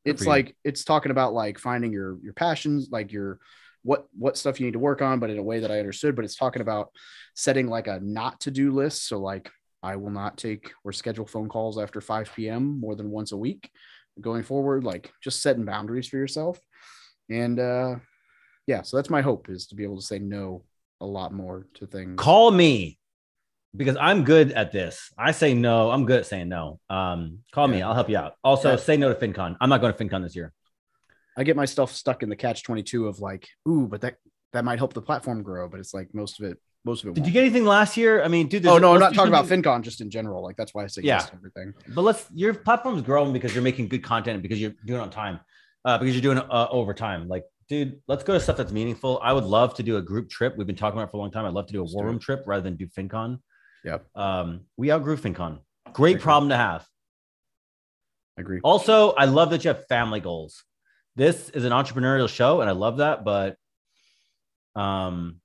it's 0.04 0.26
like 0.26 0.56
it's 0.64 0.84
talking 0.84 1.10
about 1.10 1.32
like 1.32 1.58
finding 1.58 1.92
your 1.92 2.18
your 2.22 2.34
passions, 2.34 2.88
like 2.90 3.10
your 3.10 3.38
what 3.82 4.06
what 4.16 4.36
stuff 4.36 4.60
you 4.60 4.66
need 4.66 4.72
to 4.72 4.78
work 4.78 5.02
on, 5.02 5.18
but 5.18 5.30
in 5.30 5.38
a 5.38 5.42
way 5.42 5.60
that 5.60 5.70
I 5.70 5.78
understood. 5.78 6.14
But 6.14 6.24
it's 6.24 6.36
talking 6.36 6.62
about 6.62 6.90
setting 7.34 7.68
like 7.68 7.86
a 7.86 8.00
not 8.00 8.40
to 8.40 8.50
do 8.50 8.70
list. 8.72 9.08
So 9.08 9.18
like 9.18 9.50
I 9.84 9.96
will 9.96 10.10
not 10.10 10.38
take 10.38 10.72
or 10.82 10.92
schedule 10.92 11.26
phone 11.26 11.48
calls 11.48 11.78
after 11.78 12.00
5 12.00 12.32
p.m. 12.34 12.80
more 12.80 12.96
than 12.96 13.10
once 13.10 13.32
a 13.32 13.36
week 13.36 13.70
going 14.20 14.42
forward. 14.42 14.82
Like 14.82 15.12
just 15.22 15.42
setting 15.42 15.64
boundaries 15.66 16.08
for 16.08 16.16
yourself. 16.16 16.58
And 17.28 17.60
uh 17.60 17.96
yeah, 18.66 18.80
so 18.82 18.96
that's 18.96 19.10
my 19.10 19.20
hope 19.20 19.50
is 19.50 19.66
to 19.66 19.74
be 19.74 19.82
able 19.84 19.98
to 20.00 20.06
say 20.06 20.18
no 20.18 20.64
a 21.02 21.06
lot 21.06 21.32
more 21.34 21.66
to 21.74 21.86
things. 21.86 22.18
Call 22.18 22.50
me 22.50 22.98
because 23.76 23.96
I'm 24.00 24.24
good 24.24 24.52
at 24.52 24.72
this. 24.72 25.12
I 25.18 25.32
say 25.32 25.52
no. 25.52 25.90
I'm 25.90 26.06
good 26.06 26.20
at 26.20 26.26
saying 26.26 26.48
no. 26.48 26.80
Um, 26.88 27.40
call 27.52 27.68
me. 27.68 27.82
I'll 27.82 27.92
help 27.92 28.08
you 28.08 28.16
out. 28.16 28.34
Also, 28.42 28.70
Yeah. 28.70 28.76
say 28.76 28.96
no 28.96 29.12
to 29.12 29.20
FinCon. 29.20 29.56
I'm 29.60 29.68
not 29.68 29.82
going 29.82 29.92
to 29.92 29.98
FinCon 30.02 30.22
this 30.22 30.34
year. 30.34 30.52
I 31.36 31.44
get 31.44 31.56
myself 31.56 31.92
stuck 31.92 32.22
in 32.22 32.30
the 32.30 32.36
catch 32.36 32.62
22 32.62 33.06
of 33.06 33.18
like, 33.18 33.48
ooh, 33.68 33.86
but 33.86 34.00
that 34.00 34.14
that 34.54 34.64
might 34.64 34.78
help 34.78 34.94
the 34.94 35.02
platform 35.02 35.42
grow, 35.42 35.68
but 35.68 35.80
it's 35.80 35.92
like 35.92 36.14
most 36.14 36.40
of 36.40 36.46
it 36.50 36.58
most 36.84 37.02
of 37.02 37.08
it 37.08 37.14
Did 37.14 37.20
won't. 37.22 37.26
you 37.28 37.32
get 37.32 37.40
anything 37.44 37.64
last 37.64 37.96
year? 37.96 38.22
I 38.22 38.28
mean, 38.28 38.46
dude. 38.48 38.66
Oh 38.66 38.78
no, 38.78 38.92
I'm 38.94 39.00
not 39.00 39.14
talking 39.14 39.32
about 39.32 39.46
FinCon 39.46 39.82
just 39.82 40.00
in 40.00 40.10
general. 40.10 40.42
Like 40.42 40.56
that's 40.56 40.74
why 40.74 40.84
I 40.84 40.86
say 40.86 41.02
Yeah. 41.02 41.14
yes 41.16 41.30
to 41.30 41.34
everything. 41.36 41.72
But 41.88 42.02
let's. 42.02 42.26
Your 42.34 42.54
platform's 42.54 43.02
growing 43.02 43.32
because 43.32 43.54
you're 43.54 43.62
making 43.64 43.88
good 43.88 44.02
content 44.02 44.42
because 44.42 44.60
you're 44.60 44.74
doing 44.84 45.00
on 45.00 45.10
time, 45.10 45.40
uh, 45.84 45.98
because 45.98 46.14
you're 46.14 46.22
doing 46.22 46.38
it 46.38 46.44
uh, 46.50 46.68
over 46.70 46.92
time. 46.94 47.26
Like, 47.28 47.44
dude, 47.68 48.00
let's 48.06 48.22
go 48.22 48.34
to 48.34 48.40
stuff 48.40 48.56
that's 48.56 48.72
meaningful. 48.72 49.18
I 49.22 49.32
would 49.32 49.44
love 49.44 49.74
to 49.76 49.82
do 49.82 49.96
a 49.96 50.02
group 50.02 50.28
trip. 50.28 50.56
We've 50.56 50.66
been 50.66 50.76
talking 50.76 50.98
about 50.98 51.08
it 51.08 51.10
for 51.10 51.16
a 51.16 51.20
long 51.20 51.30
time. 51.30 51.46
I'd 51.46 51.54
love 51.54 51.66
to 51.68 51.72
do 51.72 51.80
a 51.80 51.82
Let's 51.82 51.94
war 51.94 52.04
do 52.04 52.08
room 52.08 52.18
trip 52.18 52.42
rather 52.46 52.62
than 52.62 52.76
do 52.76 52.86
FinCon. 52.86 53.38
Yep. 53.84 54.06
Um, 54.14 54.60
we 54.76 54.92
outgrew 54.92 55.16
FinCon. 55.16 55.58
Great 55.92 56.20
problem 56.20 56.48
to 56.50 56.56
have. 56.56 56.86
I 58.36 58.40
agree. 58.42 58.60
Also, 58.62 59.12
I 59.12 59.26
love 59.26 59.50
that 59.50 59.64
you 59.64 59.68
have 59.68 59.86
family 59.86 60.20
goals. 60.20 60.64
This 61.16 61.50
is 61.50 61.64
an 61.64 61.70
entrepreneurial 61.72 62.28
show, 62.28 62.60
and 62.60 62.68
I 62.68 62.72
love 62.72 62.96
that. 62.96 63.24
But 63.24 63.56
um, 64.74 65.40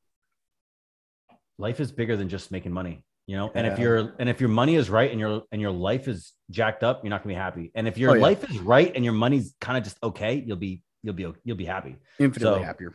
life 1.60 1.80
is 1.80 1.91
bigger 1.91 2.16
than 2.18 2.30
just 2.30 2.49
making 2.51 2.72
money, 2.72 3.03
you 3.28 3.36
know. 3.38 3.51
And 3.53 3.68
if 3.68 3.78
Yeah. 3.78 3.84
your 3.84 4.14
and 4.18 4.28
if 4.30 4.39
your 4.41 4.49
money 4.49 4.76
is 4.76 4.89
right 4.89 5.12
and 5.12 5.20
your 5.20 5.43
and 5.51 5.62
your 5.62 5.72
life 5.72 6.07
is 6.07 6.34
jacked 6.49 6.84
up, 6.84 7.03
you're 7.03 7.12
not 7.12 7.22
gonna 7.22 7.36
be 7.36 7.38
happy. 7.47 7.72
And 7.76 7.88
if 7.88 7.97
your 7.97 8.12
Oh, 8.12 8.14
yeah. 8.16 8.22
life 8.30 8.49
is 8.49 8.57
right 8.60 8.91
and 8.95 9.03
your 9.05 9.14
money's 9.14 9.53
kind 9.62 9.78
of 9.78 9.84
just 9.84 10.01
okay, 10.01 10.34
you'll 10.45 10.57
be 10.57 10.82
you'll 11.03 11.14
be 11.14 11.28
you'll 11.43 11.57
be 11.57 11.66
happy. 11.66 11.97
Infinitely 12.18 12.62
So- 12.62 12.64
happier. 12.66 12.93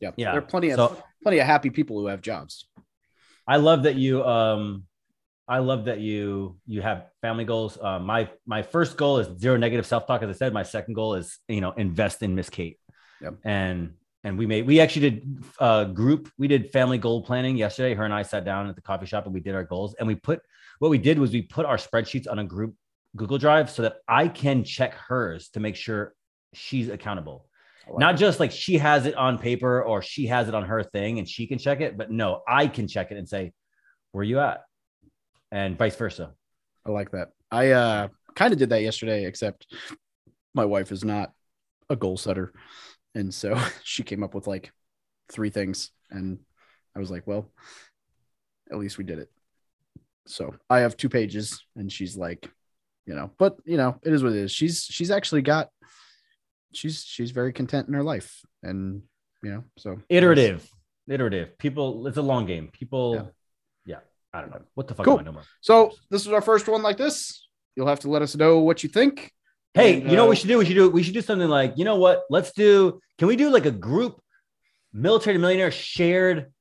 Yeah. 0.00 0.12
Yeah. 0.16 0.32
There 0.32 0.38
are 0.42 0.46
plenty 0.46 0.70
of 0.70 0.76
So 0.76 1.02
plenty 1.22 1.38
of 1.40 1.46
happy 1.46 1.70
people 1.70 1.98
who 1.98 2.06
have 2.06 2.20
jobs. 2.22 2.68
I 3.46 3.56
love 3.56 3.82
that 3.82 3.96
you 3.96 4.24
um 4.24 4.84
I 5.46 5.58
love 5.58 5.84
that 5.86 6.00
you 6.00 6.58
you 6.66 6.80
have 6.80 7.06
family 7.20 7.44
goals. 7.44 7.76
Uh, 7.80 7.98
my 7.98 8.30
my 8.46 8.62
first 8.62 8.96
goal 8.96 9.18
is 9.18 9.26
zero 9.38 9.56
negative 9.58 9.84
self 9.86 10.06
talk. 10.06 10.22
As 10.22 10.30
I 10.30 10.32
said, 10.32 10.52
my 10.54 10.62
second 10.62 10.94
goal 10.94 11.14
is 11.16 11.38
you 11.48 11.60
know 11.60 11.72
invest 11.72 12.22
in 12.22 12.34
Miss 12.34 12.48
Kate. 12.48 12.78
Yep. 13.20 13.34
And 13.44 13.94
and 14.24 14.36
we 14.36 14.46
made 14.46 14.66
we 14.66 14.80
actually 14.80 15.10
did 15.10 15.44
uh 15.60 15.84
group 15.84 16.30
we 16.38 16.48
did 16.48 16.70
family 16.72 16.98
goal 16.98 17.22
planning 17.22 17.56
yesterday. 17.56 17.94
Her 17.94 18.04
and 18.04 18.14
I 18.14 18.22
sat 18.22 18.44
down 18.44 18.68
at 18.68 18.74
the 18.74 18.82
coffee 18.82 19.06
shop 19.06 19.26
and 19.26 19.34
we 19.34 19.40
did 19.40 19.54
our 19.54 19.64
goals. 19.64 19.94
And 19.98 20.08
we 20.08 20.14
put 20.14 20.40
what 20.78 20.90
we 20.90 20.98
did 20.98 21.18
was 21.18 21.30
we 21.30 21.42
put 21.42 21.66
our 21.66 21.76
spreadsheets 21.76 22.30
on 22.30 22.38
a 22.38 22.44
group 22.44 22.74
Google 23.16 23.38
Drive 23.38 23.70
so 23.70 23.82
that 23.82 23.96
I 24.08 24.28
can 24.28 24.64
check 24.64 24.94
hers 24.94 25.50
to 25.50 25.60
make 25.60 25.76
sure 25.76 26.14
she's 26.52 26.88
accountable 26.88 27.46
like 27.88 27.98
not 27.98 28.16
just 28.16 28.40
like 28.40 28.50
she 28.50 28.78
has 28.78 29.06
it 29.06 29.14
on 29.14 29.38
paper 29.38 29.82
or 29.82 30.02
she 30.02 30.26
has 30.26 30.48
it 30.48 30.54
on 30.54 30.64
her 30.64 30.82
thing 30.82 31.18
and 31.18 31.28
she 31.28 31.46
can 31.46 31.58
check 31.58 31.80
it, 31.80 31.96
but 31.96 32.10
no, 32.10 32.42
I 32.48 32.66
can 32.66 32.88
check 32.88 33.10
it 33.10 33.18
and 33.18 33.28
say, 33.28 33.52
where 34.12 34.24
you 34.24 34.40
at? 34.40 34.62
And 35.52 35.76
vice 35.76 35.96
versa. 35.96 36.32
I 36.86 36.90
like 36.90 37.10
that. 37.12 37.30
I 37.50 37.70
uh 37.70 38.08
kind 38.34 38.52
of 38.52 38.58
did 38.58 38.70
that 38.70 38.82
yesterday, 38.82 39.26
except 39.26 39.66
my 40.54 40.64
wife 40.64 40.92
is 40.92 41.04
not 41.04 41.32
a 41.90 41.96
goal 41.96 42.16
setter. 42.16 42.52
And 43.14 43.32
so 43.32 43.58
she 43.82 44.02
came 44.02 44.22
up 44.22 44.34
with 44.34 44.46
like 44.46 44.72
three 45.30 45.50
things. 45.50 45.90
And 46.10 46.38
I 46.94 46.98
was 46.98 47.10
like, 47.10 47.26
well, 47.26 47.50
at 48.70 48.78
least 48.78 48.98
we 48.98 49.04
did 49.04 49.18
it. 49.18 49.30
So 50.26 50.54
I 50.70 50.80
have 50.80 50.96
two 50.96 51.08
pages, 51.08 51.62
and 51.76 51.92
she's 51.92 52.16
like 52.16 52.50
you 53.06 53.14
know, 53.14 53.30
but 53.38 53.56
you 53.64 53.76
know, 53.76 53.96
it 54.02 54.12
is 54.12 54.22
what 54.22 54.32
it 54.32 54.38
is. 54.38 54.50
She's 54.52 54.84
she's 54.84 55.10
actually 55.10 55.42
got 55.42 55.68
she's 56.72 57.04
she's 57.04 57.30
very 57.30 57.52
content 57.52 57.88
in 57.88 57.94
her 57.94 58.02
life, 58.02 58.40
and 58.62 59.02
you 59.42 59.50
know, 59.50 59.64
so 59.76 60.00
Iterative, 60.08 60.66
iterative. 61.08 61.58
People, 61.58 62.06
it's 62.06 62.16
a 62.16 62.22
long 62.22 62.46
game. 62.46 62.70
People, 62.72 63.14
Yeah. 63.14 63.96
yeah, 63.96 64.00
I 64.32 64.40
don't 64.40 64.50
know 64.50 64.62
what 64.74 64.88
the 64.88 64.94
fuck 64.94 65.04
Cool. 65.04 65.14
am 65.14 65.20
I 65.20 65.24
no 65.24 65.32
more. 65.32 65.42
So 65.60 65.92
this 66.10 66.24
is 66.26 66.32
our 66.32 66.40
first 66.40 66.66
one 66.66 66.82
like 66.82 66.96
this. 66.96 67.46
You'll 67.76 67.88
have 67.88 68.00
to 68.00 68.08
let 68.10 68.22
us 68.22 68.34
know 68.36 68.60
what 68.60 68.82
you 68.82 68.88
think. 68.88 69.30
Hey, 69.74 70.00
And, 70.00 70.10
you 70.10 70.16
know 70.16 70.22
what 70.22 70.28
uh, 70.28 70.30
we 70.30 70.36
should 70.36 70.48
do? 70.48 70.58
We 70.58 70.64
should 70.64 70.74
do 70.74 70.90
we 70.90 71.02
should 71.02 71.14
do 71.14 71.20
something 71.20 71.48
like, 71.48 71.74
you 71.76 71.84
know 71.84 71.96
what? 71.96 72.22
Let's 72.30 72.52
do 72.52 73.00
can 73.18 73.28
we 73.28 73.36
do 73.36 73.50
like 73.50 73.66
a 73.66 73.72
group 73.72 74.20
military 74.92 75.34
to 75.34 75.40
millionaire 75.40 75.72
shared 75.72 76.52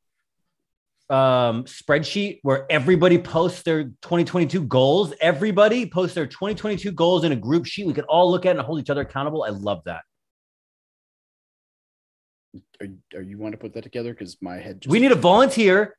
um 1.09 1.65
spreadsheet 1.65 2.39
where 2.41 2.65
everybody 2.71 3.19
posts 3.19 3.61
their 3.61 3.83
2022 3.83 4.63
goals. 4.63 5.13
Everybody 5.21 5.87
posts 5.87 6.15
their 6.15 6.25
2022 6.25 6.91
goals 6.91 7.23
in 7.23 7.31
a 7.31 7.35
group 7.35 7.67
sheet. 7.67 7.85
We 7.85 7.93
could 7.93 8.05
all 8.05 8.31
look 8.31 8.47
at 8.47 8.55
and 8.55 8.65
hold 8.65 8.79
each 8.79 8.89
other 8.89 9.01
accountable. 9.01 9.43
I 9.43 9.49
love 9.49 9.83
that. 9.85 10.01
Are, 12.81 12.87
are 13.15 13.21
you 13.21 13.37
want 13.37 13.53
to 13.53 13.57
put 13.57 13.73
that 13.73 13.83
together? 13.83 14.13
Because 14.13 14.37
my 14.41 14.57
head. 14.57 14.81
Just, 14.81 14.91
We 14.91 14.99
need 14.99 15.11
a 15.11 15.15
volunteer. 15.15 15.95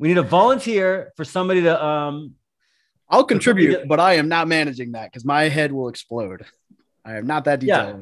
We 0.00 0.08
need 0.08 0.18
a 0.18 0.22
volunteer 0.22 1.12
for 1.16 1.24
somebody 1.24 1.62
to 1.62 1.84
um 1.84 2.34
I'll 3.10 3.24
contribute, 3.24 3.88
but 3.88 4.00
I 4.00 4.14
am 4.14 4.28
not 4.28 4.48
managing 4.48 4.92
that 4.92 5.10
because 5.10 5.24
my 5.24 5.44
head 5.48 5.72
will 5.72 5.88
explode. 5.88 6.44
I 7.04 7.16
am 7.16 7.26
not 7.26 7.44
that 7.44 7.62
Yeah. 7.62 7.94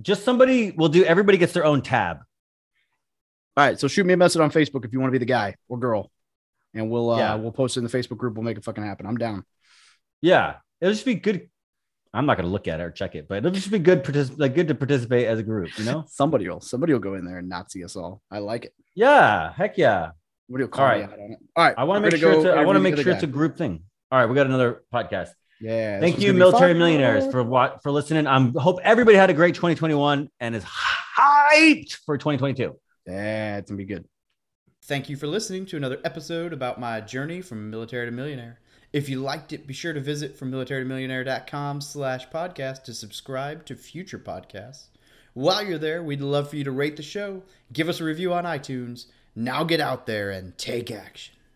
just 0.00 0.24
somebody 0.24 0.72
will 0.72 0.88
do 0.88 1.04
everybody 1.04 1.38
gets 1.38 1.52
their 1.52 1.64
own 1.64 1.82
tab. 1.82 2.18
All 3.56 3.64
right, 3.66 3.78
so 3.78 3.88
shoot 3.88 4.04
me 4.06 4.12
a 4.14 4.16
message 4.16 4.40
on 4.40 4.50
Facebook 4.50 4.84
if 4.84 4.92
you 4.92 5.00
want 5.00 5.08
to 5.08 5.12
be 5.12 5.18
the 5.18 5.24
guy 5.26 5.56
or 5.68 5.78
girl, 5.78 6.10
and 6.74 6.90
we'll 6.90 7.10
uh, 7.10 7.18
Yeah. 7.18 7.34
we'll 7.36 7.52
post 7.52 7.76
it 7.76 7.80
in 7.80 7.84
the 7.84 7.90
Facebook 7.90 8.16
group. 8.18 8.34
We'll 8.34 8.44
make 8.44 8.56
it 8.56 8.64
fucking 8.64 8.84
happen. 8.84 9.06
I'm 9.06 9.16
down. 9.16 9.44
Yeah, 10.20 10.56
it'll 10.80 10.92
just 10.94 11.04
be 11.06 11.14
good. 11.14 11.48
I'm 12.14 12.24
not 12.26 12.36
gonna 12.36 12.48
look 12.48 12.68
at 12.68 12.80
it 12.80 12.82
or 12.82 12.90
check 12.90 13.14
it, 13.14 13.28
but 13.28 13.38
it'll 13.38 13.50
just 13.50 13.70
be 13.70 13.78
good, 13.78 14.02
like 14.38 14.54
good 14.54 14.68
to 14.68 14.74
participate 14.74 15.26
as 15.26 15.38
a 15.38 15.42
group, 15.42 15.76
you 15.78 15.84
know? 15.84 16.04
Somebody 16.08 16.48
will 16.48 16.60
somebody 16.60 16.92
will 16.92 17.00
go 17.00 17.14
in 17.14 17.24
there 17.24 17.38
and 17.38 17.48
not 17.48 17.70
see 17.70 17.84
us 17.84 17.96
all. 17.96 18.22
I 18.30 18.38
like 18.38 18.64
it. 18.64 18.74
yeah, 18.94 19.52
heck 19.52 19.76
yeah. 19.78 20.12
Somebody 20.48 20.64
will 20.64 20.68
call 20.70 20.86
All 20.86 20.92
me 20.94 21.00
right. 21.00 21.12
out 21.12 21.18
on 21.18 21.32
it. 21.32 21.38
All 21.56 21.64
right, 21.64 21.74
I 21.76 21.84
want 21.84 22.04
to 22.04 22.10
make 22.10 22.18
sure. 22.18 22.32
go 22.32 22.38
It's 22.38 22.46
a, 22.46 22.52
I 22.52 22.64
want 22.64 22.76
to 22.76 22.80
make 22.80 22.94
sure 22.96 23.02
other 23.02 23.10
it's 23.12 23.22
a 23.22 23.26
group 23.26 23.58
thing. 23.58 23.82
All 24.10 24.18
right, 24.18 24.26
we 24.26 24.34
got 24.34 24.46
another 24.46 24.82
podcast. 24.92 25.28
Yeah. 25.60 26.00
Thank 26.00 26.20
you, 26.20 26.32
military 26.32 26.72
fun. 26.72 26.78
millionaires, 26.78 27.30
for 27.30 27.42
what 27.42 27.82
for 27.82 27.90
listening. 27.90 28.26
I'm 28.26 28.54
hope 28.54 28.80
everybody 28.82 29.16
had 29.16 29.28
a 29.28 29.34
great 29.34 29.54
2021 29.54 30.30
and 30.40 30.54
is 30.54 30.64
hyped 30.64 31.98
for 32.06 32.16
2022. 32.16 32.78
Yeah, 33.06 33.58
it's 33.58 33.70
gonna 33.70 33.76
be 33.76 33.84
good. 33.84 34.06
Thank 34.84 35.10
you 35.10 35.16
for 35.16 35.26
listening 35.26 35.66
to 35.66 35.76
another 35.76 35.98
episode 36.04 36.54
about 36.54 36.80
my 36.80 37.02
journey 37.02 37.42
from 37.42 37.68
military 37.68 38.06
to 38.06 38.12
millionaire. 38.12 38.60
If 38.90 39.10
you 39.10 39.20
liked 39.20 39.52
it, 39.52 39.66
be 39.66 39.74
sure 39.74 39.92
to 39.92 40.00
visit 40.00 40.38
from 40.38 40.50
militarytomillionaire.com 40.50 41.82
slash 41.82 42.26
podcast 42.30 42.84
to 42.84 42.94
subscribe 42.94 43.66
to 43.66 43.76
future 43.76 44.18
podcasts. 44.18 44.86
While 45.34 45.62
you're 45.62 45.78
there, 45.78 46.02
we'd 46.02 46.22
love 46.22 46.48
for 46.48 46.56
you 46.56 46.64
to 46.64 46.70
rate 46.70 46.96
the 46.96 47.02
show, 47.02 47.42
give 47.72 47.90
us 47.90 48.00
a 48.00 48.04
review 48.04 48.32
on 48.32 48.44
iTunes. 48.44 49.06
Now 49.38 49.62
get 49.62 49.80
out 49.80 50.06
there 50.06 50.32
and 50.32 50.58
take 50.58 50.90
action. 50.90 51.32